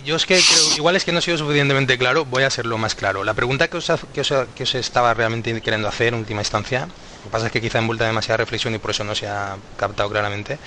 [0.04, 0.40] Yo es que
[0.76, 3.22] igual es que no he sido suficientemente claro, voy a hacerlo más claro.
[3.22, 6.86] La pregunta que os, que os, que os estaba realmente queriendo hacer en última instancia,
[6.86, 9.56] lo que pasa es que quizá envuelta demasiada reflexión y por eso no se ha
[9.76, 10.58] captado claramente,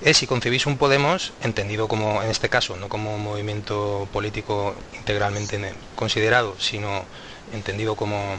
[0.00, 4.74] es si concebís un Podemos, entendido como, en este caso, no como un movimiento político
[4.94, 7.04] integralmente considerado, sino
[7.52, 8.36] entendido como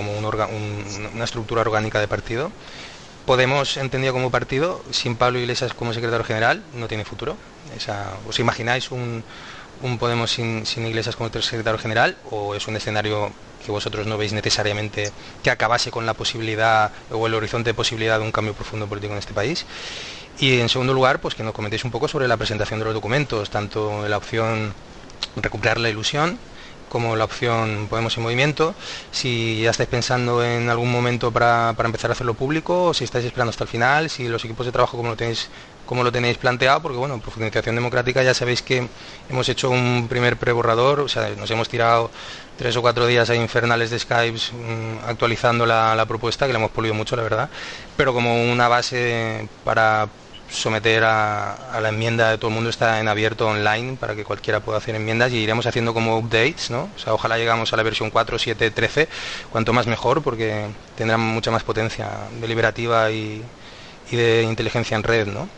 [0.00, 2.50] como un un, una estructura orgánica de partido.
[3.26, 7.36] Podemos, entendido como partido, sin Pablo Iglesias como secretario general, no tiene futuro.
[8.26, 9.22] ¿Os imagináis un,
[9.82, 13.30] un Podemos sin, sin, Iglesias como secretario general o es un escenario
[13.64, 15.12] que vosotros no veis necesariamente
[15.42, 19.12] que acabase con la posibilidad o el horizonte de posibilidad de un cambio profundo político
[19.12, 19.66] en este país?
[20.38, 22.94] Y en segundo lugar, pues que nos comentéis un poco sobre la presentación de los
[22.94, 24.72] documentos, tanto la opción
[25.36, 26.38] recuperar la ilusión
[26.90, 28.74] como la opción Podemos en Movimiento.
[29.12, 33.04] Si ya estáis pensando en algún momento para, para, empezar a hacerlo público, o si
[33.04, 35.48] estáis esperando hasta el final, si los equipos de trabajo como lo tenéis
[35.86, 38.86] como lo tenéis planteado, porque bueno, en profundización democrática ya sabéis que
[39.28, 42.12] hemos hecho un primer preborrador, o sea, nos hemos tirado
[42.56, 46.60] tres o cuatro días ahí infernales de Skype um, actualizando la, la, propuesta, que la
[46.60, 47.50] hemos polido mucho, la verdad,
[47.96, 50.08] pero como una base para
[50.50, 54.60] someter a, la enmienda de todo el mundo está en abierto online para que cualquiera
[54.60, 56.90] pueda hacer enmiendas y iremos haciendo como updates, ¿no?
[56.94, 59.08] O sea, ojalá llegamos a la versión 4, 7, 13,
[59.50, 60.66] cuanto más mejor porque
[60.96, 62.08] tendrá mucha más potencia
[62.40, 63.42] deliberativa y,
[64.10, 65.48] de inteligencia en red, ¿no?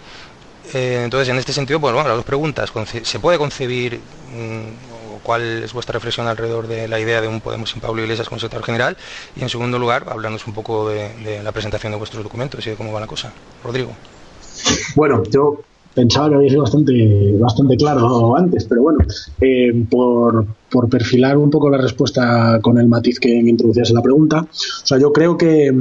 [0.75, 2.71] Eh, entonces, en este sentido, pues, bueno, las dos preguntas.
[3.03, 3.99] ¿Se puede concebir
[4.31, 8.29] mmm, cuál es vuestra reflexión alrededor de la idea de un Podemos sin Pablo Iglesias
[8.29, 8.97] como secretario general?
[9.37, 12.71] Y en segundo lugar, hablándonos un poco de, de la presentación de vuestros documentos y
[12.71, 13.33] de cómo va la cosa.
[13.65, 13.97] Rodrigo.
[14.95, 15.61] Bueno, yo
[15.95, 18.99] pensaba que había sido bastante, bastante claro antes, pero bueno,
[19.41, 23.97] eh, por, por, perfilar un poco la respuesta con el matiz que me introducías en
[23.97, 25.73] la pregunta, o sea, yo creo que,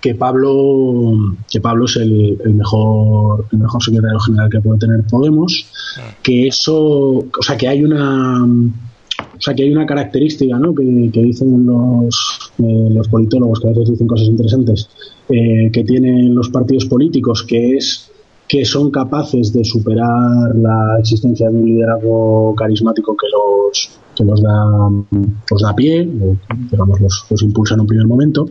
[0.00, 5.66] que Pablo que Pablo es el, mejor el mejor secretario general que puede tener Podemos,
[6.22, 8.44] que eso, o sea, que hay una
[9.36, 10.74] o sea, que hay una característica ¿no?
[10.74, 14.88] que, que dicen los, eh, los politólogos, que a veces dicen cosas interesantes,
[15.72, 18.10] que tienen los partidos políticos, que es
[18.52, 24.42] que son capaces de superar la existencia de un liderazgo carismático que los que los
[24.42, 24.90] da,
[25.50, 26.06] los da pie,
[26.70, 28.46] digamos, los, impulsa en un primer momento,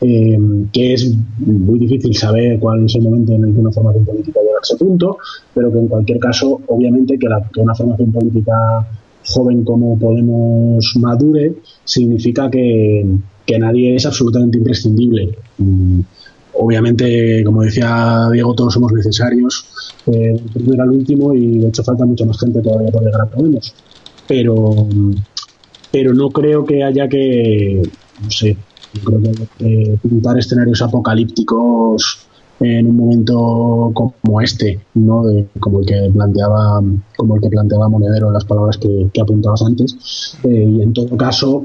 [0.00, 0.38] eh,
[0.72, 4.40] que es muy difícil saber cuál es el momento en el que una formación política
[4.40, 5.18] llega a ese punto,
[5.54, 8.54] pero que en cualquier caso, obviamente, que una formación política
[9.26, 13.06] joven como Podemos madure, significa que,
[13.44, 15.36] que nadie es absolutamente imprescindible.
[15.58, 16.00] Mm,
[16.64, 19.66] obviamente, como decía Diego, todos somos necesarios,
[20.06, 23.22] eh, del primero al último, y de hecho falta mucha más gente todavía por llegar
[23.22, 23.74] a Podemos.
[24.26, 24.86] Pero,
[25.90, 27.82] pero no creo que haya que,
[28.22, 28.56] no sé,
[29.04, 32.26] creo que que pintar escenarios apocalípticos
[32.60, 35.24] en un momento como este, ¿no?
[35.58, 36.80] como el que planteaba,
[37.16, 40.38] como el que planteaba Monedero en las palabras que, apuntabas antes.
[40.44, 41.64] Eh, y en todo caso,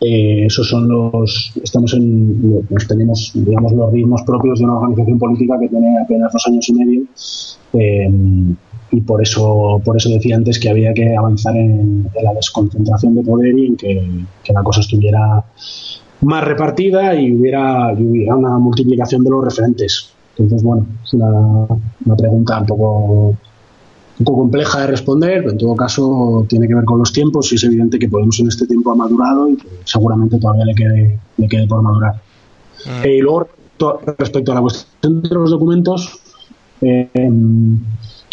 [0.00, 5.58] eh, esos son los, estamos en, tenemos, digamos, los ritmos propios de una organización política
[5.60, 7.02] que tiene apenas dos años y medio.
[7.72, 8.10] Eh,
[8.90, 13.22] y por eso, por eso decía antes que había que avanzar en, la desconcentración de
[13.22, 15.44] poder y en que, que la cosa estuviera
[16.20, 20.12] más repartida y hubiera, hubiera una multiplicación de los referentes.
[20.36, 21.66] Entonces, bueno, es una,
[22.16, 23.36] pregunta un poco,
[24.18, 27.52] un poco compleja de responder, pero en todo caso tiene que ver con los tiempos
[27.52, 30.74] y es evidente que Podemos en este tiempo ha madurado y que seguramente todavía le
[30.74, 32.14] quede, le quede por madurar.
[32.86, 33.02] Ah.
[33.04, 33.48] Eh, y luego,
[34.18, 36.20] respecto a la cuestión de los documentos,
[36.80, 37.08] eh,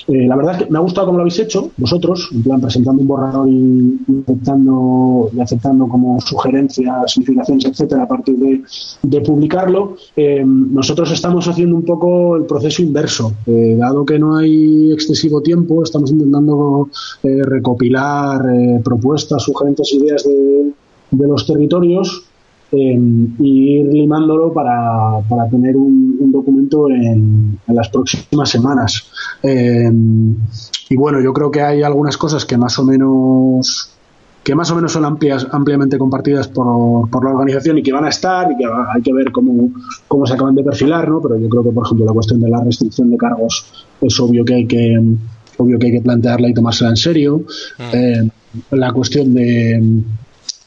[0.07, 2.61] eh, la verdad es que me ha gustado cómo lo habéis hecho, vosotros, en plan
[2.61, 9.95] presentando un borrador y, aceptando, y aceptando como sugerencias, modificaciones, etcétera, a partir de, publicarlo.
[10.15, 13.33] Eh, nosotros estamos haciendo un poco el proceso inverso.
[13.47, 16.89] Eh, dado que no hay excesivo tiempo, estamos intentando
[17.23, 18.41] recopilar
[18.83, 20.71] propuestas, sugerencias, ideas de,
[21.11, 22.25] de los territorios
[22.71, 29.09] y ir limándolo para, para tener un, documento en, las próximas semanas.
[29.41, 30.35] Em,
[30.89, 33.91] y bueno, yo creo que hay algunas cosas que más o menos
[34.43, 38.05] que más o menos son amplias, ampliamente compartidas por, por la organización y que van
[38.05, 39.71] a estar y que hay que ver cómo,
[40.07, 41.19] cómo se acaban de perfilar, ¿no?
[41.19, 43.65] Pero yo creo que, por ejemplo, la cuestión de la restricción de cargos
[44.01, 45.01] es obvio que hay que
[45.57, 47.41] obvio que hay que plantearla y tomársela en serio.
[47.79, 47.95] Mm.
[47.95, 48.29] Eh,
[48.71, 50.03] la cuestión de,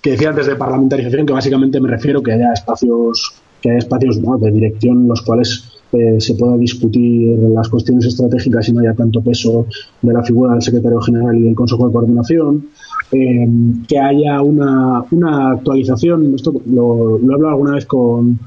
[0.02, 4.20] que decía antes de parlamentarización, que básicamente me refiero que haya espacios, que haya espacios
[4.40, 8.94] de dirección en los cuales eh, se pueda discutir las cuestiones estratégicas y no haya
[8.94, 9.66] tanto peso
[10.02, 12.68] de la figura del secretario general y del Consejo de Coordinación.
[13.10, 13.48] Eh,
[13.88, 18.38] que haya una, una actualización, esto lo, lo he hablado alguna vez con,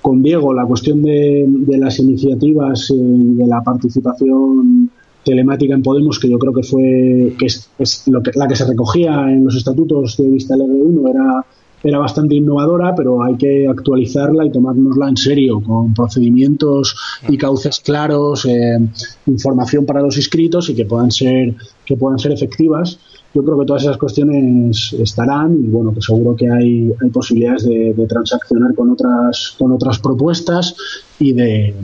[0.00, 4.90] con Diego, la cuestión de, de las iniciativas y de la participación
[5.24, 8.66] telemática en Podemos, que yo creo que fue que es, lo que, la que se
[8.66, 11.44] recogía en los estatutos de Vista Alegre 1, era,
[11.82, 16.96] era bastante innovadora, pero hay que actualizarla y tomárnosla en serio, con procedimientos
[17.28, 18.78] y cauces claros, eh,
[19.26, 21.54] información para los inscritos y que puedan ser,
[21.84, 22.98] que puedan ser efectivas
[23.34, 27.64] yo creo que todas esas cuestiones estarán y bueno, que seguro que hay, hay posibilidades
[27.64, 30.76] de, transaccionar con otras, con otras propuestas
[31.18, 31.74] y de,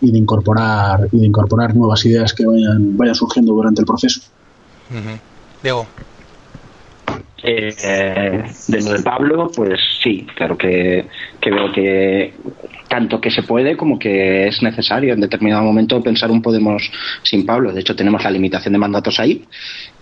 [0.00, 4.20] y de incorporar y de incorporar nuevas ideas que vayan, vayan surgiendo durante el proceso.
[5.62, 5.86] Diego.
[7.42, 11.06] Eh, de lo de Pablo, pues sí, claro que,
[11.40, 12.34] que veo que
[12.88, 16.90] tanto que se puede como que es necesario en determinado momento pensar un Podemos
[17.22, 17.72] sin Pablo.
[17.72, 19.44] De hecho, tenemos la limitación de mandatos ahí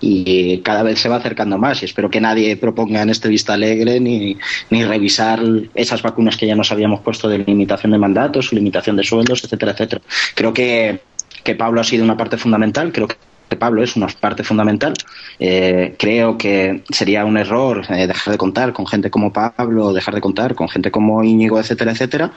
[0.00, 1.80] y cada vez se va acercando más.
[1.82, 4.36] Y espero que nadie proponga en este vista alegre ni,
[4.70, 5.40] ni revisar
[5.74, 9.72] esas vacunas que ya nos habíamos puesto de limitación de mandatos, limitación de sueldos, etcétera,
[9.72, 10.02] etcétera.
[10.34, 11.00] Creo que,
[11.42, 12.92] que Pablo ha sido una parte fundamental.
[12.92, 13.16] Creo que
[13.58, 14.92] Pablo es una parte fundamental.
[15.38, 20.14] Eh, creo que sería un error eh, dejar de contar con gente como Pablo, dejar
[20.14, 22.32] de contar con gente como Íñigo, etcétera, etcétera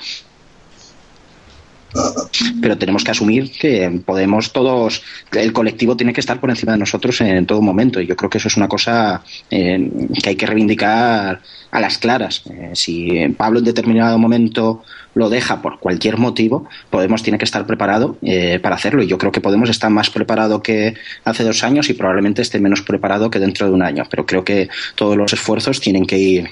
[2.61, 5.01] pero tenemos que asumir que podemos todos,
[5.31, 8.29] el colectivo tiene que estar por encima de nosotros en todo momento y yo creo
[8.29, 9.89] que eso es una cosa eh,
[10.21, 11.41] que hay que reivindicar
[11.71, 12.43] a las claras.
[12.49, 14.83] Eh, si Pablo en determinado momento
[15.13, 19.17] lo deja por cualquier motivo, Podemos tiene que estar preparado eh, para hacerlo y yo
[19.17, 23.29] creo que Podemos estar más preparado que hace dos años y probablemente esté menos preparado
[23.29, 26.49] que dentro de un año, pero creo que todos los esfuerzos tienen que ir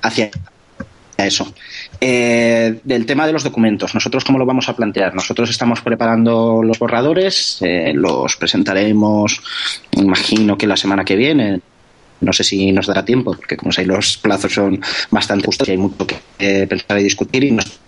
[0.00, 0.30] hacia
[1.18, 1.52] eso.
[2.00, 5.14] Eh, del tema de los documentos, ¿nosotros cómo lo vamos a plantear?
[5.14, 9.42] Nosotros estamos preparando los borradores, eh, los presentaremos,
[9.92, 11.60] imagino que la semana que viene.
[12.20, 14.80] No sé si nos dará tiempo, porque como sabéis los plazos son
[15.10, 16.16] bastante justos y hay mucho que
[16.66, 17.78] pensar y discutir y nos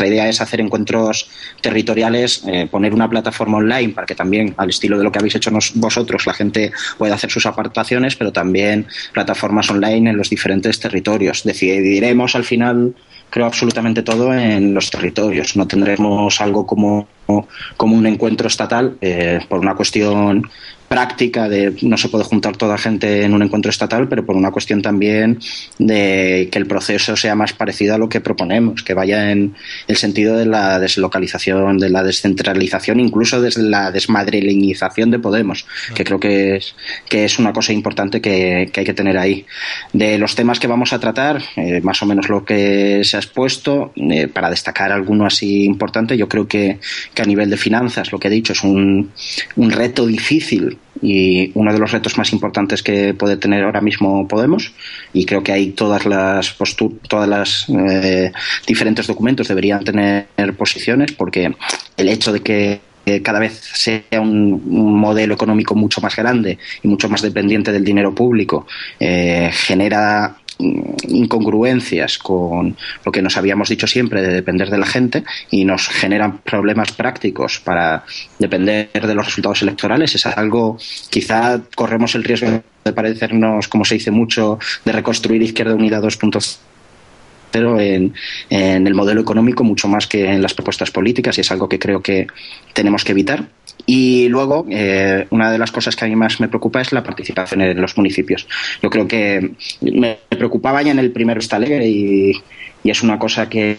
[0.00, 1.28] nuestra idea es hacer encuentros
[1.60, 5.34] territoriales, eh, poner una plataforma online para que también, al estilo de lo que habéis
[5.34, 10.80] hecho vosotros, la gente pueda hacer sus apartaciones, pero también plataformas online en los diferentes
[10.80, 11.44] territorios.
[11.44, 12.94] Decidiremos al final
[13.28, 15.54] creo absolutamente todo en los territorios.
[15.56, 17.06] No tendremos algo como,
[17.76, 20.48] como un encuentro estatal eh, por una cuestión
[20.90, 24.50] práctica de no se puede juntar toda gente en un encuentro estatal, pero por una
[24.50, 25.38] cuestión también
[25.78, 29.54] de que el proceso sea más parecido a lo que proponemos, que vaya en
[29.86, 35.64] el sentido de la deslocalización, de la descentralización, incluso desde la desmadrelinización de Podemos,
[35.94, 36.74] que creo que es,
[37.08, 39.46] que es una cosa importante que, hay que tener ahí.
[39.92, 43.20] De los temas que vamos a tratar, eh, más o menos lo que se ha
[43.20, 46.80] expuesto, eh, para destacar alguno así importante, yo creo que,
[47.14, 49.12] que a nivel de finanzas, lo que he dicho, es un,
[49.54, 54.26] un reto difícil y uno de los retos más importantes que puede tener ahora mismo
[54.28, 54.72] Podemos
[55.12, 56.56] y creo que ahí todas las
[57.08, 58.32] todas las eh,
[58.66, 60.26] diferentes documentos deberían tener
[60.56, 61.54] posiciones porque
[61.96, 62.80] el hecho de que
[63.22, 64.60] cada vez sea un,
[65.00, 68.66] modelo económico mucho más grande y mucho más dependiente del dinero público
[69.00, 70.36] eh, genera
[71.08, 75.88] incongruencias con lo que nos habíamos dicho siempre de depender de la gente y nos
[75.88, 78.04] generan problemas prácticos para
[78.38, 80.14] depender de los resultados electorales.
[80.14, 80.78] Es algo,
[81.10, 86.69] quizá corremos el riesgo de parecernos, como se dice mucho, de reconstruir Izquierda Unida 2.0
[87.52, 88.14] en,
[88.48, 91.78] en el modelo económico mucho más que en las propuestas políticas y es algo que
[91.78, 92.26] creo que
[92.72, 93.48] tenemos que evitar.
[93.86, 97.02] Y luego, eh, una de las cosas que a mí más me preocupa es la
[97.02, 98.46] participación en los municipios.
[98.82, 102.32] Yo creo que me preocupaba ya en el primero esta ley
[102.84, 103.78] y, es una cosa que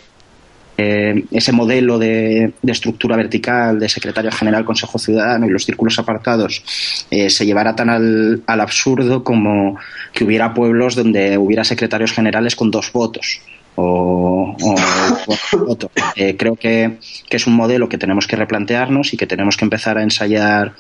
[0.77, 6.63] eh, ese modelo de, estructura vertical de secretario general, Consejo Ciudadano y los círculos apartados
[7.09, 9.77] eh, se llevara tan al, al absurdo como
[10.13, 13.41] que hubiera pueblos donde hubiera secretarios generales con dos votos
[13.75, 14.55] o,
[15.67, 15.91] otro.
[16.15, 16.97] Eh, creo que,
[17.29, 20.73] es un modelo que tenemos que replantearnos y que tenemos que empezar a ensayar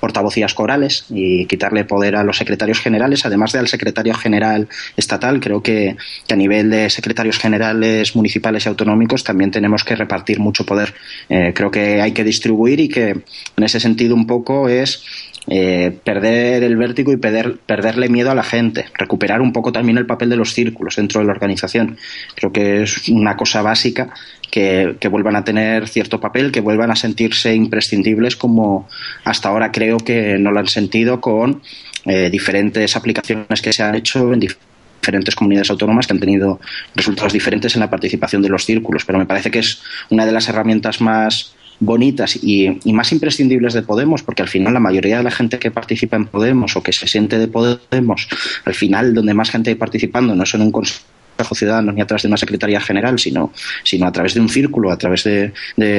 [0.00, 5.40] portavocías corales y quitarle poder a los secretarios generales, además del secretario general estatal.
[5.40, 5.96] Creo que,
[6.30, 10.92] a nivel de secretarios generales municipales y autonómicos también tenemos que repartir mucho poder.
[11.30, 13.08] Eh, creo que hay que distribuir y que
[13.56, 15.02] en ese sentido un poco es
[15.46, 19.98] eh, perder el vértigo y perder, perderle miedo a la gente, recuperar un poco también
[19.98, 21.98] el papel de los círculos dentro de la organización.
[22.34, 24.08] Creo que es una cosa básica
[24.50, 28.88] que, vuelvan a tener cierto papel, que vuelvan a sentirse imprescindibles como
[29.24, 31.60] hasta ahora creo que no lo han sentido con
[32.06, 36.60] eh, diferentes aplicaciones que se han hecho en diferentes comunidades autónomas que han tenido
[36.94, 39.04] resultados diferentes en la participación de los círculos.
[39.04, 41.54] Pero me parece que es una de las herramientas más
[41.84, 45.70] bonitas y, más imprescindibles de Podemos, porque al final la mayoría de la gente que
[45.70, 48.28] participa en Podemos o que se siente de Podemos,
[48.64, 52.22] al final donde más gente hay participando no son un consejo ciudadano ni a través
[52.22, 53.52] de una secretaría general, sino,
[53.82, 55.52] sino a través de un círculo, a través de,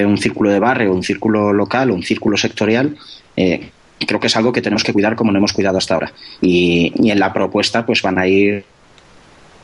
[0.06, 2.96] un círculo de barrio, un círculo local un círculo sectorial.
[3.36, 3.70] Eh,
[4.06, 6.14] creo que es algo que tenemos que cuidar como no hemos cuidado hasta ahora.
[6.42, 8.64] Y, en la propuesta pues van a ir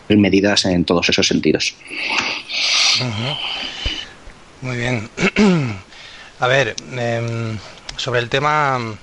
[0.10, 1.73] medidas en todos esos sentidos.
[4.61, 5.10] Muy bien.
[6.41, 7.59] A ver, em,
[7.97, 8.97] sobre el tema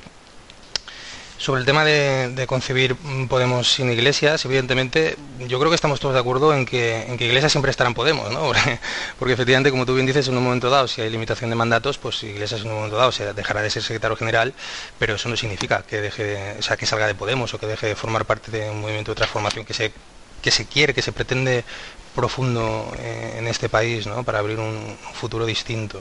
[1.36, 2.96] sobre el tema de, concebir
[3.28, 5.14] Podemos sin iglesias, evidentemente,
[5.46, 8.32] yo creo que estamos todos de acuerdo en que, en que iglesias siempre estarán Podemos,
[8.32, 8.50] ¿no?
[9.20, 11.96] Porque, efectivamente, como tú bien dices, en un momento dado, si hay limitación de mandatos,
[11.96, 14.52] pues iglesias en un momento dado se dejará de ser secretario general,
[14.98, 17.86] pero eso no significa que deje, o sea, que salga de Podemos o que deje
[17.86, 19.92] de formar parte de un movimiento de transformación que se
[20.42, 21.64] que se quiere, que se pretende
[22.14, 24.24] profundo eh, en este país, ¿no?
[24.24, 26.00] Para abrir un futuro distinto.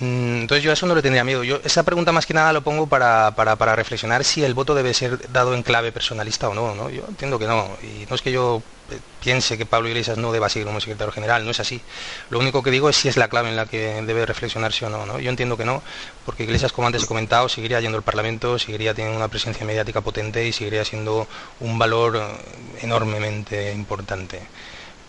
[0.00, 1.44] Mm, entonces yo a eso no le tendría miedo.
[1.44, 4.94] Yo esa pregunta más que nada lo pongo para, para, reflexionar si el voto debe
[4.94, 6.88] ser dado en clave personalista o no, ¿no?
[6.88, 7.68] Yo entiendo que no.
[7.82, 11.12] Y no es que yo eh, piense que Pablo Iglesias no deba seguir como secretario
[11.12, 11.82] general, no es así.
[12.30, 14.90] Lo único que digo es si es la clave en la que debe reflexionarse o
[14.90, 15.20] no, ¿no?
[15.20, 15.82] Yo entiendo que no,
[16.24, 20.00] porque Iglesias, como antes he comentado, seguiría yendo al Parlamento, seguiría teniendo una presencia mediática
[20.00, 21.28] potente y seguiría siendo
[21.60, 24.40] un valor eh, enormemente importante.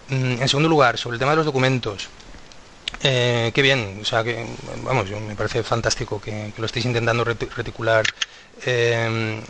[0.09, 2.09] Mm, en segundo lugar, sobre el tema de los documentos.
[3.03, 4.45] Eh, qué bien, o sea que,
[4.83, 8.03] vamos, me parece fantástico que, lo estéis intentando reticular
[8.65, 9.41] em,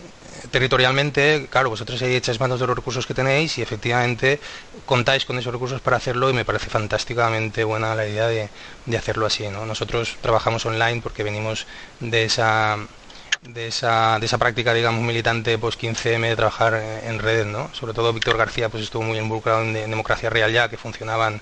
[0.51, 1.47] territorialmente.
[1.49, 4.39] Claro, vosotros ahí echáis manos de los recursos que tenéis y efectivamente
[4.85, 8.49] contáis con esos recursos para hacerlo y me parece fantásticamente buena la idea de,
[8.97, 9.47] hacerlo así.
[9.49, 9.65] ¿no?
[9.65, 11.67] Nosotros trabajamos online porque venimos
[11.99, 12.77] de esa
[13.41, 17.73] de esa, de esa práctica, digamos, militante pues 15M de trabajar en redes, ¿no?
[17.73, 21.41] Sobre todo Víctor García pues estuvo muy involucrado en Democracia Real ya, que funcionaban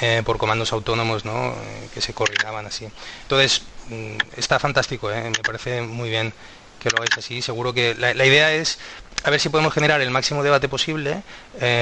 [0.00, 1.50] eh, por comandos autónomos ¿no?
[1.50, 2.88] Eh, que se coordinaban así.
[3.22, 5.30] Entonces, mm, está fantástico, ¿eh?
[5.30, 6.32] me parece muy bien
[6.80, 7.42] que lo hagáis así.
[7.42, 8.78] Seguro que la, idea es
[9.22, 11.22] a ver si podemos generar el máximo debate posible,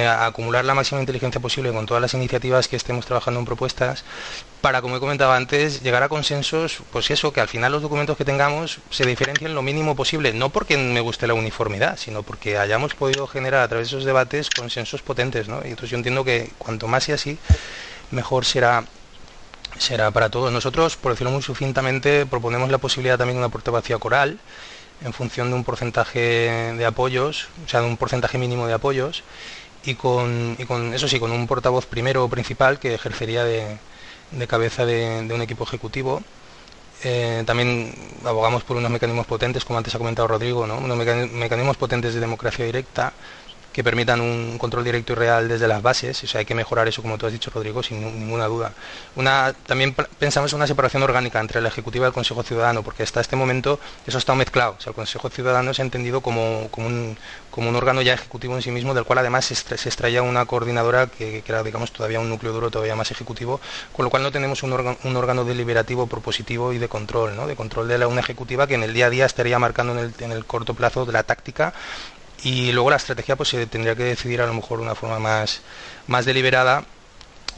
[0.07, 4.05] acumular la máxima inteligencia posible con todas las iniciativas que estemos trabajando en propuestas,
[4.63, 8.17] para, como he comentado antes, llegar a consensos, pues eso, que al final los documentos
[8.17, 12.57] que tengamos se diferencien lo mínimo posible, no porque me guste la uniformidad, sino porque
[12.57, 15.63] hayamos podido generar a través de esos debates consensos potentes, ¿no?
[15.65, 17.39] Y entonces yo entiendo que cuanto más sea así,
[18.13, 18.85] mejor será
[19.79, 20.53] será para todos.
[20.53, 24.39] Nosotros, por decirlo muy sucintamente, proponemos la posibilidad también de una puerta vacía coral,
[25.05, 26.21] en función de un porcentaje
[26.77, 29.25] de apoyos, o sea, de un porcentaje mínimo de apoyos,
[29.85, 33.79] y con, y con eso sí, con un portavoz primero principal que ejercería de,
[34.47, 36.23] cabeza de, un equipo ejecutivo.
[37.05, 37.93] Eh, también
[38.25, 40.79] abogamos por unos mecanismos potentes, como antes ha comentado Rodrigo, ¿no?
[40.79, 43.13] unos mecanismos potentes de democracia directa,
[43.73, 46.23] que permitan un control directo y real desde las bases.
[46.23, 48.73] O sea, hay que mejorar eso, como tú has dicho, Rodrigo, sin ninguna duda.
[49.67, 53.21] También pensamos en una separación orgánica entre la Ejecutiva y el Consejo Ciudadano, porque hasta
[53.21, 54.77] este momento eso está mezclado.
[54.85, 57.17] El Consejo Ciudadano se ha entendido como, un,
[57.75, 59.55] órgano ya ejecutivo en sí mismo, del cual además se,
[59.89, 63.61] extraía una coordinadora que, era, digamos, todavía un núcleo duro todavía más ejecutivo,
[63.93, 67.47] con lo cual no tenemos un, órgano, deliberativo, propositivo y de control, ¿no?
[67.47, 70.15] de control de una ejecutiva que en el día a día estaría marcando en el,
[70.19, 71.73] en el corto plazo de la táctica
[72.43, 75.19] y luego la estrategia pues se tendría que decidir a lo mejor de una forma
[75.19, 75.61] más,
[76.07, 76.85] más deliberada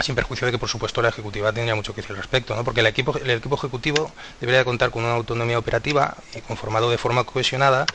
[0.01, 2.65] sin perjuicio de que por supuesto la ejecutiva tendría mucho que decir al respecto, ¿no?
[2.65, 6.90] porque el equipo, el equipo ejecutivo debería de contar con una autonomía operativa y conformado
[6.90, 7.86] de forma cohesionada,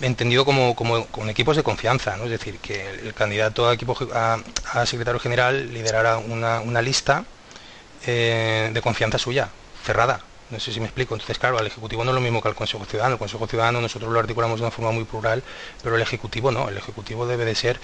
[0.00, 2.24] entendido como, como con equipos de confianza, ¿no?
[2.24, 7.24] es decir, que el, candidato a, secretario general liderara una, una lista
[8.06, 9.48] eh, de confianza suya,
[9.84, 11.14] cerrada, no sé si me explico.
[11.14, 13.14] Entonces, claro, al Ejecutivo no es lo mismo que al Consejo Ciudadano.
[13.14, 15.42] El Consejo Ciudadano nosotros lo articulamos de una forma muy plural,
[15.82, 16.68] pero el Ejecutivo no.
[16.68, 17.80] El Ejecutivo debe de ser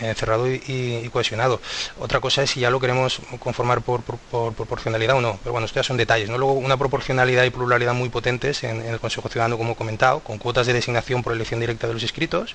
[0.00, 1.60] eh, cerrado y, cohesionado.
[1.98, 5.38] Otra cosa es si ya lo queremos conformar por, proporcionalidad o no.
[5.42, 6.28] Pero bueno, esto ya son detalles.
[6.28, 6.38] ¿no?
[6.38, 10.38] Luego, una proporcionalidad y pluralidad muy potentes en, el Consejo Ciudadano, como he comentado, con
[10.38, 12.54] cuotas de designación por elección directa de los inscritos,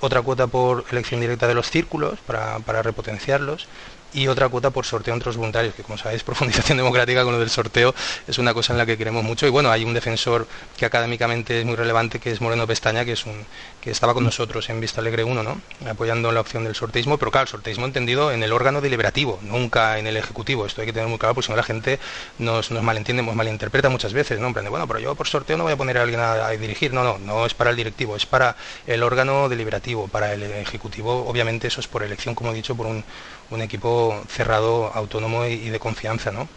[0.00, 3.68] otra cuota por elección directa de los círculos para, para repotenciarlos
[4.12, 7.38] y otra cuota por sorteo entre los voluntarios, que como sabéis, profundización democrática con lo
[7.38, 7.94] del sorteo
[8.26, 9.46] es una cosa en la que queremos mucho.
[9.46, 10.46] Y bueno, hay un defensor
[10.76, 13.44] que académicamente es muy relevante, que es Moreno Pestaña, que es un
[13.80, 15.60] que estaba con nosotros en Vista Alegre 1, ¿no?
[15.88, 19.98] apoyando la opción del sorteismo, pero claro, el sorteismo entendido en el órgano deliberativo, nunca
[19.98, 20.66] en el ejecutivo.
[20.66, 21.98] Esto hay que tener muy claro, porque si no la gente
[22.38, 24.52] nos, nos malentiende, nos malinterpreta muchas veces, ¿no?
[24.52, 26.92] bueno, pero yo por sorteo no voy a poner a alguien a, a dirigir.
[26.92, 31.26] No, no, no es para el directivo, es para el órgano deliberativo, para el ejecutivo,
[31.26, 33.04] obviamente eso es por elección, como he dicho, por un
[33.50, 36.48] un equipo cerrado, autónomo y, de confianza, ¿no?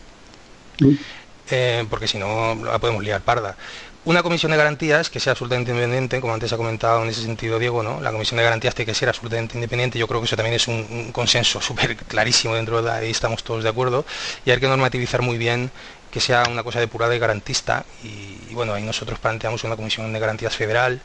[1.50, 3.58] Eh, porque si no la podemos liar parda.
[4.06, 7.58] Una comisión de garantías que sea absolutamente independiente, como antes ha comentado en ese sentido
[7.58, 8.02] Diego, ¿no?
[8.02, 9.98] La comisión de garantías tiene que ser absolutamente independiente.
[9.98, 13.64] Yo creo que eso también es un, consenso súper clarísimo dentro de ahí estamos todos
[13.64, 14.06] de acuerdo.
[14.46, 15.72] Y hay que normativizar muy bien
[16.12, 17.86] que sea una cosa depurada y garantista.
[18.04, 21.02] Y, bueno, ahí nosotros planteamos una comisión de garantías federal,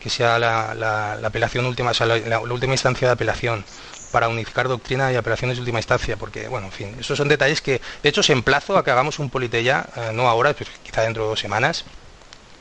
[0.00, 3.64] que sea la, apelación última, la última instancia de apelación
[4.10, 7.60] para unificar doctrina y operaciones de última instancia, porque, bueno, en fin, esos son detalles
[7.60, 10.52] que, de hecho, se emplazo a que hagamos un politella, eh, no ahora,
[10.82, 11.84] quizá dentro de dos semanas,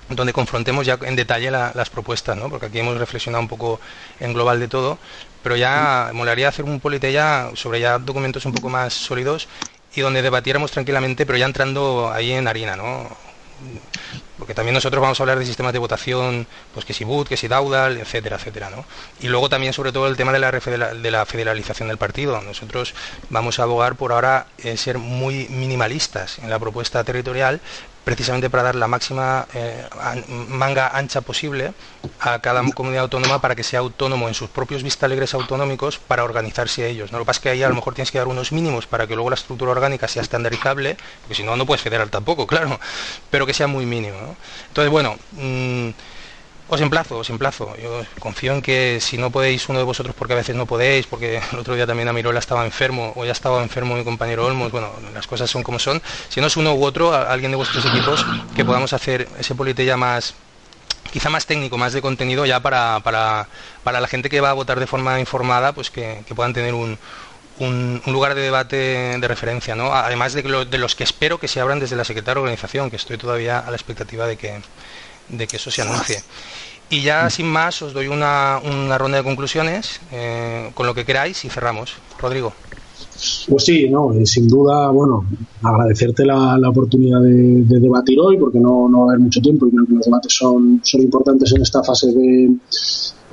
[0.10, 2.50] donde confrontemos ya en detalle las propuestas, ¿no?
[2.50, 3.80] porque aquí hemos reflexionado un poco
[4.20, 4.98] en global de todo,
[5.44, 9.48] pero ya molaría hacer un politella sobre ya documentos un poco más sólidos
[9.96, 13.08] y donde debatiéramos tranquilamente, pero ya entrando ahí en harina, ¿no?
[14.38, 17.36] porque también nosotros vamos a hablar de sistemas de votación, pues que si BUT, que
[17.36, 18.86] si Daudal, etcétera, etcétera, ¿no?
[19.20, 22.42] Y luego también sobre todo el tema de la, de la federalización del partido.
[22.42, 22.94] Nosotros
[23.30, 27.60] vamos a abogar por ahora eh, ser muy minimalistas en la propuesta territorial,
[28.10, 29.86] precisamente para dar la máxima eh,
[30.50, 31.74] manga ancha posible
[32.20, 36.90] a cada comunidad autónoma para que sea autónomo en sus propios vistalegres autonómicos para organizarse
[36.90, 37.12] ellos.
[37.12, 37.20] ¿no?
[37.20, 39.06] Lo que pasa es que ahí a lo mejor tienes que dar unos mínimos para
[39.06, 42.80] que luego la estructura orgánica sea estandarizable, porque si no, no puedes federar tampoco, claro,
[43.30, 44.36] pero que sea muy mínimo.
[44.70, 45.90] Entonces, bueno, mm,
[46.70, 47.76] os emplazo, os emplazo.
[47.78, 51.08] Yo confío en que si no podéis uno de vosotros, porque a veces no podéis,
[51.08, 54.72] porque el otro día también Amirola estaba enfermo, o ya estaba enfermo mi compañero Olmos,
[54.72, 56.02] bueno, las cosas son como son.
[56.30, 58.26] Si no es uno u otro, alguien de vuestros equipos,
[58.56, 60.36] que podamos hacer ese polite ya más,
[61.12, 63.48] quizá más técnico, más de contenido ya para, para,
[63.84, 67.00] para la gente que va a votar de forma informada, pues que, puedan tener un,
[67.58, 69.94] un, lugar de debate de referencia, ¿no?
[69.94, 72.96] Además de, de los que espero que se abran desde la Secretaría de Organización, que
[72.96, 74.62] estoy todavía a la expectativa de que,
[75.30, 76.22] de que eso se anuncie.
[76.92, 81.06] Y ya sin más os doy una, una ronda de conclusiones eh, con lo que
[81.06, 81.94] queráis y cerramos.
[82.20, 82.52] Rodrigo.
[83.48, 85.26] Pues sí, no, eh, sin duda, bueno,
[85.62, 89.68] agradecerte la, la oportunidad de, debatir hoy, porque no, no, va a haber mucho tiempo
[89.68, 92.56] y creo que los debates son, son importantes en esta fase de,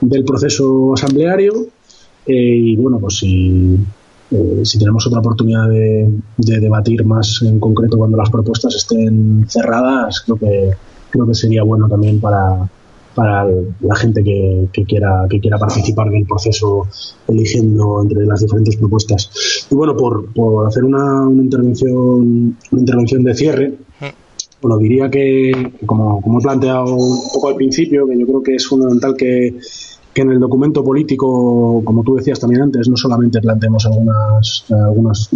[0.00, 1.66] del proceso asambleario.
[2.26, 3.78] Eh, y bueno, pues si,
[4.64, 10.36] si tenemos otra oportunidad de, debatir más en concreto cuando las propuestas estén cerradas, creo
[10.36, 10.70] que,
[11.16, 12.68] creo que sería bueno también para,
[13.14, 13.46] para
[13.80, 16.86] la gente que, quiera que quiera participar del proceso
[17.28, 19.66] eligiendo entre las diferentes propuestas.
[19.70, 23.74] Y bueno por, por hacer una, una, intervención una intervención de cierre
[24.62, 28.54] bueno diría que como, como he planteado un poco al principio que yo creo que
[28.54, 29.58] es fundamental que
[30.16, 35.28] que en el documento político, como tú decías también antes, no solamente planteemos algunas, algunas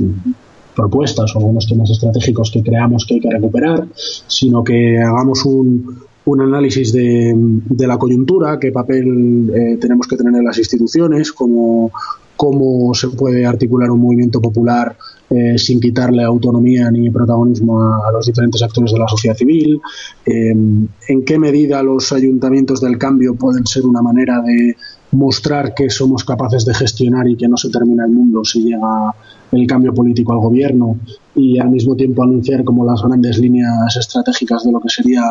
[0.75, 3.87] propuestas o algunos temas estratégicos que creamos que hay que recuperar,
[4.27, 10.17] sino que hagamos un, un análisis de, de, la coyuntura, qué papel eh, tenemos que
[10.17, 11.91] tener en las instituciones, cómo,
[12.37, 14.97] cómo se puede articular un movimiento popular
[15.31, 19.81] eh, sin quitarle autonomía ni protagonismo a, los diferentes actores de la sociedad civil,
[20.27, 24.77] eh, en qué medida los ayuntamientos del cambio pueden ser una manera de
[25.13, 29.15] mostrar que somos capaces de gestionar y que no se termina el mundo si llega
[29.53, 30.97] el cambio político al gobierno
[31.35, 35.23] y al mismo tiempo anunciar como las grandes líneas estratégicas de lo que sería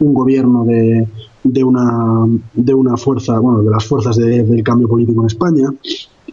[0.00, 1.06] un gobierno de,
[1.44, 5.68] de una, de una fuerza, bueno, de las fuerzas del cambio político en España.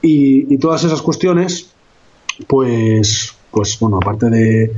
[0.02, 1.70] Y, todas esas cuestiones,
[2.48, 4.72] pues, pues bueno, aparte de,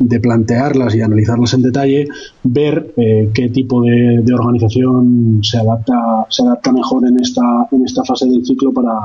[0.00, 2.08] de plantearlas y analizarlas en detalle,
[2.42, 8.02] ver eh, qué tipo de, organización se adapta, se adapta mejor en esta, en esta
[8.04, 8.98] fase del ciclo para,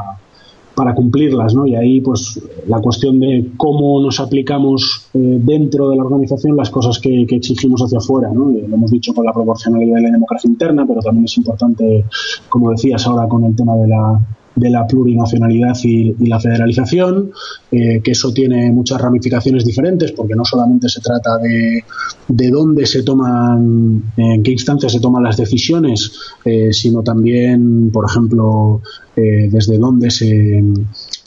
[0.73, 1.67] para cumplirlas, ¿no?
[1.67, 6.69] Y ahí, pues, la cuestión de cómo nos aplicamos eh, dentro de la organización las
[6.69, 8.51] cosas que, que exigimos hacia afuera, ¿no?
[8.51, 12.05] Eh, lo hemos dicho con la proporcionalidad de la democracia interna, pero también es importante,
[12.47, 14.19] como decías ahora, con el tema de la,
[14.55, 17.31] de la plurinacionalidad y, la federalización,
[17.71, 21.83] eh, que eso tiene muchas ramificaciones diferentes, porque no solamente se trata de,
[22.27, 26.11] de dónde se toman, en qué instancia se toman las decisiones,
[26.45, 28.81] eh, sino también, por ejemplo,
[29.15, 30.63] eh, desde dónde se,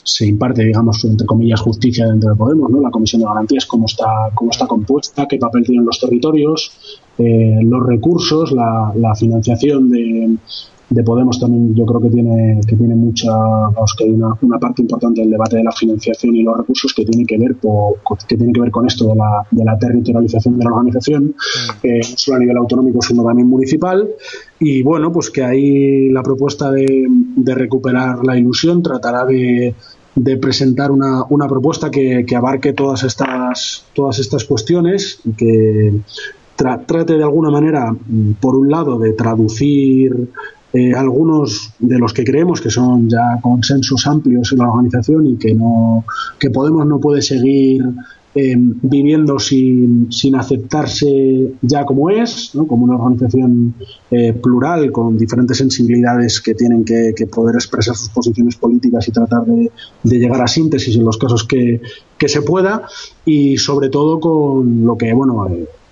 [0.03, 2.81] se imparte, digamos, entre comillas, justicia dentro de Podemos, ¿no?
[2.81, 6.71] La Comisión de Garantías, cómo está, cómo está compuesta, qué papel tienen los territorios,
[7.17, 10.37] los recursos, la, la financiación de,
[10.89, 14.57] de Podemos también yo creo que tiene que tiene mucha vamos, que hay una, una,
[14.57, 17.55] parte importante del debate de la financiación y los recursos que tiene que ver
[18.27, 21.87] que tiene que ver con esto de la, de la territorialización de la organización mm.
[21.87, 24.09] eh, no solo a nivel autonómico sino también municipal
[24.59, 29.75] y bueno pues que ahí la propuesta de, de recuperar la ilusión tratará de,
[30.15, 35.93] de presentar una, una propuesta que, que, abarque todas estas todas estas cuestiones y que
[36.55, 37.95] trate de alguna manera
[38.41, 40.29] por un lado de traducir
[40.71, 45.35] eh, algunos de los que creemos que son ya consensos amplios en la organización y
[45.37, 46.05] que no
[46.37, 47.83] que Podemos no puede seguir
[48.35, 53.73] eh, viviendo sin, sin, aceptarse ya como es, como una organización
[54.11, 59.45] eh, plural con diferentes sensibilidades que tienen que, poder expresar sus posiciones políticas y tratar
[59.45, 59.71] de,
[60.03, 61.81] llegar a síntesis en los casos que,
[62.17, 62.83] que, se pueda
[63.25, 65.47] y sobre todo con lo que bueno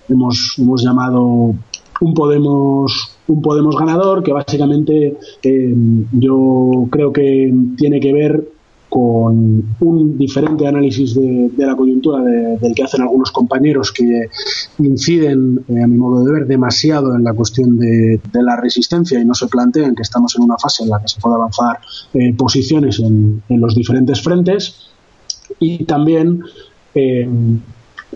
[0.08, 1.54] hemos, hemos llamado
[2.00, 5.74] un Podemos un Podemos ganador que básicamente eh,
[6.12, 8.48] yo creo que tiene que ver
[8.88, 14.28] con un diferente análisis de, la coyuntura del que hacen algunos compañeros que
[14.78, 19.26] inciden, eh, a mi modo de ver, demasiado en la cuestión de, la resistencia y
[19.26, 21.80] no se plantean que estamos en una fase en la que se puede avanzar
[22.14, 24.88] eh, posiciones en, los diferentes frentes.
[25.58, 26.42] Y también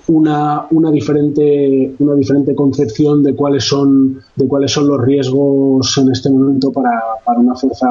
[0.09, 6.11] una, una, diferente, una diferente concepción de cuáles son, de cuáles son los riesgos en
[6.11, 7.87] este momento para, para, una fuerza,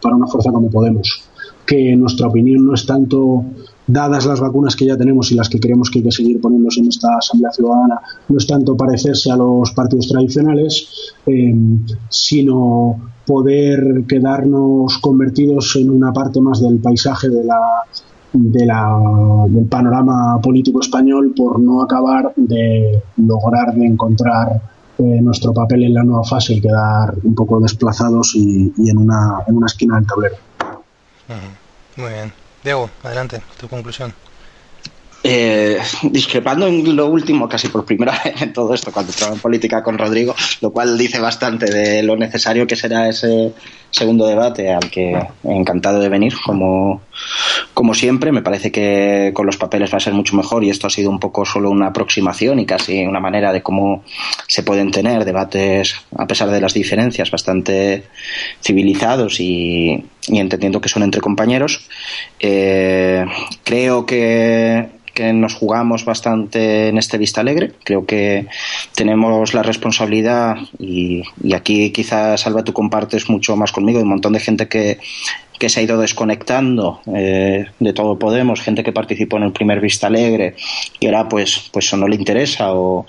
[0.00, 1.24] para una fuerza como Podemos.
[1.66, 3.44] Que en nuestra opinión no es tanto,
[3.86, 6.80] dadas las vacunas que ya tenemos y las que creemos que hay que seguir poniéndose
[6.80, 11.54] en esta Asamblea Ciudadana, no es tanto parecerse a los partidos tradicionales, eh,
[12.08, 17.84] sino poder quedarnos convertidos en una parte más del paisaje de la,
[18.38, 18.98] de la,
[19.48, 24.60] del panorama político español por no acabar de lograr de encontrar
[24.98, 28.98] eh, nuestro papel en la nueva fase y quedar un poco desplazados y, y en,
[28.98, 30.36] una, en una esquina del tablero.
[31.96, 32.32] Muy bien.
[32.62, 34.12] Diego, adelante, tu conclusión.
[35.28, 39.40] Eh, discrepando en lo último, casi por primera vez en todo esto, cuando entraba en
[39.40, 43.52] política con Rodrigo, lo cual dice bastante de lo necesario que será ese
[43.90, 47.02] segundo debate al que encantado de venir, como,
[47.74, 48.30] como siempre.
[48.30, 51.10] Me parece que con los papeles va a ser mucho mejor y esto ha sido
[51.10, 54.04] un poco solo una aproximación y casi una manera de cómo
[54.46, 58.04] se pueden tener debates, a pesar de las diferencias, bastante
[58.62, 61.88] civilizados y, entendiendo que son entre compañeros.
[62.38, 63.24] Eh,
[63.64, 67.72] creo que que nos jugamos bastante en este Vista Alegre.
[67.82, 68.46] Creo que
[68.94, 71.22] tenemos la responsabilidad, y,
[71.54, 74.98] aquí quizás Alba tú compartes mucho más conmigo, de un montón de gente que,
[75.58, 79.80] que se ha ido desconectando eh, de todo Podemos, gente que participó en el primer
[79.80, 80.54] Vista Alegre
[81.00, 83.06] y ahora pues, pues o no le interesa o,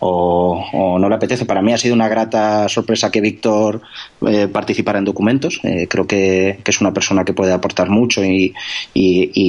[0.00, 1.44] o, no le apetece.
[1.44, 3.82] Para mí ha sido una grata sorpresa que Víctor
[4.26, 5.60] eh, participara en documentos.
[5.62, 8.54] Eh, creo que, es una persona que puede aportar mucho y,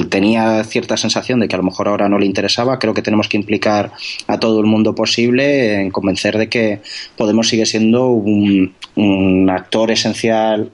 [0.08, 2.78] tenía cierta sensación de que a lo mejor ahora no le interesaba.
[2.78, 3.92] Creo que tenemos que implicar
[4.26, 6.80] a todo el mundo posible en convencer de que
[7.16, 8.74] Podemos sigue siendo un,
[9.50, 10.70] actor esencial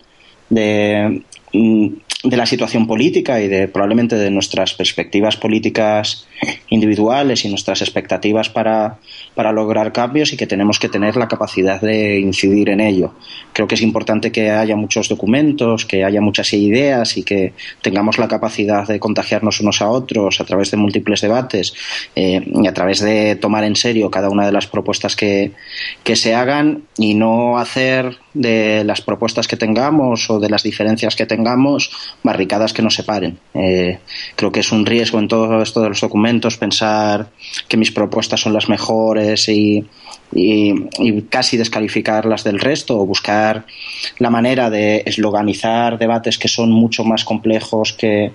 [0.48, 1.23] de,
[1.53, 6.27] de la situación política y de probablemente de nuestras perspectivas políticas
[6.68, 8.98] individuales y nuestras expectativas para,
[9.34, 13.14] para lograr cambios y que tenemos que tener la capacidad de incidir en ello.
[13.52, 18.18] Creo que es importante que haya muchos documentos, que haya muchas ideas y que tengamos
[18.18, 21.74] la capacidad de contagiarnos unos a otros a través de múltiples debates
[22.14, 25.52] eh, y a través de tomar en serio cada una de las propuestas que,
[26.02, 31.16] que se hagan y no hacer de las propuestas que tengamos o de las diferencias
[31.16, 31.90] que tengamos
[32.22, 33.38] barricadas que nos separen.
[33.54, 33.98] Eh,
[34.34, 36.26] creo que es un riesgo en todo esto de los documentos
[36.59, 37.28] pensar
[37.69, 39.85] que mis propuestas son las mejores y,
[40.32, 43.65] y, casi descalificar las del resto o buscar
[44.19, 48.32] la manera de esloganizar debates que son mucho más complejos que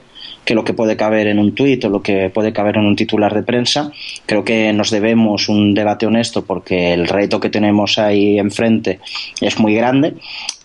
[0.48, 3.34] lo que puede caber en un tuit o lo que puede caber en un titular
[3.34, 3.92] de prensa.
[4.26, 9.00] Creo que nos debemos un debate honesto porque el reto que tenemos ahí enfrente
[9.40, 10.16] es muy grande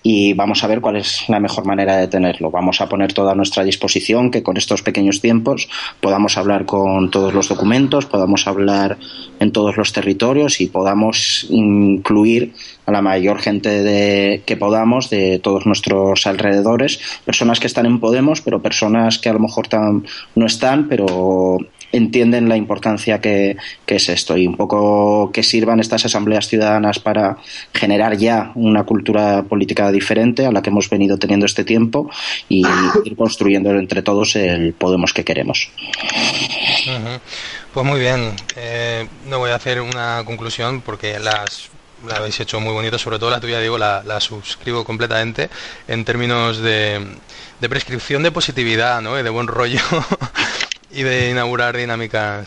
[0.09, 2.49] y vamos a ver cuál es la mejor manera de tenerlo.
[2.49, 5.69] Vamos a poner toda nuestra disposición que con estos pequeños tiempos
[6.01, 8.99] podamos hablar con todos los documentos, podamos hablar
[9.41, 12.55] en todos los territorios y podamos incluir
[12.87, 17.99] a la mayor gente de, que podamos de todos nuestros alrededores, personas que están en
[17.99, 19.67] Podemos, pero personas que a lo mejor
[20.37, 21.59] no están, pero
[21.97, 23.57] entienden la importancia que,
[23.87, 27.39] es esto y un poco que sirvan estas asambleas ciudadanas para
[27.73, 32.11] generar ya una cultura política diferente a la que hemos venido teniendo este tiempo
[32.49, 32.65] y
[33.05, 35.71] ir construyendo entre todos el Podemos que queremos.
[37.73, 41.71] Pues muy bien, eh, no voy a hacer una conclusión porque las
[42.07, 45.49] la habéis hecho muy bonito, sobre todo la tuya, digo, la, la suscribo completamente
[45.89, 47.05] en términos de,
[47.61, 49.19] de prescripción de positividad, ¿no?
[49.19, 49.81] Y de buen rollo
[50.91, 52.47] y de inaugurar dinámicas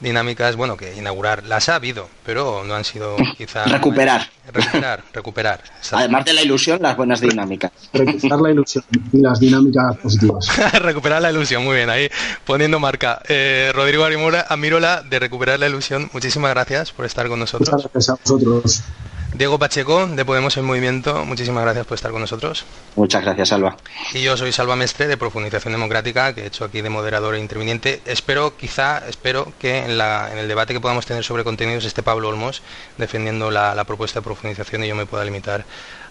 [0.00, 5.62] dinámicas, bueno, que inaugurar las ha habido, pero no han sido quizá recuperar, recuperar, recuperar.
[5.92, 7.72] Además de la ilusión, las buenas dinámicas.
[7.92, 10.46] Recuperar la ilusión y las dinámicas positivas.
[10.74, 12.08] recuperar la ilusión, muy bien, ahí
[12.44, 13.22] poniendo marca.
[13.28, 16.10] Eh, Rodrigo Arimura, Amirola de recuperar la ilusión.
[16.12, 17.70] Muchísimas gracias por estar con nosotros.
[17.70, 18.82] Muchas gracias a vosotros.
[19.34, 22.64] Diego Pacheco, de Podemos en Movimiento, muchísimas gracias por estar con nosotros.
[22.94, 23.76] Muchas gracias, Salva.
[24.12, 27.40] Y yo soy Salva Mestre, de Profundización Democrática, que he hecho aquí de moderador e
[27.40, 28.00] interviniente.
[28.06, 32.04] Espero, quizá, espero que en, la, en el debate que podamos tener sobre contenidos esté
[32.04, 32.62] Pablo Olmos
[32.96, 35.64] defendiendo la, la propuesta de profundización y yo me pueda limitar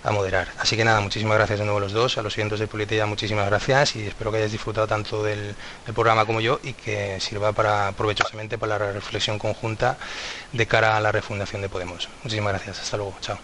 [0.04, 0.50] a moderar.
[0.60, 3.06] Así que nada, muchísimas gracias de nuevo a los dos, a los siguientes de Politeya
[3.06, 5.56] muchísimas gracias y espero que hayáis disfrutado tanto del,
[5.94, 9.98] programa como yo y que sirva para provechosamente para la reflexión conjunta
[10.52, 12.10] de cara a la refundación de Podemos.
[12.24, 13.38] Muchísimas gracias, hasta luego, chao.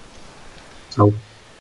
[0.95, 1.28] Chao.